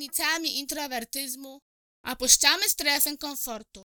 Granicami 0.00 0.58
introwertyzmu 0.58 1.58
opuszczamy 2.04 2.68
strefę 2.68 3.16
komfortu. 3.16 3.82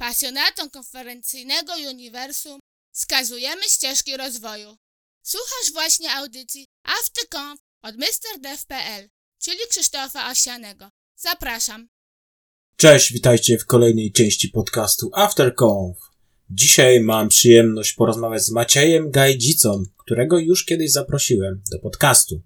Pasjonatom 0.00 0.70
konferencyjnego 0.70 1.72
uniwersum 1.90 2.60
wskazujemy 2.94 3.62
ścieżki 3.62 4.16
rozwoju. 4.16 4.76
Słuchasz 5.22 5.72
właśnie 5.72 6.12
audycji 6.12 6.64
AfterConf 6.84 7.60
od 7.82 7.94
MrDev.pl, 7.94 9.08
czyli 9.42 9.58
Krzysztofa 9.70 10.30
Osianego. 10.30 10.88
Zapraszam. 11.16 11.88
Cześć, 12.76 13.12
witajcie 13.12 13.58
w 13.58 13.66
kolejnej 13.66 14.12
części 14.12 14.48
podcastu 14.48 15.10
AfterConf. 15.14 15.96
Dzisiaj 16.50 17.00
mam 17.00 17.28
przyjemność 17.28 17.92
porozmawiać 17.92 18.42
z 18.42 18.50
Maciejem 18.50 19.10
Gajdzicą, 19.10 19.82
którego 19.96 20.38
już 20.38 20.64
kiedyś 20.64 20.92
zaprosiłem 20.92 21.62
do 21.70 21.78
podcastu. 21.78 22.42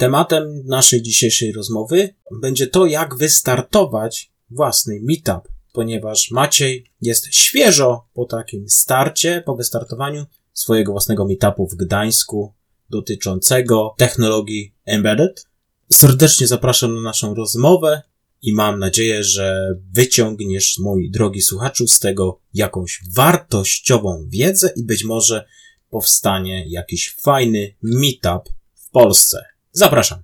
Tematem 0.00 0.62
naszej 0.66 1.02
dzisiejszej 1.02 1.52
rozmowy 1.52 2.14
będzie 2.40 2.66
to, 2.66 2.86
jak 2.86 3.16
wystartować 3.16 4.32
własny 4.50 5.00
meetup, 5.02 5.48
ponieważ 5.72 6.30
Maciej 6.30 6.90
jest 7.02 7.34
świeżo 7.34 8.08
po 8.14 8.24
takim 8.24 8.68
starcie, 8.68 9.42
po 9.46 9.56
wystartowaniu 9.56 10.26
swojego 10.52 10.92
własnego 10.92 11.26
meetupu 11.26 11.68
w 11.68 11.74
Gdańsku 11.74 12.54
dotyczącego 12.90 13.94
technologii 13.98 14.74
embedded. 14.84 15.46
Serdecznie 15.92 16.46
zapraszam 16.46 16.94
na 16.94 17.00
naszą 17.00 17.34
rozmowę 17.34 18.02
i 18.42 18.52
mam 18.52 18.78
nadzieję, 18.78 19.24
że 19.24 19.74
wyciągniesz, 19.92 20.78
mój 20.78 21.10
drogi 21.10 21.40
słuchaczu, 21.40 21.86
z 21.86 21.98
tego 21.98 22.40
jakąś 22.54 23.00
wartościową 23.12 24.26
wiedzę 24.28 24.72
i 24.76 24.84
być 24.84 25.04
może 25.04 25.44
powstanie 25.90 26.64
jakiś 26.68 27.16
fajny 27.22 27.74
meetup 27.82 28.48
w 28.74 28.90
Polsce. 28.90 29.50
Zapraszam. 29.72 30.18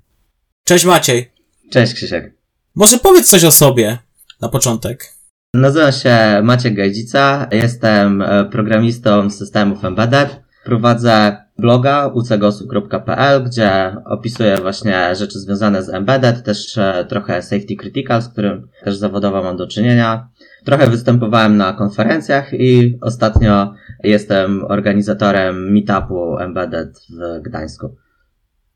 Cześć 0.64 0.84
Maciej. 0.84 1.30
Cześć 1.70 1.94
Krzysiek. 1.94 2.34
Może 2.74 2.98
powiedz 2.98 3.30
coś 3.30 3.44
o 3.44 3.50
sobie 3.50 3.98
na 4.40 4.48
początek. 4.48 5.12
Nazywam 5.54 5.92
się 5.92 6.40
Maciek 6.42 6.74
Gajdzica, 6.74 7.48
jestem 7.52 8.22
e, 8.22 8.44
programistą 8.44 9.30
systemów 9.30 9.84
embedded. 9.84 10.40
Prowadzę 10.64 11.36
bloga 11.58 12.06
ucegosu.pl, 12.06 13.44
gdzie 13.44 13.96
opisuję 14.04 14.56
właśnie 14.56 15.14
rzeczy 15.14 15.38
związane 15.38 15.82
z 15.82 15.88
embedded, 15.88 16.42
też 16.44 16.78
e, 16.78 17.06
trochę 17.08 17.42
safety 17.42 17.76
critical, 17.76 18.22
z 18.22 18.28
którym 18.28 18.68
też 18.84 18.96
zawodowo 18.96 19.42
mam 19.42 19.56
do 19.56 19.66
czynienia. 19.66 20.28
Trochę 20.64 20.86
występowałem 20.86 21.56
na 21.56 21.72
konferencjach 21.72 22.52
i 22.52 22.98
ostatnio 23.00 23.74
jestem 24.04 24.64
organizatorem 24.64 25.72
meetupu 25.72 26.38
embedded 26.38 26.98
w 27.10 27.42
Gdańsku. 27.42 27.96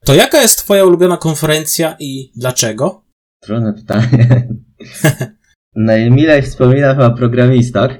To 0.04 0.14
jaka 0.14 0.42
jest 0.42 0.58
twoja 0.58 0.84
ulubiona 0.84 1.16
konferencja 1.16 1.96
i 2.00 2.32
dlaczego? 2.36 3.04
Trudne 3.40 3.72
pytanie. 3.72 4.48
Najmilej 5.74 6.42
wspominam 6.42 6.96
chyba 6.96 7.10
Programistok. 7.10 7.92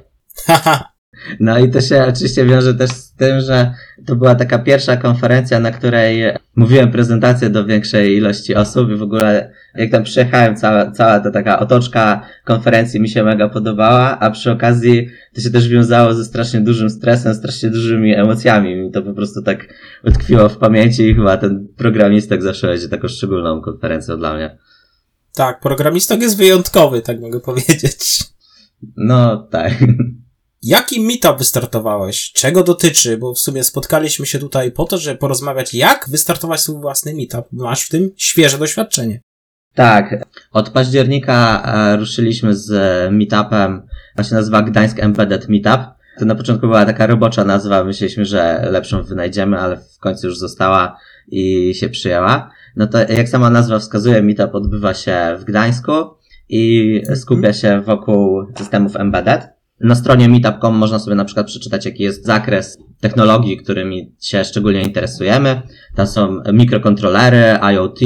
No 1.41 1.59
i 1.59 1.71
to 1.71 1.81
się 1.81 2.05
oczywiście 2.09 2.45
wiąże 2.45 2.75
też 2.75 2.91
z 2.91 3.13
tym, 3.15 3.41
że 3.41 3.75
to 4.07 4.17
była 4.17 4.35
taka 4.35 4.59
pierwsza 4.59 4.97
konferencja, 4.97 5.61
na 5.61 5.71
której 5.71 6.23
mówiłem 6.57 6.91
prezentację 6.91 7.51
do 7.51 7.65
większej 7.65 8.17
ilości 8.17 8.55
osób 8.55 8.91
i 8.91 8.97
w 8.97 9.03
ogóle 9.03 9.53
jak 9.75 9.91
tam 9.91 10.05
przyjechałem, 10.05 10.57
cała, 10.57 10.91
cała 10.91 11.21
ta 11.21 11.31
taka 11.31 11.59
otoczka 11.59 12.27
konferencji 12.45 13.01
mi 13.01 13.09
się 13.09 13.25
mega 13.25 13.49
podobała, 13.49 14.19
a 14.19 14.31
przy 14.31 14.51
okazji 14.51 15.09
to 15.35 15.41
się 15.41 15.51
też 15.51 15.69
wiązało 15.69 16.15
ze 16.15 16.25
strasznie 16.25 16.61
dużym 16.61 16.91
stresem, 16.91 17.34
strasznie 17.34 17.71
dużymi 17.71 18.15
emocjami. 18.15 18.77
Mi 18.77 18.91
to 18.91 19.03
po 19.03 19.15
prostu 19.15 19.43
tak 19.43 19.75
utkwiło 20.05 20.49
w 20.49 20.56
pamięci 20.56 21.09
i 21.09 21.15
chyba 21.15 21.37
ten 21.37 21.69
programistek 21.77 22.43
zawsze 22.43 22.67
będzie 22.67 22.89
taką 22.89 23.09
szczególną 23.09 23.61
konferencją 23.61 24.19
dla 24.19 24.34
mnie. 24.34 24.59
Tak, 25.34 25.61
programistok 25.61 26.21
jest 26.21 26.37
wyjątkowy, 26.37 27.03
tak 27.03 27.21
mogę 27.21 27.41
powiedzieć. 27.41 28.25
No, 28.97 29.37
tak. 29.37 29.73
Jaki 30.62 31.00
meetup 31.00 31.38
wystartowałeś? 31.38 32.32
Czego 32.32 32.62
dotyczy? 32.62 33.19
Bo 33.19 33.34
w 33.34 33.38
sumie 33.38 33.65
spotkaliśmy 33.65 34.26
się 34.26 34.38
tutaj 34.38 34.72
po 34.72 34.84
to, 34.84 34.98
żeby 34.98 35.19
porozmawiać, 35.19 35.75
jak 35.75 36.09
wystartować 36.09 36.60
swój 36.60 36.81
własny 36.81 37.15
meetup. 37.15 37.47
Masz 37.53 37.82
w 37.82 37.88
tym 37.88 38.10
świeże 38.16 38.59
doświadczenie. 38.59 39.20
Tak. 39.75 40.25
Od 40.53 40.70
października 40.70 41.62
e, 41.65 41.97
ruszyliśmy 41.97 42.56
z 42.56 42.70
meetupem, 43.12 43.82
on 44.19 44.25
się 44.25 44.34
nazywa 44.34 44.62
Gdańsk 44.62 44.99
Embedded 44.99 45.49
Meetup. 45.49 45.81
To 46.19 46.25
na 46.25 46.34
początku 46.34 46.66
była 46.66 46.87
taka 46.87 47.06
robocza 47.06 47.44
nazwa, 47.44 47.84
myśleliśmy, 47.84 48.25
że 48.25 48.69
lepszą 48.70 49.03
wynajdziemy, 49.03 49.59
ale 49.59 49.76
w 49.76 49.99
końcu 49.99 50.26
już 50.26 50.38
została 50.38 50.97
i 51.28 51.75
się 51.75 51.88
przyjęła. 51.88 52.50
No 52.76 52.87
to 52.87 52.99
jak 52.99 53.28
sama 53.28 53.50
nazwa 53.50 53.78
wskazuje, 53.78 54.22
meetup 54.22 54.54
odbywa 54.54 54.94
się 54.94 55.37
w 55.38 55.44
Gdańsku 55.44 55.93
i 56.49 57.03
skupia 57.15 57.53
się 57.53 57.81
wokół 57.81 58.47
systemów 58.59 58.97
embedded. 58.97 59.59
Na 59.81 59.95
stronie 59.95 60.29
meetup.com 60.29 60.75
można 60.75 60.99
sobie 60.99 61.17
na 61.17 61.25
przykład 61.25 61.47
przeczytać, 61.47 61.87
jaki 61.87 62.03
jest 62.03 62.25
zakres 62.27 62.79
technologii, 63.01 63.57
którymi 63.57 64.13
się 64.21 64.45
szczególnie 64.45 64.83
interesujemy. 64.83 65.63
Tam 65.95 66.07
są 66.07 66.43
mikrokontrolery, 66.53 67.59
IoT, 67.73 67.99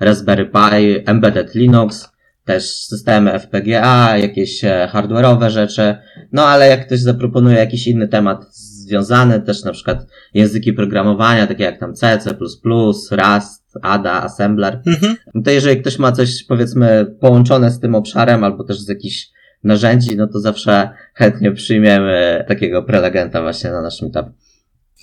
Raspberry 0.00 0.46
Pi, 0.46 1.02
Embedded 1.06 1.54
Linux, 1.54 2.08
też 2.44 2.64
systemy 2.64 3.38
FPGA, 3.38 4.18
jakieś 4.18 4.64
e, 4.64 4.88
hardware'owe 4.92 5.50
rzeczy. 5.50 5.96
No 6.32 6.46
ale 6.46 6.68
jak 6.68 6.86
ktoś 6.86 7.00
zaproponuje 7.00 7.56
jakiś 7.56 7.86
inny 7.86 8.08
temat 8.08 8.56
związany, 8.56 9.40
też 9.40 9.64
na 9.64 9.72
przykład 9.72 10.06
języki 10.34 10.72
programowania, 10.72 11.46
takie 11.46 11.64
jak 11.64 11.80
tam 11.80 11.94
C, 11.94 12.18
C++, 12.18 12.36
Rust, 12.64 13.74
ADA, 13.82 14.22
Assembler, 14.22 14.82
mhm. 14.86 15.16
no 15.34 15.42
to 15.42 15.50
jeżeli 15.50 15.80
ktoś 15.80 15.98
ma 15.98 16.12
coś 16.12 16.44
powiedzmy 16.44 17.16
połączone 17.20 17.70
z 17.70 17.80
tym 17.80 17.94
obszarem 17.94 18.44
albo 18.44 18.64
też 18.64 18.80
z 18.80 18.88
jakichś 18.88 19.28
narzędzi, 19.64 20.16
no 20.16 20.26
to 20.26 20.40
zawsze 20.40 20.90
chętnie 21.14 21.52
przyjmiemy 21.52 22.44
takiego 22.48 22.82
prelegenta 22.82 23.42
właśnie 23.42 23.70
na 23.70 23.82
nasz 23.82 24.02
meetup. 24.02 24.26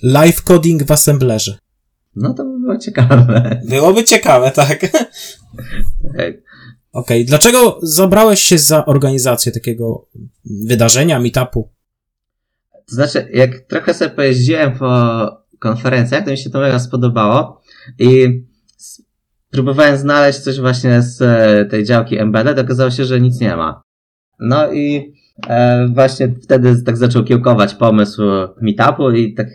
Live 0.02 0.42
coding 0.42 0.82
w 0.82 0.90
assemblerze. 0.90 1.58
No 2.16 2.34
to 2.34 2.44
by 2.44 2.60
było 2.60 2.78
ciekawe. 2.78 3.60
Byłoby 3.68 4.04
ciekawe, 4.04 4.50
tak. 4.50 4.78
Okej, 6.14 6.42
okay. 6.92 7.24
dlaczego 7.24 7.78
zabrałeś 7.82 8.40
się 8.40 8.58
za 8.58 8.86
organizację 8.86 9.52
takiego 9.52 10.08
wydarzenia, 10.44 11.20
meetupu? 11.20 11.68
To 12.88 12.94
znaczy, 12.94 13.28
jak 13.32 13.58
trochę 13.58 13.94
sobie 13.94 14.10
pojeździłem 14.10 14.78
po 14.78 15.26
konferencjach, 15.58 16.24
to 16.24 16.30
mi 16.30 16.38
się 16.38 16.50
to 16.50 16.60
mega 16.60 16.78
spodobało 16.78 17.60
i 17.98 18.42
próbowałem 19.50 19.96
znaleźć 19.96 20.38
coś 20.38 20.60
właśnie 20.60 21.02
z 21.02 21.20
tej 21.70 21.84
działki 21.84 22.18
embedded, 22.18 22.58
okazało 22.58 22.90
się, 22.90 23.04
że 23.04 23.20
nic 23.20 23.40
nie 23.40 23.56
ma. 23.56 23.82
No 24.40 24.72
i 24.72 25.14
e, 25.48 25.88
właśnie 25.88 26.28
wtedy 26.42 26.82
tak 26.82 26.96
zaczął 26.96 27.24
kiełkować 27.24 27.74
pomysł 27.74 28.22
meetupu 28.60 29.10
i 29.10 29.34
tak 29.34 29.48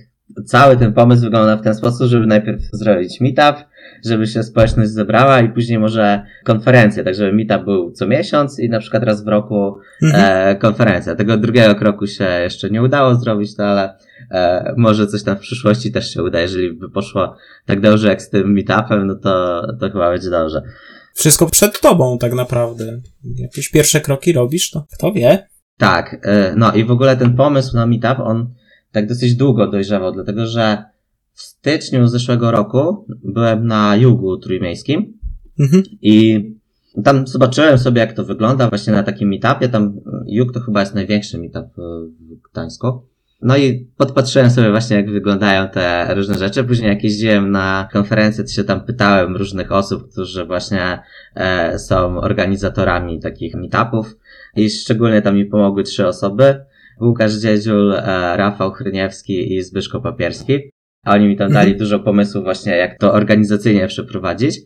cały 0.45 0.77
ten 0.77 0.93
pomysł 0.93 1.21
wygląda 1.21 1.57
w 1.57 1.61
ten 1.61 1.75
sposób, 1.75 2.07
żeby 2.07 2.27
najpierw 2.27 2.61
zrobić 2.71 3.21
meetup, 3.21 3.65
żeby 4.05 4.27
się 4.27 4.43
społeczność 4.43 4.89
zebrała 4.89 5.41
i 5.41 5.49
później 5.49 5.79
może 5.79 6.21
konferencję, 6.43 7.03
tak 7.03 7.15
żeby 7.15 7.33
meetup 7.33 7.65
był 7.65 7.91
co 7.91 8.07
miesiąc 8.07 8.59
i 8.59 8.69
na 8.69 8.79
przykład 8.79 9.03
raz 9.03 9.23
w 9.23 9.27
roku 9.27 9.79
mhm. 10.03 10.49
e, 10.49 10.55
konferencja. 10.55 11.15
Tego 11.15 11.37
drugiego 11.37 11.75
kroku 11.75 12.07
się 12.07 12.25
jeszcze 12.25 12.69
nie 12.69 12.83
udało 12.83 13.15
zrobić, 13.15 13.57
no 13.57 13.65
ale 13.65 13.93
e, 14.31 14.73
może 14.77 15.07
coś 15.07 15.23
tam 15.23 15.37
w 15.37 15.39
przyszłości 15.39 15.91
też 15.91 16.13
się 16.13 16.23
uda, 16.23 16.39
jeżeli 16.39 16.73
by 16.73 16.89
poszło 16.89 17.35
tak 17.65 17.81
dobrze 17.81 18.07
jak 18.07 18.21
z 18.21 18.29
tym 18.29 18.53
meetupem, 18.53 19.07
no 19.07 19.15
to, 19.15 19.61
to 19.79 19.89
chyba 19.89 20.11
będzie 20.11 20.29
dobrze 20.29 20.61
wszystko 21.17 21.45
przed 21.45 21.81
tobą 21.81 22.17
tak 22.17 22.33
naprawdę. 22.33 23.01
Jakieś 23.35 23.69
pierwsze 23.69 24.01
kroki 24.01 24.33
robisz, 24.33 24.71
to 24.71 24.85
kto 24.93 25.13
wie? 25.13 25.47
Tak, 25.77 26.21
e, 26.23 26.53
no 26.57 26.73
i 26.73 26.83
w 26.83 26.91
ogóle 26.91 27.17
ten 27.17 27.35
pomysł 27.35 27.75
na 27.75 27.85
meetup, 27.85 28.19
on 28.19 28.53
tak 28.91 29.07
dosyć 29.07 29.35
długo 29.35 29.67
dojrzewał, 29.67 30.11
dlatego 30.11 30.45
że 30.45 30.83
w 31.33 31.41
styczniu 31.41 32.07
zeszłego 32.07 32.51
roku 32.51 33.05
byłem 33.23 33.67
na 33.67 33.95
jugu 33.95 34.37
trójmiejskim 34.37 35.19
mhm. 35.59 35.83
i 36.01 36.45
tam 37.03 37.27
zobaczyłem 37.27 37.77
sobie, 37.77 38.01
jak 38.01 38.13
to 38.13 38.23
wygląda 38.23 38.69
właśnie 38.69 38.93
na 38.93 39.03
takim 39.03 39.29
meetupie. 39.29 39.69
Tam 39.69 39.99
jug 40.27 40.53
to 40.53 40.59
chyba 40.59 40.79
jest 40.79 40.95
największy 40.95 41.37
meetup 41.37 41.65
w 41.75 42.51
Gdańsku. 42.51 43.01
No 43.41 43.57
i 43.57 43.87
podpatrzyłem 43.97 44.49
sobie 44.49 44.71
właśnie, 44.71 44.95
jak 44.95 45.11
wyglądają 45.11 45.69
te 45.69 46.15
różne 46.15 46.35
rzeczy. 46.35 46.63
Później 46.63 46.89
jak 46.89 47.03
jeździłem 47.03 47.51
na 47.51 47.87
konferencję, 47.93 48.43
to 48.43 48.49
się 48.49 48.63
tam 48.63 48.85
pytałem 48.85 49.35
różnych 49.35 49.71
osób, 49.71 50.11
którzy 50.11 50.45
właśnie 50.45 50.99
e, 51.35 51.79
są 51.79 52.17
organizatorami 52.17 53.19
takich 53.19 53.55
meetupów. 53.55 54.17
I 54.55 54.69
szczególnie 54.69 55.21
tam 55.21 55.35
mi 55.35 55.45
pomogły 55.45 55.83
trzy 55.83 56.07
osoby. 56.07 56.65
Łukasz 57.01 57.33
Dziedziul, 57.33 57.93
e, 57.93 58.01
Rafał 58.37 58.71
Chryniewski 58.71 59.55
i 59.55 59.63
Zbyszko 59.63 60.01
Papierski. 60.01 60.71
A 61.03 61.13
oni 61.13 61.27
mi 61.27 61.37
tam 61.37 61.51
dali 61.51 61.71
mhm. 61.71 61.79
dużo 61.79 61.99
pomysłów 61.99 62.43
właśnie, 62.43 62.75
jak 62.75 62.99
to 62.99 63.13
organizacyjnie 63.13 63.87
przeprowadzić. 63.87 64.59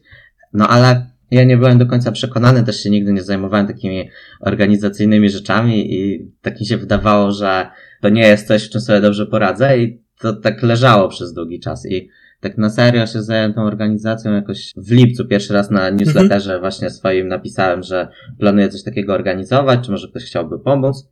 No 0.53 0.67
ale 0.67 1.11
ja 1.31 1.43
nie 1.43 1.57
byłem 1.57 1.77
do 1.77 1.85
końca 1.85 2.11
przekonany, 2.11 2.63
też 2.63 2.83
się 2.83 2.89
nigdy 2.89 3.13
nie 3.13 3.23
zajmowałem 3.23 3.67
takimi 3.67 4.09
organizacyjnymi 4.39 5.29
rzeczami 5.29 5.93
i 5.93 6.31
tak 6.41 6.59
mi 6.59 6.65
się 6.65 6.77
wydawało, 6.77 7.31
że 7.31 7.67
to 8.01 8.09
nie 8.09 8.27
jest 8.27 8.47
coś, 8.47 8.67
w 8.67 8.69
czym 8.69 8.81
sobie 8.81 9.01
dobrze 9.01 9.25
poradzę 9.25 9.77
i 9.77 10.01
to 10.19 10.33
tak 10.33 10.63
leżało 10.63 11.09
przez 11.09 11.33
długi 11.33 11.59
czas 11.59 11.85
i 11.85 12.09
tak 12.39 12.57
na 12.57 12.69
serio 12.69 13.07
się 13.07 13.23
zająłem 13.23 13.53
tą 13.53 13.61
organizacją 13.61 14.33
jakoś 14.33 14.73
w 14.77 14.91
lipcu 14.91 15.25
pierwszy 15.25 15.53
raz 15.53 15.71
na 15.71 15.89
newsletterze 15.89 16.59
właśnie 16.59 16.89
swoim 16.89 17.27
napisałem, 17.27 17.83
że 17.83 18.07
planuję 18.39 18.69
coś 18.69 18.83
takiego 18.83 19.13
organizować, 19.13 19.85
czy 19.85 19.91
może 19.91 20.07
ktoś 20.07 20.23
chciałby 20.23 20.59
pomóc. 20.59 21.07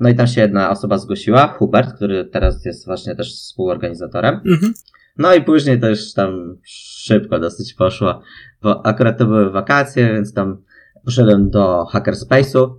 No 0.00 0.08
i 0.08 0.14
tam 0.14 0.26
się 0.26 0.40
jedna 0.40 0.70
osoba 0.70 0.98
zgłosiła, 0.98 1.48
Hubert, 1.48 1.94
który 1.94 2.24
teraz 2.24 2.64
jest 2.64 2.86
właśnie 2.86 3.16
też 3.16 3.34
współorganizatorem. 3.34 4.34
Mhm. 4.34 4.72
No 5.18 5.34
i 5.34 5.42
później 5.42 5.80
to 5.80 5.88
już 5.88 6.12
tam 6.12 6.58
szybko 6.64 7.38
dosyć 7.38 7.74
poszło, 7.74 8.22
bo 8.62 8.86
akurat 8.86 9.18
to 9.18 9.26
były 9.26 9.50
wakacje, 9.50 10.12
więc 10.12 10.34
tam 10.34 10.62
poszedłem 11.04 11.50
do 11.50 11.84
Hackerspace'u. 11.92 12.74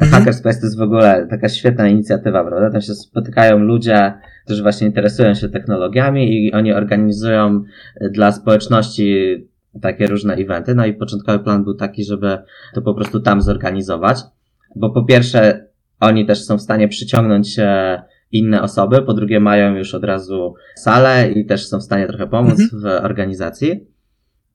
Mhm. 0.00 0.12
Hackerspace 0.12 0.60
to 0.60 0.66
jest 0.66 0.78
w 0.78 0.82
ogóle 0.82 1.26
taka 1.30 1.48
świetna 1.48 1.88
inicjatywa, 1.88 2.44
prawda? 2.44 2.70
Tam 2.70 2.80
się 2.80 2.94
spotykają 2.94 3.58
ludzie, 3.58 4.12
którzy 4.44 4.62
właśnie 4.62 4.86
interesują 4.86 5.34
się 5.34 5.48
technologiami 5.48 6.46
i 6.46 6.52
oni 6.52 6.72
organizują 6.72 7.64
dla 8.10 8.32
społeczności 8.32 9.36
takie 9.82 10.06
różne 10.06 10.34
eventy. 10.34 10.74
No 10.74 10.86
i 10.86 10.94
początkowy 10.94 11.38
plan 11.38 11.64
był 11.64 11.74
taki, 11.74 12.04
żeby 12.04 12.38
to 12.74 12.82
po 12.82 12.94
prostu 12.94 13.20
tam 13.20 13.42
zorganizować, 13.42 14.18
bo 14.76 14.90
po 14.90 15.04
pierwsze 15.04 15.66
oni 16.00 16.26
też 16.26 16.44
są 16.44 16.58
w 16.58 16.62
stanie 16.62 16.88
przyciągnąć 16.88 17.58
e, 17.58 18.02
inne 18.32 18.62
osoby, 18.62 19.02
po 19.02 19.14
drugie 19.14 19.40
mają 19.40 19.76
już 19.76 19.94
od 19.94 20.04
razu 20.04 20.54
salę 20.74 21.30
i 21.32 21.46
też 21.46 21.66
są 21.68 21.78
w 21.78 21.82
stanie 21.82 22.06
trochę 22.06 22.26
pomóc 22.26 22.60
Mhm. 22.60 22.82
w 22.82 23.04
organizacji. 23.04 23.86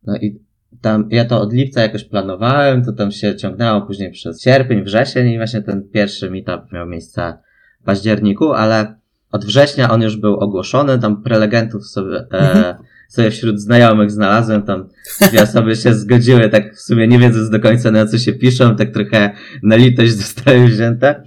No 0.04 0.18
i 0.18 0.40
tam, 0.82 1.08
ja 1.12 1.26
to 1.26 1.42
od 1.42 1.54
lipca 1.54 1.82
jakoś 1.82 2.04
planowałem, 2.04 2.86
to 2.86 2.92
tam 2.94 3.12
się 3.12 3.36
ciągnęło 3.36 3.82
później 3.82 4.12
przez 4.12 4.42
sierpień, 4.44 4.84
wrzesień 4.84 5.30
i 5.30 5.38
właśnie 5.38 5.62
ten 5.62 5.90
pierwszy 5.90 6.32
meetup 6.32 6.72
miał 6.72 6.88
miejsce 6.88 7.34
w 7.82 7.86
październiku, 7.86 8.54
ale 8.54 8.96
od 9.32 9.46
września 9.46 9.90
on 9.90 10.02
już 10.02 10.18
był 10.18 10.34
ogłoszony, 10.34 11.00
tam 11.00 11.24
prelegentów 11.24 11.88
sobie, 11.88 12.18
e, 12.18 12.26
Mhm. 12.32 12.76
sobie 13.10 13.32
wśród 13.32 13.60
znajomych 13.62 14.12
znalazłem, 14.12 14.64
tam 14.64 14.90
dwie 15.22 15.44
osoby 15.50 15.76
się 15.76 15.94
zgodziły, 15.94 16.50
tak 16.50 16.76
w 16.76 16.82
sumie 16.82 17.08
nie 17.08 17.20
wiedząc 17.20 17.50
do 17.50 17.60
końca 17.60 17.92
na 17.92 18.06
co 18.06 18.18
się 18.18 18.34
piszą, 18.34 18.76
tak 18.76 18.94
trochę 18.94 19.32
na 19.64 19.76
litość 19.76 20.12
zostały 20.14 20.68
wzięte. 20.68 21.24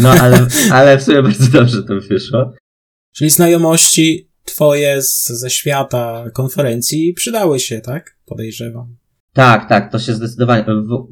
No 0.00 0.10
ale, 0.10 0.46
ale 0.72 0.98
w 0.98 1.02
sumie 1.02 1.22
bardzo 1.22 1.58
dobrze 1.58 1.82
to 1.82 1.94
wyszło. 2.00 2.52
Czyli 3.14 3.30
znajomości 3.30 4.30
twoje 4.44 5.02
z, 5.02 5.26
ze 5.28 5.50
świata 5.50 6.24
konferencji 6.32 7.14
przydały 7.14 7.60
się, 7.60 7.80
tak? 7.80 8.15
Podejrzewam. 8.26 8.96
Tak, 9.32 9.68
tak, 9.68 9.92
to 9.92 9.98
się 9.98 10.12
zdecydowanie. 10.12 10.64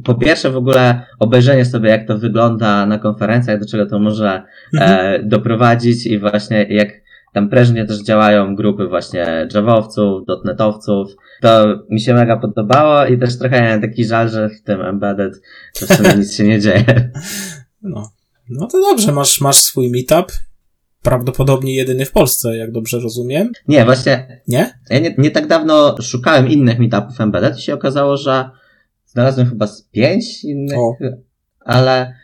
Po 0.05 0.14
pierwsze, 0.14 0.50
w 0.50 0.56
ogóle 0.56 1.06
obejrzenie 1.19 1.64
sobie, 1.64 1.90
jak 1.90 2.06
to 2.06 2.19
wygląda 2.19 2.87
na 2.87 2.99
konferencjach, 2.99 3.61
do 3.61 3.66
czego 3.66 3.87
to 3.87 3.99
może 3.99 4.43
Mhm. 4.75 5.14
e, 5.14 5.22
doprowadzić 5.22 6.06
i 6.06 6.19
właśnie 6.19 6.66
jak 6.70 6.88
tam 7.32 7.49
prężnie 7.49 7.84
też 7.84 8.02
działają 8.02 8.56
grupy 8.56 8.87
właśnie 8.87 9.49
Javowców, 9.55 10.26
dotnetowców. 10.26 11.16
To 11.40 11.64
mi 11.90 12.00
się 12.00 12.14
mega 12.14 12.37
podobało 12.37 13.06
i 13.06 13.19
też 13.19 13.38
trochę 13.38 13.62
miałem 13.62 13.81
taki 13.81 14.05
żal, 14.05 14.28
że 14.28 14.49
w 14.49 14.62
tym 14.62 14.81
embedded 14.81 15.43
to 15.81 15.87
w 15.87 15.93
sumie 15.93 16.14
nic 16.17 16.37
się 16.37 16.44
nie 16.44 16.60
dzieje. 16.60 16.84
No. 17.82 18.10
No 18.50 18.67
to 18.67 18.81
dobrze, 18.81 19.12
masz, 19.12 19.40
masz 19.40 19.56
swój 19.56 19.90
meetup. 19.90 20.32
Prawdopodobnie 21.04 21.76
jedyny 21.76 22.04
w 22.04 22.12
Polsce, 22.12 22.56
jak 22.56 22.72
dobrze 22.72 23.00
rozumiem. 23.00 23.50
Nie, 23.68 23.84
właśnie 23.84 24.42
Nie? 24.48 24.78
ja 24.90 24.98
nie, 24.98 25.14
nie 25.18 25.30
tak 25.30 25.46
dawno 25.46 25.96
szukałem 26.02 26.48
innych 26.48 26.78
meetupów 26.78 27.20
embedded 27.20 27.58
i 27.58 27.62
się 27.62 27.74
okazało, 27.74 28.16
że 28.16 28.50
znalazłem 29.06 29.48
chyba 29.48 29.66
z 29.66 29.82
pięć 29.82 30.44
innych, 30.44 30.78
O. 30.78 30.96
ale 31.60 32.14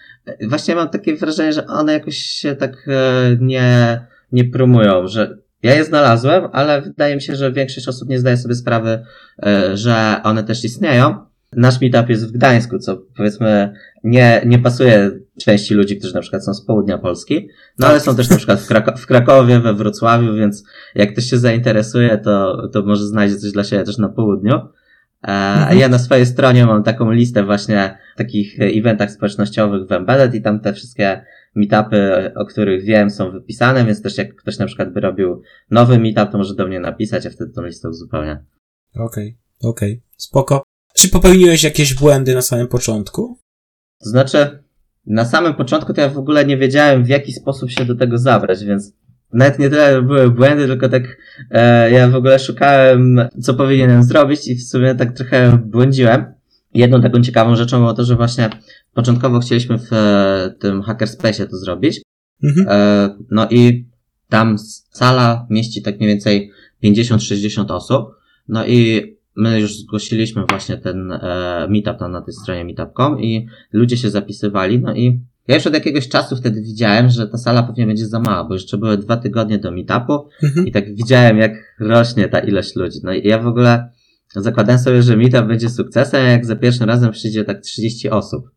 właśnie 0.49 0.75
mam 0.75 0.89
takie 0.89 1.17
wrażenie, 1.17 1.53
że 1.53 1.67
one 1.67 1.93
jakoś 1.93 2.17
się 2.17 2.57
tak 2.57 2.89
e, 2.89 3.37
nie, 3.41 4.01
nie 4.33 4.45
promują, 4.45 5.07
że 5.07 5.39
ja 5.63 5.75
je 5.75 5.85
znalazłem, 5.85 6.49
ale 6.53 6.83
wydaje 6.83 7.15
mi 7.15 7.23
się, 7.23 7.37
że 7.37 7.53
większość 7.53 7.89
osób 7.89 8.09
nie 8.09 8.19
zdaje 8.19 8.37
sobie 8.37 8.55
sprawy, 8.55 9.05
e, 9.47 9.77
że 9.77 10.21
one 10.25 10.45
też 10.45 10.65
istnieją. 10.65 11.30
Nasz 11.53 11.81
meetup 11.81 12.09
jest 12.09 12.29
w 12.29 12.33
Gdańsku, 12.33 12.79
co 12.79 12.97
powiedzmy 13.17 13.73
nie, 14.05 14.43
nie 14.47 14.59
pasuje 14.59 15.11
części 15.41 15.75
ludzi, 15.75 15.99
którzy 15.99 16.15
na 16.15 16.21
przykład 16.21 16.45
są 16.45 16.55
z 16.55 16.65
południa 16.65 16.99
Polski, 16.99 17.49
no 17.79 17.87
ale 17.87 18.01
są 18.01 18.17
też 18.17 18.31
na 18.31 18.37
przykład 18.37 18.61
w, 18.61 18.69
Krako- 18.69 18.99
w 18.99 19.07
Krakowie, 19.07 19.61
we 19.61 19.75
Wrocławiu, 19.75 20.35
więc 20.35 20.65
jak 20.95 21.13
ktoś 21.13 21.25
się 21.25 21.39
zainteresuje, 21.39 22.19
to, 22.19 22.69
to 22.69 22.83
może 22.83 23.07
znajdzie 23.07 23.37
coś 23.37 23.53
dla 23.53 23.65
siebie 23.65 23.85
też 23.85 23.99
na 23.99 24.09
południu. 24.09 24.61
Mhm. 25.23 25.79
ja 25.79 25.89
na 25.89 25.99
swojej 25.99 26.27
stronie 26.27 26.67
mam 26.67 26.83
taką 26.83 27.11
listę 27.11 27.45
właśnie 27.45 27.99
takich 28.17 28.61
eventach 28.61 29.11
społecznościowych 29.11 29.89
w 29.89 29.93
Embedded 29.93 30.35
i 30.35 30.43
tam 30.43 30.61
te 30.61 30.73
wszystkie 30.73 31.25
meetupy, 31.55 32.33
o 32.35 32.47
których 32.47 32.85
wiem, 32.85 33.11
są 33.11 33.31
wypisane, 33.31 33.85
więc 33.85 34.03
też 34.03 34.19
jak 34.19 34.35
ktoś 34.35 34.59
na 34.59 34.67
przykład 34.67 34.93
by 34.93 35.01
robił 35.01 35.43
nowy 35.71 35.99
meetup, 35.99 36.31
to 36.33 36.39
może 36.39 36.55
do 36.55 36.67
mnie 36.67 36.81
napisać, 36.81 37.27
a 37.27 37.31
wtedy 37.31 37.53
tą 37.53 37.63
listę 37.63 37.89
uzupełnię. 37.89 38.45
Okej, 38.97 39.39
okej. 39.63 40.03
Spoko. 40.17 40.63
Czy 40.95 41.09
popełniłeś 41.09 41.65
jakieś 41.65 41.95
błędy 41.95 42.35
na 42.35 42.43
samym 42.43 42.69
początku? 42.69 43.39
To 44.05 44.11
znaczy, 44.11 44.63
na 45.07 45.25
samym 45.25 45.55
początku 45.55 45.95
to 45.95 46.01
ja 46.01 46.09
w 46.09 46.19
ogóle 46.19 46.45
nie 46.45 46.57
wiedziałem, 46.57 47.05
w 47.05 47.09
jaki 47.09 47.33
sposób 47.33 47.71
się 47.71 47.85
do 47.85 47.95
tego 47.95 48.19
zabrać, 48.19 48.65
więc 48.65 48.93
nawet 49.33 49.59
nie 49.59 49.71
tyle 49.71 50.03
były 50.03 50.31
błędy, 50.31 50.67
tylko 50.67 50.89
tak 50.89 51.03
e, 51.51 51.91
ja 51.91 52.09
w 52.09 52.15
ogóle 52.15 52.39
szukałem, 52.39 53.29
co 53.43 53.55
powinienem 53.55 54.03
zrobić 54.03 54.49
i 54.49 54.57
w 54.57 54.63
sumie 54.63 54.95
tak 54.95 55.13
trochę 55.13 55.59
błądziłem. 55.65 56.25
Jedną 56.75 57.03
taką 57.03 57.23
ciekawą 57.23 57.57
rzeczą 57.57 57.79
było 57.79 57.95
to, 57.95 58.05
że 58.05 58.17
właśnie 58.17 58.51
początkowo 58.95 59.41
chcieliśmy 59.41 59.79
w 59.79 59.93
e, 59.93 60.55
tym 60.59 60.83
hackerspace 60.83 61.47
to 61.47 61.57
zrobić, 61.57 62.03
Mhm. 62.43 62.67
E, 62.71 63.17
No 63.31 63.49
i 63.51 63.87
tam 64.29 64.57
sala 64.93 65.47
mieści 65.51 65.83
tak 65.83 65.97
mniej 65.97 66.09
więcej 66.09 66.51
50-60 66.85 67.73
osób. 67.75 68.11
No 68.49 68.67
i 68.67 69.07
my 69.37 69.61
już 69.61 69.77
zgłosiliśmy 69.79 70.45
właśnie 70.49 70.77
ten 70.79 71.13
e, 71.13 71.67
meetup 71.71 71.99
tam 71.99 72.13
na 72.13 72.21
tej 72.23 72.35
stronie 72.35 72.65
meetup.com 72.65 73.21
i 73.21 73.47
ludzie 73.73 73.97
się 73.97 74.11
zapisywali. 74.11 74.81
No 74.81 74.95
i 74.95 75.21
ja 75.49 75.55
już 75.55 75.67
od 75.67 75.75
jakiegoś 75.75 76.09
czasu 76.09 76.37
wtedy 76.37 76.63
widziałem, 76.63 77.11
że 77.11 77.29
ta 77.29 77.39
sala 77.39 77.63
pewnie 77.63 77.87
będzie 77.87 78.07
za 78.07 78.21
mała, 78.21 78.45
bo 78.45 78.55
jeszcze 78.55 78.79
były 78.79 78.99
dwa 78.99 79.17
tygodnie 79.17 79.59
do 79.59 79.71
meetupu 79.71 80.29
Mhm. 80.43 80.67
i 80.67 80.73
tak 80.73 80.95
widziałem, 80.95 81.39
jak 81.39 81.53
rośnie 81.81 82.29
ta 82.29 82.39
ilość 82.39 82.77
ludzi. 82.77 82.99
No 83.05 83.13
i 83.13 83.29
ja 83.29 83.39
w 83.39 83.47
ogóle 83.47 83.91
zakładałem 84.37 84.79
sobie, 84.79 85.03
że 85.03 85.17
meetup 85.17 85.47
będzie 85.47 85.71
sukcesem, 85.71 86.27
jak 86.27 86.47
za 86.47 86.57
pierwszym 86.57 86.87
razem 86.87 87.11
przyjdzie 87.13 87.45
tak 87.45 87.61
30 87.61 88.11
osób. 88.11 88.51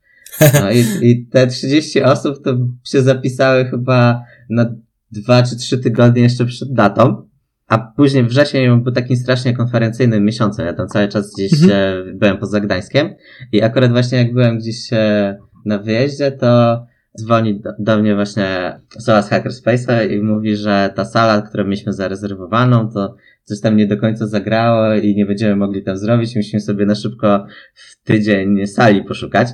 No 0.61 0.71
i, 0.71 1.09
i 1.09 1.25
te 1.27 1.47
30 1.47 2.01
osób 2.03 2.43
to 2.43 2.57
się 2.83 3.01
zapisały 3.01 3.65
chyba 3.65 4.21
na 4.49 4.75
dwa 5.11 5.43
czy 5.43 5.55
trzy 5.57 5.77
tygodnie 5.77 6.21
jeszcze 6.21 6.45
przed 6.45 6.73
datą. 6.73 7.27
A 7.67 7.77
później 7.77 8.23
wrzesień 8.23 8.81
był 8.83 8.91
takim 8.93 9.15
strasznie 9.15 9.53
konferencyjnym 9.53 10.25
miesiącem. 10.25 10.65
Ja 10.65 10.73
tam 10.73 10.87
cały 10.87 11.07
czas 11.07 11.33
gdzieś 11.33 11.53
Mhm. 11.63 11.71
e, 12.09 12.13
byłem 12.13 12.37
poza 12.37 12.59
Gdańskiem. 12.59 13.09
I 13.51 13.61
akurat 13.61 13.91
właśnie 13.91 14.17
jak 14.17 14.33
byłem 14.33 14.57
gdzieś 14.57 14.93
e, 14.93 15.37
na 15.65 15.77
wyjeździe, 15.79 16.31
to 16.31 16.85
dzwoni 17.19 17.61
do, 17.61 17.69
do 17.79 17.97
mnie 17.97 18.15
właśnie 18.15 18.79
osoba 18.97 19.21
z 19.21 19.29
Hackerspace'a 19.29 20.11
i 20.11 20.21
mówi, 20.21 20.55
że 20.55 20.93
ta 20.95 21.05
sala, 21.05 21.41
którą 21.41 21.63
mieliśmy 21.63 21.93
zarezerwowaną, 21.93 22.89
to 22.89 23.15
coś 23.43 23.61
tam 23.61 23.77
nie 23.77 23.87
do 23.87 23.97
końca 23.97 24.27
zagrało 24.27 24.93
i 24.93 25.15
nie 25.15 25.25
będziemy 25.25 25.55
mogli 25.55 25.83
tam 25.83 25.97
zrobić. 25.97 26.35
Musimy 26.35 26.61
sobie 26.61 26.85
na 26.85 26.95
szybko 26.95 27.45
w 27.73 28.03
tydzień 28.03 28.67
sali 28.67 29.03
poszukać. 29.03 29.47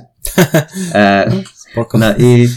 E, 0.94 1.30
Spoko. 1.54 1.98
no 1.98 2.06
i 2.18 2.48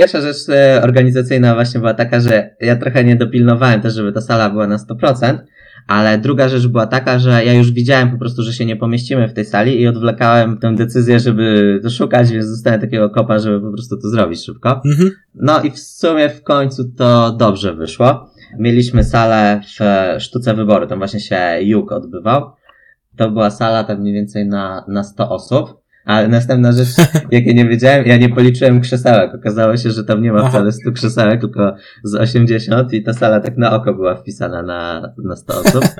pierwsza 0.00 0.20
rzecz 0.20 0.48
e, 0.48 0.82
organizacyjna 0.82 1.54
właśnie 1.54 1.80
była 1.80 1.94
taka, 1.94 2.20
że 2.20 2.56
ja 2.60 2.76
trochę 2.76 3.04
nie 3.04 3.16
dopilnowałem 3.16 3.80
też, 3.80 3.94
żeby 3.94 4.12
ta 4.12 4.20
sala 4.20 4.50
była 4.50 4.66
na 4.66 4.76
100%, 4.76 5.38
ale 5.86 6.18
druga 6.18 6.48
rzecz 6.48 6.66
była 6.66 6.86
taka, 6.86 7.18
że 7.18 7.44
ja 7.44 7.54
już 7.54 7.72
widziałem 7.72 8.10
po 8.10 8.18
prostu, 8.18 8.42
że 8.42 8.52
się 8.52 8.64
nie 8.64 8.76
pomieścimy 8.76 9.28
w 9.28 9.32
tej 9.32 9.44
sali 9.44 9.80
i 9.80 9.86
odwlekałem 9.86 10.58
tę 10.58 10.74
decyzję, 10.74 11.20
żeby 11.20 11.80
to 11.82 11.90
szukać, 11.90 12.30
więc 12.30 12.50
dostałem 12.50 12.80
takiego 12.80 13.10
kopa, 13.10 13.38
żeby 13.38 13.60
po 13.60 13.72
prostu 13.72 13.96
to 13.96 14.08
zrobić 14.08 14.44
szybko. 14.44 14.80
Mhm. 14.84 15.10
No 15.34 15.62
i 15.62 15.70
w 15.70 15.78
sumie 15.78 16.28
w 16.28 16.42
końcu 16.42 16.84
to 16.96 17.32
dobrze 17.32 17.74
wyszło. 17.74 18.30
Mieliśmy 18.58 19.04
salę 19.04 19.60
w 19.78 20.22
Sztuce 20.22 20.54
Wyboru, 20.54 20.86
tam 20.86 20.98
właśnie 20.98 21.20
się 21.20 21.38
juk 21.60 21.92
odbywał. 21.92 22.50
To 23.16 23.30
była 23.30 23.50
sala 23.50 23.84
tam 23.84 24.00
mniej 24.00 24.14
więcej 24.14 24.46
na, 24.46 24.84
na 24.88 25.04
100 25.04 25.30
osób. 25.30 25.85
Ale 26.06 26.28
następna 26.28 26.72
rzecz, 26.72 26.88
jakiej 27.30 27.54
nie 27.54 27.64
wiedziałem, 27.64 28.06
ja 28.06 28.16
nie 28.16 28.28
policzyłem 28.28 28.80
krzesełek. 28.80 29.34
Okazało 29.34 29.76
się, 29.76 29.90
że 29.90 30.04
tam 30.04 30.22
nie 30.22 30.32
ma 30.32 30.48
wcale 30.48 30.72
100 30.72 30.92
krzesełek, 30.92 31.40
tylko 31.40 31.76
z 32.04 32.14
80 32.14 32.92
i 32.92 33.02
ta 33.02 33.12
sala 33.12 33.40
tak 33.40 33.56
na 33.56 33.76
oko 33.76 33.94
była 33.94 34.16
wpisana 34.16 34.62
na, 34.62 35.12
na 35.24 35.36
100 35.36 35.60
osób. 35.60 35.84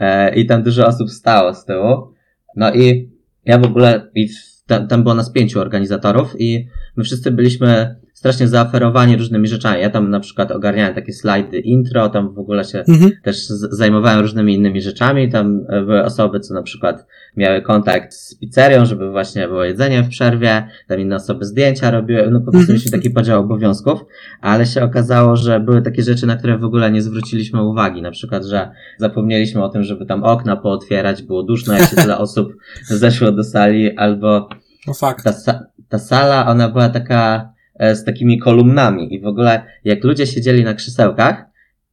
E, 0.00 0.34
I 0.34 0.46
tam 0.46 0.62
dużo 0.62 0.86
osób 0.86 1.10
stało 1.10 1.54
z 1.54 1.64
tyłu. 1.64 2.14
No 2.56 2.74
i 2.74 3.10
ja 3.44 3.58
w 3.58 3.64
ogóle, 3.64 4.10
i 4.14 4.28
tam, 4.66 4.88
tam 4.88 5.02
było 5.02 5.14
nas 5.14 5.32
pięciu 5.32 5.60
organizatorów 5.60 6.40
i 6.40 6.68
my 6.96 7.04
wszyscy 7.04 7.30
byliśmy 7.30 7.96
strasznie 8.20 8.48
zaoferowani 8.48 9.16
różnymi 9.16 9.48
rzeczami. 9.48 9.80
Ja 9.80 9.90
tam 9.90 10.10
na 10.10 10.20
przykład 10.20 10.50
ogarniałem 10.50 10.94
takie 10.94 11.12
slajdy 11.12 11.58
intro, 11.58 12.08
tam 12.08 12.34
w 12.34 12.38
ogóle 12.38 12.64
się 12.64 12.78
Mhm. 12.88 13.10
też 13.22 13.46
zajmowałem 13.48 14.20
różnymi 14.20 14.54
innymi 14.54 14.82
rzeczami. 14.82 15.30
Tam 15.32 15.60
e, 15.68 15.82
były 15.82 16.04
osoby, 16.04 16.40
co 16.40 16.54
na 16.54 16.62
przykład 16.62 17.06
miały 17.36 17.62
kontakt 17.62 18.14
z 18.14 18.34
pizzerią, 18.38 18.84
żeby 18.86 19.10
właśnie 19.10 19.48
było 19.48 19.64
jedzenie 19.64 20.02
w 20.02 20.08
przerwie, 20.08 20.68
tam 20.88 21.00
inne 21.00 21.16
osoby 21.16 21.44
zdjęcia 21.44 21.90
robiły, 21.90 22.30
no 22.30 22.38
po 22.40 22.44
prostu 22.44 22.58
Mhm. 22.58 22.68
mieliśmy 22.68 22.90
taki 22.90 23.10
podział 23.10 23.40
obowiązków, 23.40 24.00
ale 24.40 24.66
się 24.66 24.82
okazało, 24.84 25.36
że 25.36 25.60
były 25.60 25.82
takie 25.82 26.02
rzeczy, 26.02 26.26
na 26.26 26.36
które 26.36 26.58
w 26.58 26.64
ogóle 26.64 26.90
nie 26.90 27.02
zwróciliśmy 27.02 27.62
uwagi. 27.62 28.02
Na 28.02 28.10
przykład, 28.10 28.44
że 28.44 28.70
zapomnieliśmy 28.98 29.64
o 29.64 29.68
tym, 29.68 29.82
żeby 29.84 30.06
tam 30.06 30.24
okna 30.24 30.56
pootwierać, 30.56 31.22
było 31.22 31.42
duszno, 31.42 31.74
jak 31.74 31.88
się 31.90 31.96
tyle 31.96 32.18
osób 32.26 32.52
zeszło 32.84 33.32
do 33.32 33.44
sali, 33.44 33.96
albo 33.96 34.48
No 34.86 34.94
fakt. 34.94 35.24
ta, 35.46 35.60
ta 35.88 35.98
sala, 35.98 36.46
ona 36.46 36.68
była 36.68 36.88
taka 36.88 37.52
z 37.94 38.04
takimi 38.04 38.38
kolumnami 38.38 39.14
i 39.14 39.20
w 39.20 39.26
ogóle 39.26 39.62
jak 39.84 40.04
ludzie 40.04 40.26
siedzieli 40.26 40.64
na 40.64 40.74
krzesełkach, 40.74 41.44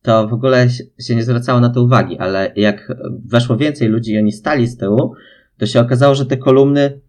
to 0.01 0.27
w 0.27 0.33
ogóle 0.33 0.67
się- 0.99 1.15
nie 1.15 1.23
zwracało 1.23 1.59
na 1.59 1.69
to 1.69 1.83
uwagi, 1.83 2.17
ale 2.17 2.51
jak 2.55 2.93
weszło 3.25 3.57
więcej 3.57 3.87
ludzi 3.87 4.11
i 4.13 4.17
oni 4.17 4.31
stali 4.31 4.67
z 4.67 4.77
tyłu, 4.77 5.13
to 5.57 5.65
się 5.65 5.79
okazało, 5.79 6.15
że 6.15 6.25
te 6.25 6.37
kolumny 6.37 6.99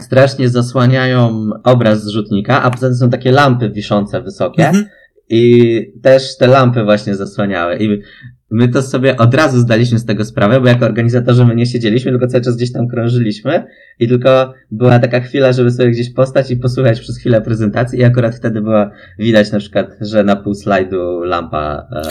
strasznie 0.00 0.48
zasłaniają 0.48 1.50
obraz 1.64 2.04
z 2.04 2.08
rzutnika, 2.08 2.62
a 2.62 2.70
poza 2.70 2.86
tym 2.86 2.96
są 2.96 3.10
takie 3.10 3.32
lampy 3.32 3.70
wiszące 3.70 4.22
wysokie 4.22 4.66
Mhm. 4.66 4.84
i 5.28 5.92
też 6.02 6.36
te 6.36 6.46
lampy 6.46 6.84
właśnie 6.84 7.14
zasłaniały. 7.16 7.76
I 7.78 8.00
my 8.50 8.68
to 8.68 8.82
sobie 8.82 9.16
od 9.16 9.34
razu 9.34 9.58
zdaliśmy 9.58 9.98
z 9.98 10.04
tego 10.04 10.24
sprawę, 10.24 10.60
bo 10.60 10.68
jako 10.68 10.84
organizatorzy 10.86 11.44
my 11.44 11.54
nie 11.54 11.66
siedzieliśmy, 11.66 12.10
tylko 12.10 12.26
cały 12.26 12.44
czas 12.44 12.56
gdzieś 12.56 12.72
tam 12.72 12.88
krążyliśmy 12.88 13.64
i 13.98 14.08
tylko 14.08 14.54
była 14.70 14.98
taka 14.98 15.20
chwila, 15.20 15.52
żeby 15.52 15.70
sobie 15.70 15.90
gdzieś 15.90 16.10
postać 16.10 16.50
i 16.50 16.56
posłuchać 16.56 17.00
przez 17.00 17.18
chwilę 17.18 17.40
prezentacji 17.40 17.98
i 17.98 18.04
akurat 18.04 18.34
wtedy 18.34 18.60
było 18.60 18.86
widać 19.18 19.52
na 19.52 19.58
przykład, 19.58 19.86
że 20.00 20.24
na 20.24 20.36
pół 20.36 20.54
slajdu 20.54 21.20
lampa 21.22 21.86
e. 21.92 22.02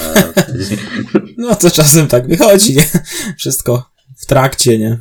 No 1.38 1.56
to 1.56 1.72
czasem 1.72 2.08
tak 2.08 2.28
wychodzi, 2.28 2.76
nie? 2.76 2.84
Wszystko 3.38 3.90
w 4.18 4.26
trakcie, 4.26 4.80
nie? 4.80 4.98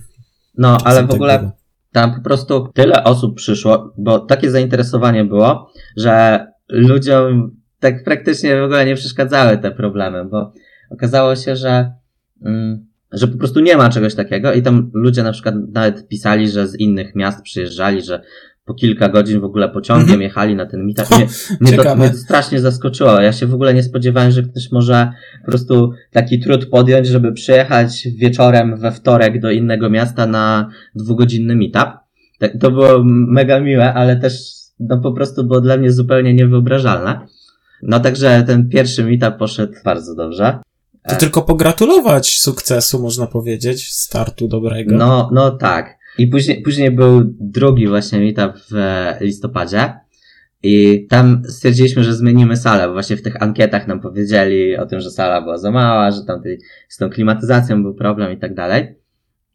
No, 0.59 0.69
ale 0.69 0.79
Czasem 0.85 1.07
w 1.07 1.09
tak 1.09 1.15
ogóle 1.15 1.39
bywa. 1.39 1.53
tam 1.93 2.15
po 2.15 2.21
prostu 2.21 2.69
tyle 2.75 3.05
osób 3.05 3.37
przyszło, 3.37 3.95
bo 3.99 4.19
takie 4.19 4.51
zainteresowanie 4.51 5.25
było, 5.25 5.73
że 5.97 6.47
ludziom 6.69 7.57
tak 7.81 8.05
praktycznie 8.05 8.61
w 8.61 8.65
ogóle 8.65 8.87
nie 8.87 8.95
przeszkadzały 8.95 9.59
te 9.59 9.71
problemy, 9.71 10.25
bo 10.25 10.53
okazało 10.91 11.37
się, 11.37 11.57
że, 11.57 11.93
mm, 12.43 12.87
że 13.13 13.29
po 13.29 13.39
prostu 13.39 13.61
nie 13.61 13.77
ma 13.77 13.89
czegoś 13.89 14.15
takiego 14.15 14.53
i 14.53 14.63
tam 14.63 14.91
ludzie 14.95 15.23
na 15.23 15.33
przykład 15.33 15.55
nawet 15.73 16.09
pisali, 16.09 16.51
że 16.51 16.69
z 16.69 16.75
innych 16.81 17.15
miast 17.15 17.43
przyjeżdżali, 17.43 18.03
że 18.03 18.23
po 18.65 18.75
kilka 18.75 19.09
godzin 19.09 19.41
w 19.41 19.45
ogóle 19.45 19.69
pociągiem 19.69 20.05
Mhm. 20.05 20.23
jechali 20.23 20.55
na 20.57 20.67
ten 20.67 20.85
meetup. 20.87 21.11
Mnie, 21.19 21.27
mnie, 21.61 21.77
to, 21.77 21.97
mnie 21.97 22.11
to 22.11 22.17
strasznie 22.17 22.61
zaskoczyło. 22.61 23.21
Ja 23.21 23.33
się 23.33 23.47
w 23.47 23.55
ogóle 23.55 23.75
nie 23.75 23.83
spodziewałem, 23.83 24.31
że 24.31 24.43
ktoś 24.43 24.73
może 24.73 25.11
po 25.41 25.47
prostu 25.47 25.93
taki 26.13 26.41
trud 26.41 26.67
podjąć, 26.67 27.07
żeby 27.07 27.33
przyjechać 27.33 28.09
wieczorem 28.17 28.77
we 28.81 28.93
wtorek 28.93 29.41
do 29.41 29.51
innego 29.51 29.91
miasta 29.91 30.27
na 30.27 30.71
dwugodzinny 30.95 31.57
meetup. 31.57 31.89
Tak, 32.39 32.53
To 32.61 32.71
było 32.71 33.05
mega 33.07 33.61
miłe, 33.61 33.95
ale 33.95 34.17
też 34.17 34.57
no 34.81 34.99
po 34.99 35.13
prostu 35.13 35.45
było 35.45 35.61
dla 35.61 35.77
mnie 35.77 35.93
zupełnie 35.93 36.35
niewyobrażalne. 36.35 37.21
No 37.83 38.01
także 38.01 38.45
ten 38.47 38.69
pierwszy 38.69 39.05
meetup 39.05 39.37
poszedł 39.39 39.73
bardzo 39.85 40.15
dobrze. 40.15 40.59
To 41.09 41.17
tylko 41.17 41.43
pogratulować 41.43 42.39
sukcesu, 42.39 43.03
można 43.03 43.27
powiedzieć, 43.27 43.93
startu 43.93 44.49
dobrego. 44.49 44.97
No, 44.97 45.31
no 45.33 45.51
tak. 45.51 45.99
I 46.19 46.27
później, 46.27 46.63
później 46.63 46.91
był 46.91 47.23
drugi 47.41 47.87
właśnie 47.87 48.19
meetup 48.19 48.53
w 48.71 48.75
listopadzie. 49.21 49.93
I 50.63 51.07
tam 51.11 51.43
stwierdziliśmy, 51.49 52.05
że 52.05 52.15
zmienimy 52.15 52.57
salę, 52.57 52.87
bo 52.87 52.93
właśnie 52.93 53.17
w 53.17 53.23
tych 53.23 53.43
ankietach 53.43 53.87
nam 53.87 54.01
powiedzieli 54.01 54.77
o 54.77 54.87
tym, 54.87 55.01
że 55.01 55.11
sala 55.11 55.43
była 55.43 55.59
za 55.59 55.71
mała, 55.71 56.11
że 56.11 56.25
tam 56.25 56.43
tej, 56.43 56.61
z 56.89 56.97
tą 56.97 57.11
klimatyzacją 57.11 57.83
był 57.83 57.95
problem 57.95 58.33
i 58.33 58.39
tak 58.39 58.55
dalej. 58.55 58.95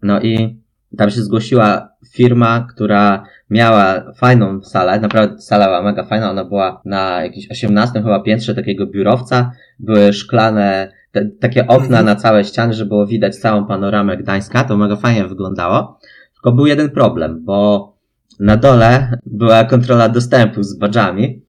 No 0.01 0.21
i 0.21 0.61
tam 0.97 1.09
się 1.09 1.21
zgłosiła 1.21 1.89
firma, 2.11 2.67
która 2.69 3.23
miała 3.49 4.13
fajną 4.13 4.63
salę, 4.63 4.99
naprawdę 4.99 5.41
sala 5.41 5.65
była 5.65 5.81
mega 5.81 6.03
fajna, 6.03 6.31
ona 6.31 6.45
była 6.45 6.81
na 6.85 7.23
jakimś 7.23 7.51
18 7.51 7.93
chyba 7.93 8.19
piętrze 8.19 8.55
takiego 8.55 8.87
biurowca, 8.87 9.51
były 9.79 10.13
szklane, 10.13 10.91
te, 11.11 11.29
takie 11.39 11.67
okna 11.67 11.99
Mhm. 11.99 12.05
na 12.05 12.15
całe 12.15 12.43
ściany, 12.43 12.73
że 12.73 12.85
było 12.85 13.07
widać 13.07 13.35
całą 13.35 13.65
panoramę 13.65 14.17
Gdańska, 14.17 14.63
to 14.63 14.77
mega 14.77 14.95
fajnie 14.95 15.27
wyglądało. 15.27 15.99
Tylko 16.33 16.51
był 16.51 16.65
jeden 16.65 16.89
problem, 16.89 17.45
bo 17.45 17.91
na 18.39 18.57
dole 18.57 19.17
była 19.25 19.63
kontrola 19.63 20.09
dostępu 20.09 20.63
z 20.63 20.77
badżami 20.77 21.45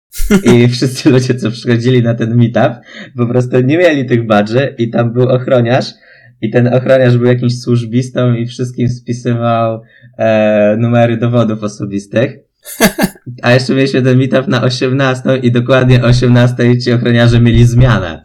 i 0.43 0.67
wszyscy 0.73 1.09
ludzie, 1.09 1.35
co 1.35 1.51
przychodzili 1.51 2.03
na 2.03 2.13
ten 2.13 2.35
meetup, 2.35 2.73
po 3.17 3.25
prostu 3.25 3.59
nie 3.59 3.77
mieli 3.77 4.05
tych 4.05 4.27
badży 4.27 4.75
i 4.77 4.89
tam 4.89 5.13
był 5.13 5.29
ochroniarz 5.29 5.93
i 6.41 6.49
ten 6.49 6.73
ochroniarz 6.73 7.17
był 7.17 7.27
jakimś 7.27 7.61
służbistą 7.61 8.33
i 8.33 8.45
wszystkim 8.45 8.89
spisywał 8.89 9.81
e, 10.17 10.77
numery 10.77 11.17
dowodów 11.17 11.63
osobistych. 11.63 12.37
A 13.43 13.51
jeszcze 13.51 13.73
mieliśmy 13.73 14.01
ten 14.01 14.17
meetup 14.17 14.47
na 14.47 14.63
18 14.63 15.37
i 15.37 15.51
dokładnie 15.51 16.03
o 16.03 16.05
18 16.05 16.77
ci 16.77 16.93
ochroniarze 16.93 17.41
mieli 17.41 17.65
zmianę. 17.65 18.23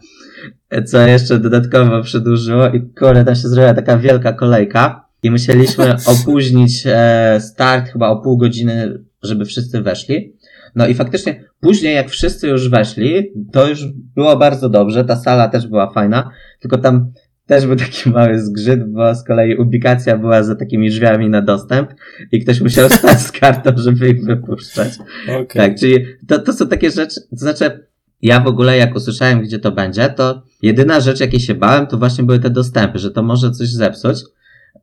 Co 0.85 1.07
jeszcze 1.07 1.39
dodatkowo 1.39 2.01
przedłużyło 2.01 2.67
i 2.67 2.81
kurde, 2.81 3.25
tam 3.25 3.35
się 3.35 3.47
zrobiła 3.47 3.73
taka 3.73 3.97
wielka 3.97 4.33
kolejka 4.33 5.05
i 5.23 5.31
musieliśmy 5.31 5.95
opóźnić 6.21 6.83
e, 6.85 7.39
start 7.41 7.89
chyba 7.89 8.09
o 8.09 8.21
pół 8.21 8.37
godziny, 8.37 9.03
żeby 9.23 9.45
wszyscy 9.45 9.81
weszli. 9.81 10.33
No 10.75 10.87
i 10.87 10.93
faktycznie 10.93 11.43
później 11.59 11.95
jak 11.95 12.09
wszyscy 12.09 12.47
już 12.47 12.69
weszli, 12.69 13.31
to 13.51 13.67
już 13.67 13.85
było 14.15 14.37
bardzo 14.37 14.69
dobrze, 14.69 15.05
ta 15.05 15.15
sala 15.15 15.47
też 15.47 15.67
była 15.67 15.91
fajna, 15.91 16.29
tylko 16.59 16.77
tam 16.77 17.11
też 17.45 17.67
był 17.67 17.75
taki 17.75 18.09
mały 18.09 18.39
zgrzyt, 18.39 18.91
bo 18.91 19.15
z 19.15 19.23
kolei 19.23 19.55
ubikacja 19.55 20.17
była 20.17 20.43
za 20.43 20.55
takimi 20.55 20.89
drzwiami 20.89 21.29
na 21.29 21.41
dostęp 21.41 21.93
i 22.31 22.39
ktoś 22.39 22.61
musiał 22.61 22.89
stać 22.99 23.21
z 23.21 23.31
kartą, 23.31 23.71
żeby 23.75 24.09
ich 24.09 24.25
wypuszczać. 24.25 24.93
Okej. 25.23 25.47
Tak, 25.47 25.79
czyli 25.79 26.05
to, 26.27 26.39
to 26.39 26.53
są 26.53 26.67
takie 26.67 26.91
rzeczy, 26.91 27.21
to 27.21 27.35
znaczy 27.35 27.87
ja 28.21 28.39
w 28.39 28.47
ogóle 28.47 28.77
jak 28.77 28.95
usłyszałem, 28.95 29.41
gdzie 29.41 29.59
to 29.59 29.71
będzie, 29.71 30.09
to 30.09 30.43
jedyna 30.63 30.99
rzecz, 30.99 31.19
jakiej 31.19 31.39
się 31.39 31.55
bałem, 31.55 31.87
to 31.87 31.97
właśnie 31.97 32.23
były 32.23 32.39
te 32.39 32.49
dostępy, 32.49 32.99
że 32.99 33.11
to 33.11 33.23
może 33.23 33.51
coś 33.51 33.69
zepsuć. 33.69 34.17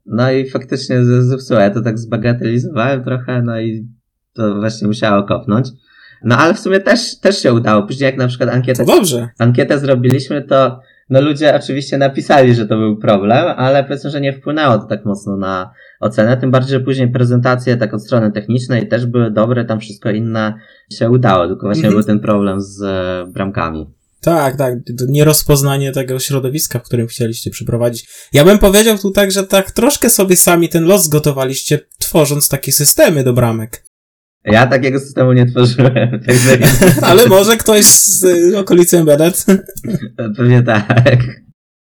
No 0.07 0.31
i 0.33 0.51
faktycznie 0.51 1.05
zepsuło. 1.05 1.61
Ja 1.61 1.71
to 1.71 1.83
tak 1.83 1.99
zbagatelizowałem 1.99 3.05
trochę, 3.05 3.43
no 3.43 3.61
i 3.61 3.89
to 4.33 4.55
właśnie 4.55 4.89
musiało 4.89 5.23
kopnąć. 5.23 5.69
No 6.25 6.37
ale 6.37 6.55
w 6.55 6.59
sumie 6.59 6.81
też, 6.81 7.21
też 7.21 7.43
się 7.43 7.53
udało. 7.53 7.83
Później 7.83 8.07
jak 8.07 8.17
na 8.17 8.29
przykład 8.29 8.51
ankietę, 8.51 8.85
To 8.85 8.97
dobrze. 8.97 9.29
ankietę 9.39 9.79
zrobiliśmy, 9.79 10.43
to 10.43 10.81
no 11.11 11.21
ludzie 11.21 11.55
oczywiście 11.55 11.99
napisali, 11.99 12.55
że 12.55 12.67
to 12.67 12.77
był 12.77 12.97
problem, 12.97 13.45
ale 13.57 13.85
powiedzmy, 13.85 14.11
że 14.11 14.21
nie 14.21 14.33
wpłynęło 14.33 14.79
to 14.79 14.85
tak 14.87 15.05
mocno 15.05 15.37
na 15.37 15.71
ocenę. 16.01 16.37
Tym 16.37 16.51
bardziej, 16.51 16.71
że 16.71 16.81
później 16.81 17.09
prezentacje 17.09 17.77
tak 17.77 17.95
od 17.95 18.05
strony 18.05 18.33
technicznej 18.33 18.89
też 18.89 19.07
były 19.07 19.31
dobre, 19.31 19.65
tam 19.65 19.81
wszystko 19.81 20.11
inne 20.11 20.55
się 20.93 21.11
udało, 21.11 21.47
tylko 21.49 21.67
właśnie 21.67 21.89
był 21.89 22.03
ten 22.03 22.21
problem 22.21 22.61
z 22.61 22.83
e, 22.83 23.27
bramkami. 23.33 23.87
Tak, 24.21 24.57
tak. 24.57 24.75
Nierozpoznanie 25.09 25.93
tego 25.93 26.19
środowiska, 26.19 26.79
w 26.79 26.83
którym 26.83 27.07
chcieliście 27.07 27.51
przeprowadzić. 27.51 28.09
Ja 28.33 28.45
bym 28.45 28.59
powiedział 28.59 28.99
tu 28.99 29.11
tak, 29.11 29.33
że 29.33 29.45
tak 29.47 29.71
troszkę 29.71 30.11
sobie 30.11 30.37
sami 30.37 30.69
ten 30.69 30.85
los 30.85 31.05
zgotowaliście, 31.05 31.79
tworząc 31.99 32.49
takie 32.49 32.73
systemy 32.73 33.25
do 33.25 33.33
bramek. 33.33 33.85
Ja 34.45 34.67
takiego 34.67 35.01
systemu 35.01 35.33
nie 35.33 35.47
tworzyłem, 35.47 36.21
także 36.27 36.59
Ale 37.03 37.27
może 37.27 37.57
ktoś 37.57 37.85
z 37.85 38.55
okolicy 38.55 38.99
Embedded? 38.99 39.45
pewnie 40.37 40.63
tak. 40.63 41.19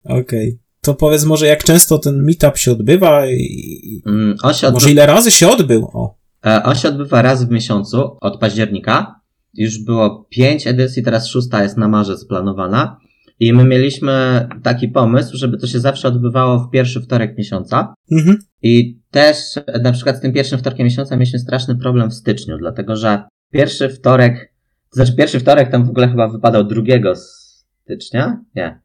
Okej. 0.04 0.58
To 0.80 0.94
powiedz 0.94 1.24
może, 1.24 1.46
jak 1.46 1.64
często 1.64 1.98
ten 1.98 2.24
meetup 2.24 2.56
się 2.58 2.72
odbywa 2.72 3.26
i 3.26 4.02
Mm, 4.06 4.36
się, 4.54 4.70
może 4.70 4.86
odby- 4.86 4.90
ile 4.90 5.06
razy 5.06 5.30
się 5.30 5.48
odbył? 5.48 5.84
O. 5.92 6.16
e, 6.46 6.62
on 6.62 6.74
się 6.74 6.88
odbywa 6.88 7.22
raz 7.22 7.44
w 7.44 7.50
miesiącu 7.50 8.16
od 8.20 8.40
października. 8.40 9.15
Już 9.56 9.78
było 9.78 10.26
pięć 10.30 10.66
edycji, 10.66 11.02
teraz 11.02 11.28
szósta 11.28 11.62
jest 11.62 11.76
na 11.76 11.88
marzec 11.88 12.24
planowana. 12.24 12.96
I 13.40 13.52
my 13.52 13.64
mieliśmy 13.64 14.48
taki 14.62 14.88
pomysł, 14.88 15.36
żeby 15.36 15.58
to 15.58 15.66
się 15.66 15.80
zawsze 15.80 16.08
odbywało 16.08 16.58
w 16.58 16.70
pierwszy 16.70 17.00
wtorek 17.00 17.38
miesiąca. 17.38 17.94
Mhm. 18.12 18.38
I 18.62 18.98
też 19.10 19.36
na 19.82 19.92
przykład 19.92 20.16
z 20.16 20.20
tym 20.20 20.32
pierwszym 20.32 20.58
wtorkiem 20.58 20.84
miesiąca 20.84 21.16
mieliśmy 21.16 21.38
straszny 21.38 21.76
problem 21.76 22.10
w 22.10 22.14
styczniu, 22.14 22.58
dlatego 22.58 22.96
że 22.96 23.22
pierwszy 23.52 23.88
wtorek, 23.88 24.52
to 24.90 24.94
znaczy 24.96 25.16
pierwszy 25.16 25.40
wtorek 25.40 25.70
tam 25.70 25.84
w 25.84 25.90
ogóle 25.90 26.08
chyba 26.08 26.28
wypadał 26.28 26.64
2 26.64 26.82
stycznia? 27.14 28.40
Nie. 28.54 28.80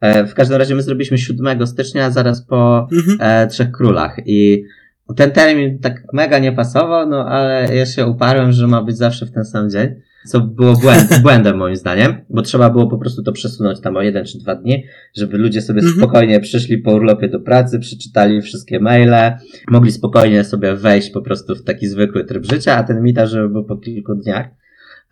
E, 0.00 0.26
W 0.26 0.34
każdym 0.34 0.56
razie 0.58 0.74
my 0.74 0.82
zrobiliśmy 0.82 1.18
7 1.18 1.66
stycznia, 1.66 2.10
zaraz 2.10 2.46
po 2.46 2.88
Mhm. 2.92 3.18
e, 3.20 3.46
Trzech 3.46 3.70
Królach 3.70 4.16
i 4.26 4.64
ten 5.16 5.30
termin 5.30 5.78
tak 5.78 6.02
mega 6.12 6.38
nie 6.38 6.52
pasował, 6.52 7.08
no 7.08 7.26
ale 7.26 7.76
ja 7.76 7.86
się 7.86 8.06
uparłem, 8.06 8.52
że 8.52 8.66
ma 8.66 8.82
być 8.82 8.96
zawsze 8.96 9.26
w 9.26 9.30
ten 9.32 9.44
sam 9.44 9.70
dzień, 9.70 9.88
co 10.26 10.40
było 10.40 10.72
błęd, 10.72 11.18
błędem 11.22 11.56
moim 11.56 11.76
zdaniem, 11.76 12.14
bo 12.30 12.42
trzeba 12.42 12.70
było 12.70 12.86
po 12.86 12.98
prostu 12.98 13.22
to 13.22 13.32
przesunąć 13.32 13.80
tam 13.80 13.96
o 13.96 14.02
jeden 14.02 14.24
czy 14.24 14.38
dwa 14.38 14.54
dni, 14.54 14.84
żeby 15.16 15.38
ludzie 15.38 15.62
sobie 15.62 15.80
Mhm. 15.80 15.96
spokojnie 15.98 16.40
przyszli 16.40 16.78
po 16.78 16.92
urlopie 16.92 17.28
do 17.28 17.40
pracy, 17.40 17.78
przeczytali 17.78 18.42
wszystkie 18.42 18.80
maile, 18.80 19.32
mogli 19.70 19.92
spokojnie 19.92 20.44
sobie 20.44 20.74
wejść 20.76 21.10
po 21.10 21.22
prostu 21.22 21.54
w 21.54 21.64
taki 21.64 21.86
zwykły 21.88 22.24
tryb 22.24 22.44
życia, 22.52 22.76
a 22.76 22.82
ten 22.82 23.02
mita, 23.02 23.26
żeby 23.26 23.48
był 23.48 23.64
po 23.64 23.76
kilku 23.76 24.14
dniach. 24.14 24.46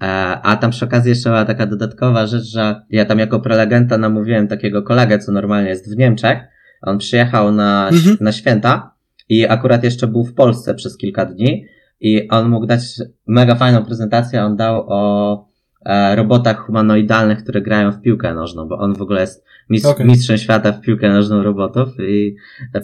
E, 0.00 0.04
a 0.42 0.56
tam 0.56 0.70
przy 0.70 0.84
okazji 0.84 1.08
jeszcze 1.10 1.30
była 1.30 1.44
taka 1.44 1.66
dodatkowa 1.66 2.26
rzecz, 2.26 2.44
że 2.44 2.82
ja 2.90 3.04
tam 3.04 3.18
jako 3.18 3.40
prelegenta 3.40 3.98
namówiłem 3.98 4.48
takiego 4.48 4.82
kolegę, 4.82 5.18
co 5.18 5.32
normalnie 5.32 5.68
jest 5.70 5.94
w 5.94 5.96
Niemczech. 5.98 6.38
On 6.82 6.98
przyjechał 6.98 7.52
na, 7.52 7.88
Mhm. 7.92 8.16
na 8.20 8.32
święta 8.32 8.94
i 9.28 9.46
akurat 9.48 9.84
jeszcze 9.84 10.06
był 10.06 10.24
w 10.24 10.34
Polsce 10.34 10.74
przez 10.74 10.96
kilka 10.96 11.26
dni 11.26 11.66
i 12.04 12.28
on 12.28 12.48
mógł 12.48 12.66
dać 12.66 12.82
mega 13.26 13.54
fajną 13.54 13.84
prezentację. 13.84 14.44
On 14.44 14.56
dał 14.56 14.84
o 14.88 15.48
e, 15.86 16.16
robotach 16.16 16.66
humanoidalnych, 16.66 17.42
które 17.42 17.62
grają 17.62 17.92
w 17.92 18.00
piłkę 18.00 18.34
nożną, 18.34 18.68
bo 18.68 18.78
on 18.78 18.94
w 18.94 19.02
ogóle 19.02 19.20
jest 19.20 19.44
mistrz, 19.70 19.90
Okej. 19.90 20.06
mistrzem 20.06 20.38
świata 20.38 20.72
w 20.72 20.80
piłkę 20.80 21.08
nożną 21.08 21.42
robotów 21.42 21.88
i 22.00 22.36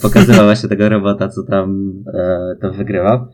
pokazywał 0.03 0.45
właśnie 0.45 0.69
tego 0.69 0.89
robota, 0.89 1.29
co 1.29 1.43
tam 1.43 1.93
e, 2.15 2.57
to 2.61 2.71
wygrywał. 2.73 3.27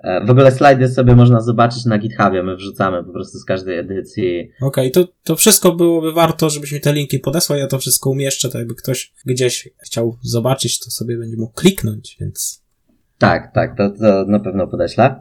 E, 0.00 0.24
W 0.24 0.30
ogóle 0.30 0.52
slajdy 0.52 0.88
sobie 0.88 1.14
można 1.14 1.40
zobaczyć 1.40 1.84
na 1.84 1.98
GitHubie, 1.98 2.42
my 2.42 2.56
wrzucamy 2.56 3.04
po 3.04 3.12
prostu 3.12 3.38
z 3.38 3.44
każdej 3.44 3.78
edycji. 3.78 4.50
Okej, 4.60 4.90
to, 4.90 5.08
to 5.24 5.36
wszystko 5.36 5.72
byłoby 5.72 6.12
warto, 6.12 6.50
żebyś 6.50 6.72
mi 6.72 6.80
te 6.80 6.92
linki 6.92 7.18
podesłał, 7.18 7.58
ja 7.58 7.66
to 7.66 7.78
wszystko 7.78 8.10
umieszczę, 8.10 8.48
tak 8.48 8.58
jakby 8.58 8.74
ktoś 8.74 9.12
gdzieś 9.26 9.68
chciał 9.78 10.18
zobaczyć, 10.22 10.78
to 10.78 10.90
sobie 10.90 11.18
będzie 11.18 11.36
mógł 11.36 11.52
kliknąć, 11.54 12.16
więc... 12.20 12.65
Tak, 13.18 13.52
tak, 13.54 13.76
to, 13.76 13.90
to 13.90 14.24
na 14.28 14.40
pewno 14.40 14.66
podeślę. 14.66 15.14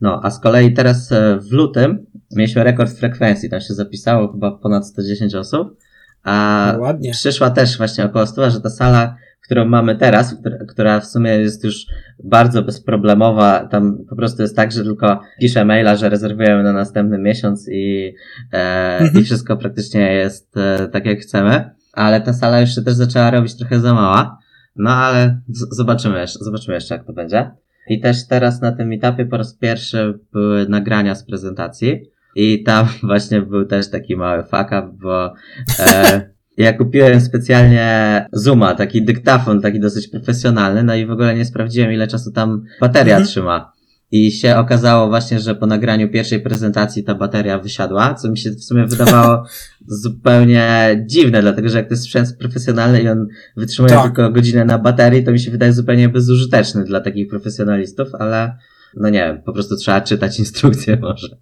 No, 0.00 0.20
a 0.22 0.30
z 0.30 0.40
kolei 0.40 0.72
teraz 0.74 1.12
e, 1.12 1.38
w 1.40 1.52
lutym 1.52 2.06
mieliśmy 2.36 2.64
rekord 2.64 2.92
frekwencji, 2.98 3.50
tam 3.50 3.60
się 3.60 3.74
zapisało 3.74 4.32
chyba 4.32 4.50
ponad 4.58 4.86
110 4.86 5.34
osób, 5.34 5.76
a 6.24 6.72
No, 6.76 6.80
ładnie. 6.82 7.10
przyszła 7.12 7.50
też 7.50 7.78
właśnie 7.78 8.04
około 8.04 8.26
100, 8.26 8.50
że 8.50 8.60
ta 8.60 8.70
sala, 8.70 9.16
którą 9.44 9.64
mamy 9.64 9.96
teraz, 9.96 10.34
która, 10.34 10.56
która 10.68 11.00
w 11.00 11.06
sumie 11.06 11.30
jest 11.30 11.64
już 11.64 11.86
bardzo 12.24 12.62
bezproblemowa, 12.62 13.66
tam 13.68 13.98
po 14.10 14.16
prostu 14.16 14.42
jest 14.42 14.56
tak, 14.56 14.72
że 14.72 14.82
tylko 14.82 15.20
piszę 15.40 15.64
maila, 15.64 15.96
że 15.96 16.08
rezerwujemy 16.08 16.62
na 16.62 16.72
następny 16.72 17.18
miesiąc 17.18 17.68
i, 17.72 18.14
e, 18.52 18.98
Mhm. 18.98 19.22
i 19.22 19.24
wszystko 19.24 19.56
praktycznie 19.56 20.12
jest 20.14 20.56
e, 20.56 20.88
tak 20.88 21.06
jak 21.06 21.18
chcemy, 21.18 21.70
ale 21.92 22.20
ta 22.20 22.32
sala 22.32 22.60
już 22.60 22.74
się 22.74 22.82
też 22.82 22.94
zaczęła 22.94 23.30
robić 23.30 23.56
trochę 23.58 23.80
za 23.80 23.94
mała, 23.94 24.38
no 24.76 24.90
ale 24.90 25.40
zobaczymy 25.70 26.20
jeszcze, 26.20 26.44
zobaczymy 26.44 26.74
jeszcze 26.74 26.94
jak 26.94 27.06
to 27.06 27.12
będzie. 27.12 27.50
I 27.88 28.00
też 28.00 28.26
teraz 28.26 28.60
na 28.60 28.72
tym 28.72 28.92
etapie 28.92 29.26
po 29.26 29.36
raz 29.36 29.54
pierwszy 29.54 30.18
były 30.32 30.68
nagrania 30.68 31.14
z 31.14 31.24
prezentacji 31.24 32.00
i 32.34 32.62
tam 32.62 32.86
właśnie 33.02 33.42
był 33.42 33.64
też 33.64 33.90
taki 33.90 34.16
mały 34.16 34.42
fuck 34.42 34.66
up, 34.66 34.90
bo 35.02 35.34
e, 35.78 36.30
ja 36.56 36.72
kupiłem 36.72 37.20
specjalnie 37.20 38.26
Zooma, 38.32 38.74
taki 38.74 39.04
dyktafon, 39.04 39.60
taki 39.60 39.80
dosyć 39.80 40.08
profesjonalny, 40.08 40.82
no 40.82 40.94
i 40.94 41.06
w 41.06 41.10
ogóle 41.10 41.34
nie 41.34 41.44
sprawdziłem 41.44 41.92
ile 41.92 42.06
czasu 42.08 42.32
tam 42.32 42.64
bateria 42.80 43.14
Mhm. 43.16 43.26
trzyma. 43.26 43.72
I 44.12 44.32
się 44.32 44.56
okazało 44.56 45.08
właśnie, 45.08 45.40
że 45.40 45.54
po 45.54 45.66
nagraniu 45.66 46.08
pierwszej 46.08 46.40
prezentacji 46.40 47.04
ta 47.04 47.14
bateria 47.14 47.58
wysiadła, 47.58 48.14
co 48.14 48.30
mi 48.30 48.38
się 48.38 48.50
w 48.50 48.64
sumie 48.64 48.86
wydawało 48.86 49.44
zupełnie 49.86 50.96
dziwne, 51.06 51.42
dlatego 51.42 51.68
że 51.68 51.78
jak 51.78 51.88
to 51.88 51.94
jest 51.94 52.04
sprzęt 52.04 52.36
profesjonalny 52.38 53.02
i 53.02 53.08
on 53.08 53.28
wytrzymuje 53.56 53.94
Tak. 53.94 54.04
tylko 54.04 54.30
godzinę 54.30 54.64
na 54.64 54.78
baterii, 54.78 55.24
to 55.24 55.32
mi 55.32 55.40
się 55.40 55.50
wydaje 55.50 55.72
zupełnie 55.72 56.08
bezużyteczny 56.08 56.84
dla 56.84 57.00
takich 57.00 57.28
profesjonalistów, 57.28 58.08
ale 58.14 58.56
no 58.96 59.08
nie 59.08 59.18
wiem, 59.18 59.42
po 59.42 59.52
prostu 59.52 59.76
trzeba 59.76 60.00
czytać 60.00 60.38
instrukcje 60.44 60.96
może. 60.96 61.36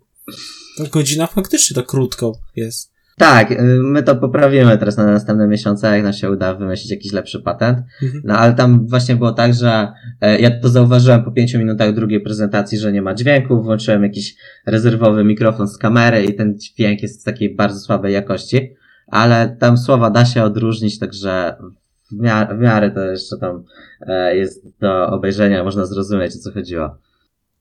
To 0.77 0.85
godzina 0.87 1.27
faktycznie 1.27 1.75
to 1.75 1.83
krótko 1.83 2.39
jest. 2.57 2.93
Tak, 3.21 3.53
y, 3.53 3.57
my 3.83 4.03
to 4.03 4.17
poprawimy 4.17 4.79
teraz 4.79 4.97
na 4.97 5.07
następne 5.07 5.49
miesiące, 5.49 5.97
jak 5.97 6.03
nam 6.03 6.13
się 6.13 6.31
uda 6.31 6.55
wymyślić 6.55 6.91
jakiś 6.91 7.13
lepszy 7.13 7.41
patent. 7.41 7.79
Mhm. 8.03 8.23
No 8.25 8.35
ale 8.35 8.53
tam 8.53 8.87
właśnie 8.87 9.17
było 9.17 9.33
tak, 9.33 9.55
że 9.55 9.93
e, 10.21 10.41
ja 10.41 10.61
to 10.61 10.69
zauważyłem 10.69 11.25
po 11.25 11.33
pięciu 11.33 11.59
minutach 11.59 11.95
drugiej 11.95 12.21
prezentacji, 12.21 12.79
że 12.79 12.93
nie 12.93 13.03
ma 13.03 13.15
dźwięku, 13.15 13.63
włączyłem 13.63 14.03
jakiś 14.03 14.37
rezerwowy 14.67 15.25
mikrofon 15.25 15.69
z 15.69 15.79
kamery 15.79 16.25
i 16.25 16.35
ten 16.35 16.59
dźwięk 16.59 17.03
jest 17.03 17.21
z 17.21 17.25
takiej 17.25 17.55
bardzo 17.55 17.81
słabej 17.81 18.15
jakości, 18.15 18.75
ale 19.07 19.57
tam 19.59 19.79
słowa 19.79 20.11
da 20.11 20.25
się 20.25 20.43
odróżnić, 20.43 20.99
także 20.99 21.57
w 22.13 22.21
miarę, 22.21 22.57
w 22.57 22.61
miarę 22.61 22.91
to 22.91 23.01
jeszcze 23.01 23.37
tam 23.37 23.65
e, 24.01 24.37
jest 24.37 24.67
do 24.81 25.07
obejrzenia, 25.07 25.65
można 25.65 25.87
zrozumieć 25.87 26.37
o 26.37 26.39
co 26.39 26.53
chodziło. 26.53 26.97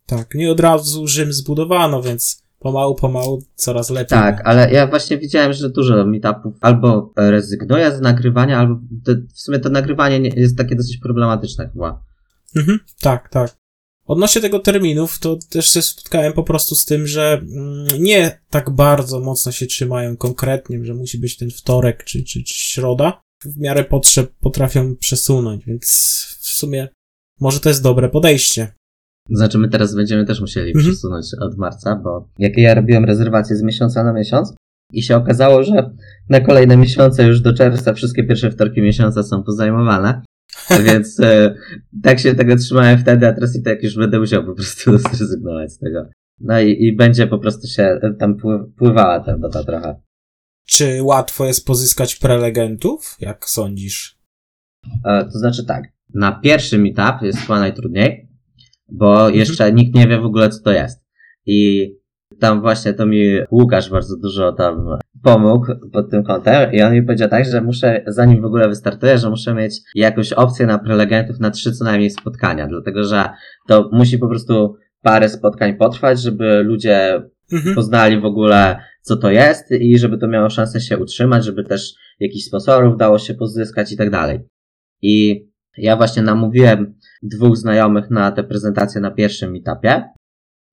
Tak, 0.05 0.35
nie 0.35 0.51
od 0.51 0.59
razu 0.59 1.07
Rzym 1.07 1.33
zbudowano, 1.33 2.01
więc 2.01 2.48
pomału, 2.59 2.95
pomału 2.95 3.43
coraz 3.55 3.89
lepiej. 3.89 4.09
Tak, 4.09 4.41
ale 4.45 4.71
ja 4.71 4.87
właśnie 4.87 5.17
widziałem, 5.17 5.53
że 5.53 5.69
dużo 5.69 6.05
meetupów 6.05 6.53
albo 6.61 7.13
rezygnuje 7.17 7.95
z 7.95 8.01
nagrywania, 8.01 8.59
albo 8.59 8.79
to, 9.05 9.11
w 9.33 9.39
sumie 9.39 9.59
to 9.59 9.69
nagrywanie 9.69 10.19
nie, 10.19 10.29
jest 10.29 10.57
takie 10.57 10.75
dosyć 10.75 10.97
problematyczne 10.97 11.69
chyba. 11.73 12.03
Mhm, 12.55 12.79
tak, 13.01 13.29
tak. 13.29 13.59
Odnośnie 14.05 14.41
tego 14.41 14.59
terminów, 14.59 15.19
to 15.19 15.37
też 15.49 15.73
się 15.73 15.81
spotkałem 15.81 16.33
po 16.33 16.43
prostu 16.43 16.75
z 16.75 16.85
tym, 16.85 17.07
że 17.07 17.33
mm, 17.33 17.87
nie 18.03 18.39
tak 18.49 18.69
bardzo 18.69 19.19
mocno 19.19 19.51
się 19.51 19.65
trzymają 19.65 20.17
konkretnie, 20.17 20.85
że 20.85 20.93
musi 20.93 21.17
być 21.17 21.37
ten 21.37 21.51
wtorek 21.51 22.03
czy, 22.03 22.23
czy, 22.23 22.43
czy 22.43 22.53
środa. 22.53 23.21
W 23.43 23.57
miarę 23.57 23.83
potrzeb 23.83 24.31
potrafią 24.39 24.95
przesunąć, 24.95 25.65
więc 25.65 25.87
w 26.41 26.47
sumie 26.47 26.87
może 27.39 27.59
to 27.59 27.69
jest 27.69 27.83
dobre 27.83 28.09
podejście. 28.09 28.73
Znaczy 29.31 29.57
my 29.57 29.69
teraz 29.69 29.95
będziemy 29.95 30.25
też 30.25 30.41
musieli 30.41 30.71
Mhm. 30.71 30.85
przesunąć 30.85 31.25
od 31.41 31.57
marca, 31.57 31.95
bo 31.95 32.29
jak 32.39 32.57
ja 32.57 32.73
robiłem 32.73 33.05
rezerwację 33.05 33.55
z 33.55 33.63
miesiąca 33.63 34.03
na 34.03 34.13
miesiąc 34.13 34.53
i 34.93 35.03
się 35.03 35.15
okazało, 35.15 35.63
że 35.63 35.89
na 36.29 36.39
kolejne 36.39 36.77
miesiące 36.77 37.23
już 37.23 37.41
do 37.41 37.53
czerwca 37.53 37.93
wszystkie 37.93 38.23
pierwsze 38.23 38.51
wtorki 38.51 38.81
miesiąca 38.81 39.23
są 39.23 39.43
pozajmowane. 39.43 40.21
Więc 40.85 41.19
e, 41.19 41.55
tak 42.03 42.19
się 42.19 42.35
tego 42.35 42.55
trzymałem 42.55 42.97
wtedy, 42.99 43.27
a 43.27 43.33
teraz 43.33 43.55
i 43.55 43.63
tak 43.63 43.83
już 43.83 43.95
będę 43.95 44.19
musiał 44.19 44.45
po 44.45 44.53
prostu 44.55 44.97
zrezygnować 45.13 45.73
z 45.73 45.77
tego. 45.77 46.09
No 46.39 46.59
i, 46.59 46.83
i 46.83 46.95
będzie 46.95 47.27
po 47.27 47.39
prostu 47.39 47.67
się 47.67 47.83
e, 47.83 48.13
tam 48.19 48.35
pły- 48.37 48.63
pływała 48.77 49.19
ta 49.19 49.37
data 49.37 49.63
trochę. 49.63 49.95
Czy 50.67 51.03
łatwo 51.03 51.45
jest 51.45 51.65
pozyskać 51.65 52.15
prelegentów? 52.15 53.15
Jak 53.19 53.45
sądzisz? 53.45 54.17
E, 55.05 55.23
to 55.25 55.39
znaczy 55.39 55.65
tak, 55.65 55.83
na 56.13 56.31
pierwszy 56.31 56.77
meetup 56.77 57.21
jest 57.21 57.39
chyba 57.39 57.59
najtrudniej, 57.59 58.28
bo 58.91 59.29
jeszcze 59.29 59.73
nikt 59.73 59.95
nie 59.95 60.07
wie 60.07 60.19
w 60.19 60.25
ogóle 60.25 60.49
co 60.49 60.63
to 60.63 60.71
jest. 60.71 61.03
I 61.45 61.89
tam 62.39 62.61
właśnie 62.61 62.93
to 62.93 63.05
mi 63.05 63.39
Łukasz 63.51 63.89
bardzo 63.89 64.17
dużo 64.17 64.51
tam 64.51 64.97
pomógł 65.23 65.65
pod 65.93 66.11
tym 66.11 66.23
kątem 66.23 66.73
i 66.73 66.81
on 66.81 66.93
mi 66.93 67.03
powiedział 67.03 67.29
tak, 67.29 67.45
że 67.45 67.61
muszę, 67.61 68.03
zanim 68.07 68.41
w 68.41 68.45
ogóle 68.45 68.69
wystartuję, 68.69 69.17
że 69.17 69.29
muszę 69.29 69.53
mieć 69.53 69.79
jakąś 69.95 70.33
opcję 70.33 70.65
na 70.65 70.79
prelegentów 70.79 71.39
na 71.39 71.51
trzy 71.51 71.71
co 71.71 71.85
najmniej 71.85 72.09
spotkania, 72.09 72.67
dlatego 72.67 73.03
że 73.03 73.29
to 73.67 73.89
musi 73.91 74.17
po 74.17 74.27
prostu 74.27 74.75
parę 75.01 75.29
spotkań 75.29 75.77
potrwać, 75.77 76.21
żeby 76.21 76.63
ludzie 76.63 77.21
Mhm. 77.51 77.75
poznali 77.75 78.19
w 78.21 78.25
ogóle, 78.25 78.79
co 79.01 79.17
to 79.17 79.31
jest 79.31 79.71
i 79.71 79.97
żeby 79.97 80.17
to 80.17 80.27
miało 80.27 80.49
szansę 80.49 80.81
się 80.81 80.97
utrzymać, 80.97 81.45
żeby 81.45 81.63
też 81.63 81.93
jakichś 82.19 82.45
sponsorów 82.45 82.97
dało 82.97 83.19
się 83.19 83.33
pozyskać 83.33 83.91
i 83.91 83.97
tak 83.97 84.09
dalej. 84.09 84.39
I 85.01 85.45
ja 85.77 85.95
właśnie 85.95 86.21
namówiłem 86.21 86.95
dwóch 87.21 87.57
znajomych 87.57 88.09
na 88.09 88.31
tę 88.31 88.43
prezentację 88.43 89.01
na 89.01 89.11
pierwszym 89.11 89.55
etapie 89.55 90.03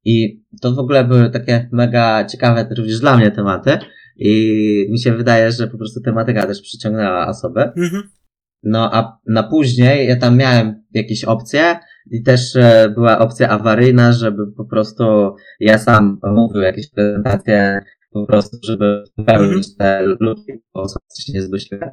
i 0.04 0.44
to 0.60 0.72
w 0.72 0.78
ogóle 0.78 1.04
były 1.04 1.30
takie 1.30 1.68
mega 1.72 2.24
ciekawe 2.24 2.68
również 2.76 3.00
dla 3.00 3.16
mnie 3.16 3.30
tematy 3.30 3.78
i 4.16 4.86
mi 4.90 4.98
się 4.98 5.16
wydaje, 5.16 5.52
że 5.52 5.68
po 5.68 5.78
prostu 5.78 6.00
tematyka 6.00 6.46
też 6.46 6.62
przyciągnęła 6.62 7.28
osoby. 7.28 7.60
Mhm. 7.60 8.02
No 8.62 8.94
a 8.94 9.18
na 9.26 9.42
później 9.42 10.08
ja 10.08 10.16
tam 10.16 10.36
miałem 10.36 10.84
jakieś 10.94 11.24
opcje 11.24 11.78
i 12.10 12.22
też 12.22 12.56
e, 12.56 12.92
była 12.94 13.18
opcja 13.18 13.48
awaryjna, 13.48 14.12
żeby 14.12 14.52
po 14.56 14.64
prostu 14.64 15.34
ja 15.60 15.78
sam 15.78 16.20
mówił 16.22 16.62
jakieś 16.62 16.90
prezentacje, 16.90 17.80
po 18.10 18.26
prostu, 18.26 18.56
żeby 18.62 19.04
wypełnić 19.18 19.76
te 19.76 20.02
luki, 20.20 20.52
bo 20.74 20.86
się 21.18 21.32
nie 21.32 21.42
zgłosiły. 21.42 21.90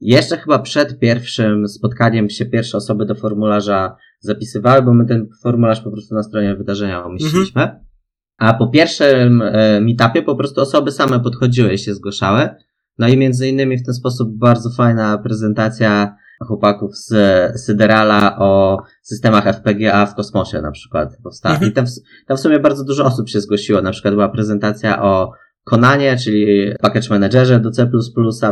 Jeszcze 0.00 0.36
chyba 0.36 0.58
przed 0.58 0.98
pierwszym 0.98 1.68
spotkaniem 1.68 2.30
się 2.30 2.46
pierwsze 2.46 2.76
osoby 2.76 3.06
do 3.06 3.14
formularza 3.14 3.96
zapisywały, 4.20 4.82
bo 4.82 4.94
my 4.94 5.06
ten 5.06 5.26
formularz 5.42 5.80
po 5.80 5.90
prostu 5.90 6.14
na 6.14 6.22
stronie 6.22 6.56
wydarzenia 6.56 7.00
umieściliśmy. 7.06 7.80
A 8.38 8.54
po 8.54 8.68
pierwszym 8.68 9.42
e, 9.42 9.80
meetupie 9.80 10.22
po 10.22 10.36
prostu 10.36 10.60
osoby 10.60 10.92
same 10.92 11.20
podchodziły 11.20 11.72
i 11.72 11.78
się 11.78 11.94
zgłaszały. 11.94 12.48
No 12.98 13.08
i 13.08 13.16
między 13.16 13.48
innymi 13.48 13.78
w 13.78 13.84
ten 13.84 13.94
sposób 13.94 14.38
bardzo 14.38 14.70
fajna 14.70 15.18
prezentacja 15.18 16.16
chłopaków 16.46 16.96
z 16.96 17.10
Syderala 17.60 18.38
o 18.38 18.78
systemach 19.02 19.44
FPGA 19.44 20.06
w 20.06 20.14
kosmosie 20.14 20.60
na 20.62 20.70
przykład 20.70 21.16
powstała. 21.22 21.54
Mhm. 21.54 21.70
I 21.72 21.74
tam, 21.74 21.86
w- 21.86 22.26
tam 22.26 22.36
w 22.36 22.40
sumie 22.40 22.60
bardzo 22.60 22.84
dużo 22.84 23.04
osób 23.04 23.28
się 23.28 23.40
zgłosiło. 23.40 23.82
Na 23.82 23.90
przykład 23.90 24.14
była 24.14 24.28
prezentacja 24.28 25.02
o 25.02 25.32
Konanie, 25.66 26.16
czyli 26.16 26.72
package 26.80 27.08
managerze 27.10 27.60
do 27.60 27.70
C++, 27.70 27.90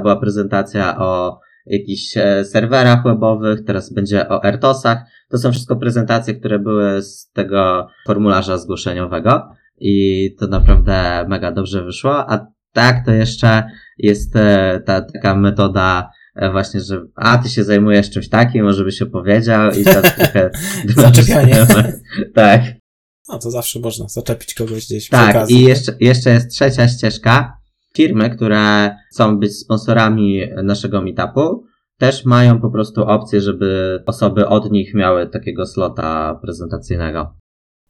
była 0.03 0.17
prezentacja 0.17 0.99
o 0.99 1.41
jakichś 1.67 2.17
e, 2.17 2.45
serwerach 2.45 3.05
webowych, 3.05 3.65
teraz 3.65 3.93
będzie 3.93 4.29
o 4.29 4.41
RTOSach. 4.51 4.99
To 5.29 5.39
są 5.39 5.53
wszystko 5.53 5.77
prezentacje, 5.77 6.35
które 6.35 6.59
były 6.59 7.03
z 7.03 7.31
tego 7.31 7.87
formularza 8.07 8.59
zgłoszeniowego 8.59 9.49
i 9.81 10.35
to 10.39 10.47
naprawdę 10.47 11.27
mega 11.29 11.53
dobrze 11.53 11.85
wyszło. 11.85 12.31
A 12.31 12.47
tak 12.73 13.05
to 13.07 13.13
jeszcze 13.13 13.65
jest 13.99 14.37
e, 14.37 14.81
ta 14.87 15.01
taka 15.01 15.35
metoda 15.35 16.11
e, 16.35 16.51
właśnie, 16.51 16.81
że 16.81 17.03
a 17.15 17.39
ty 17.39 17.49
się 17.49 17.65
zajmujesz 17.65 18.11
czymś 18.11 18.29
takim, 18.29 18.65
może 18.65 18.85
byś 18.85 19.03
opowiedział 19.03 19.71
i 19.71 19.85
to 19.85 20.03
trochę 20.19 20.51
Zaczepianie. 20.97 21.67
tak. 22.35 22.84
No 23.29 23.39
to 23.39 23.51
zawsze 23.51 23.81
można 23.81 24.09
zaczepić 24.09 24.55
kogoś 24.55 24.87
gdzieś 24.87 25.09
Tak, 25.09 25.51
i 25.51 25.63
jeszcze, 25.63 25.97
jeszcze 26.01 26.31
jest 26.31 26.51
trzecia 26.51 26.89
ścieżka. 26.89 27.59
Firmy, 27.95 28.31
które 28.31 28.95
chcą 29.11 29.39
być 29.39 29.59
sponsorami 29.59 30.41
naszego 30.63 31.03
meetupu, 31.03 31.65
też 31.99 32.25
mają 32.25 32.61
po 32.61 32.71
prostu 32.71 33.03
opcję, 33.03 33.41
żeby 33.41 34.03
osoby 34.07 34.49
od 34.49 34.73
nich 34.73 34.95
miały 34.95 35.27
takiego 35.29 35.67
slota 35.67 36.39
prezentacyjnego. 36.43 37.35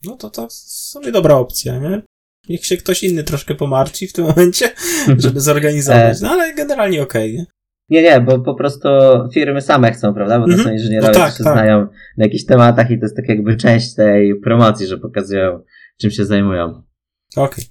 No 0.05 0.16
to 0.16 0.31
to 0.31 0.49
w 0.49 0.53
sumie 0.53 1.12
dobra 1.12 1.35
opcja, 1.35 1.79
nie? 1.79 2.03
Niech 2.49 2.66
się 2.66 2.77
ktoś 2.77 3.03
inny 3.03 3.25
troszkę 3.25 3.55
pomartwi 3.55 4.07
w 4.07 4.12
tym 4.12 4.25
momencie, 4.35 4.73
żeby 5.18 5.40
zorganizować. 5.40 6.20
No 6.20 6.31
ale 6.31 6.55
generalnie 6.55 7.03
okej, 7.03 7.35
nie? 7.35 7.47
Nie, 7.88 8.03
nie, 8.03 8.20
bo 8.20 8.38
po 8.38 8.55
prostu 8.55 8.88
firmy 9.35 9.61
same 9.62 9.92
chcą, 9.92 10.14
prawda? 10.14 10.38
Bo 10.38 10.44
to 10.47 10.51
Mhm. 10.53 10.68
są 10.68 10.73
inżynierowie, 10.75 11.12
No 11.12 11.18
tak, 11.18 11.35
którzy 11.35 11.44
tak. 11.44 11.53
znają 11.53 11.81
na 12.16 12.25
jakichś 12.25 12.44
tematach 12.44 12.90
i 12.90 12.99
to 12.99 13.05
jest 13.05 13.16
tak 13.16 13.29
jakby 13.29 13.57
część 13.57 13.94
tej 13.94 14.35
promocji, 14.40 14.87
że 14.87 14.99
pokazują, 14.99 15.62
czym 16.01 16.11
się 16.11 16.25
zajmują. 16.25 16.83
Okej. 17.37 17.64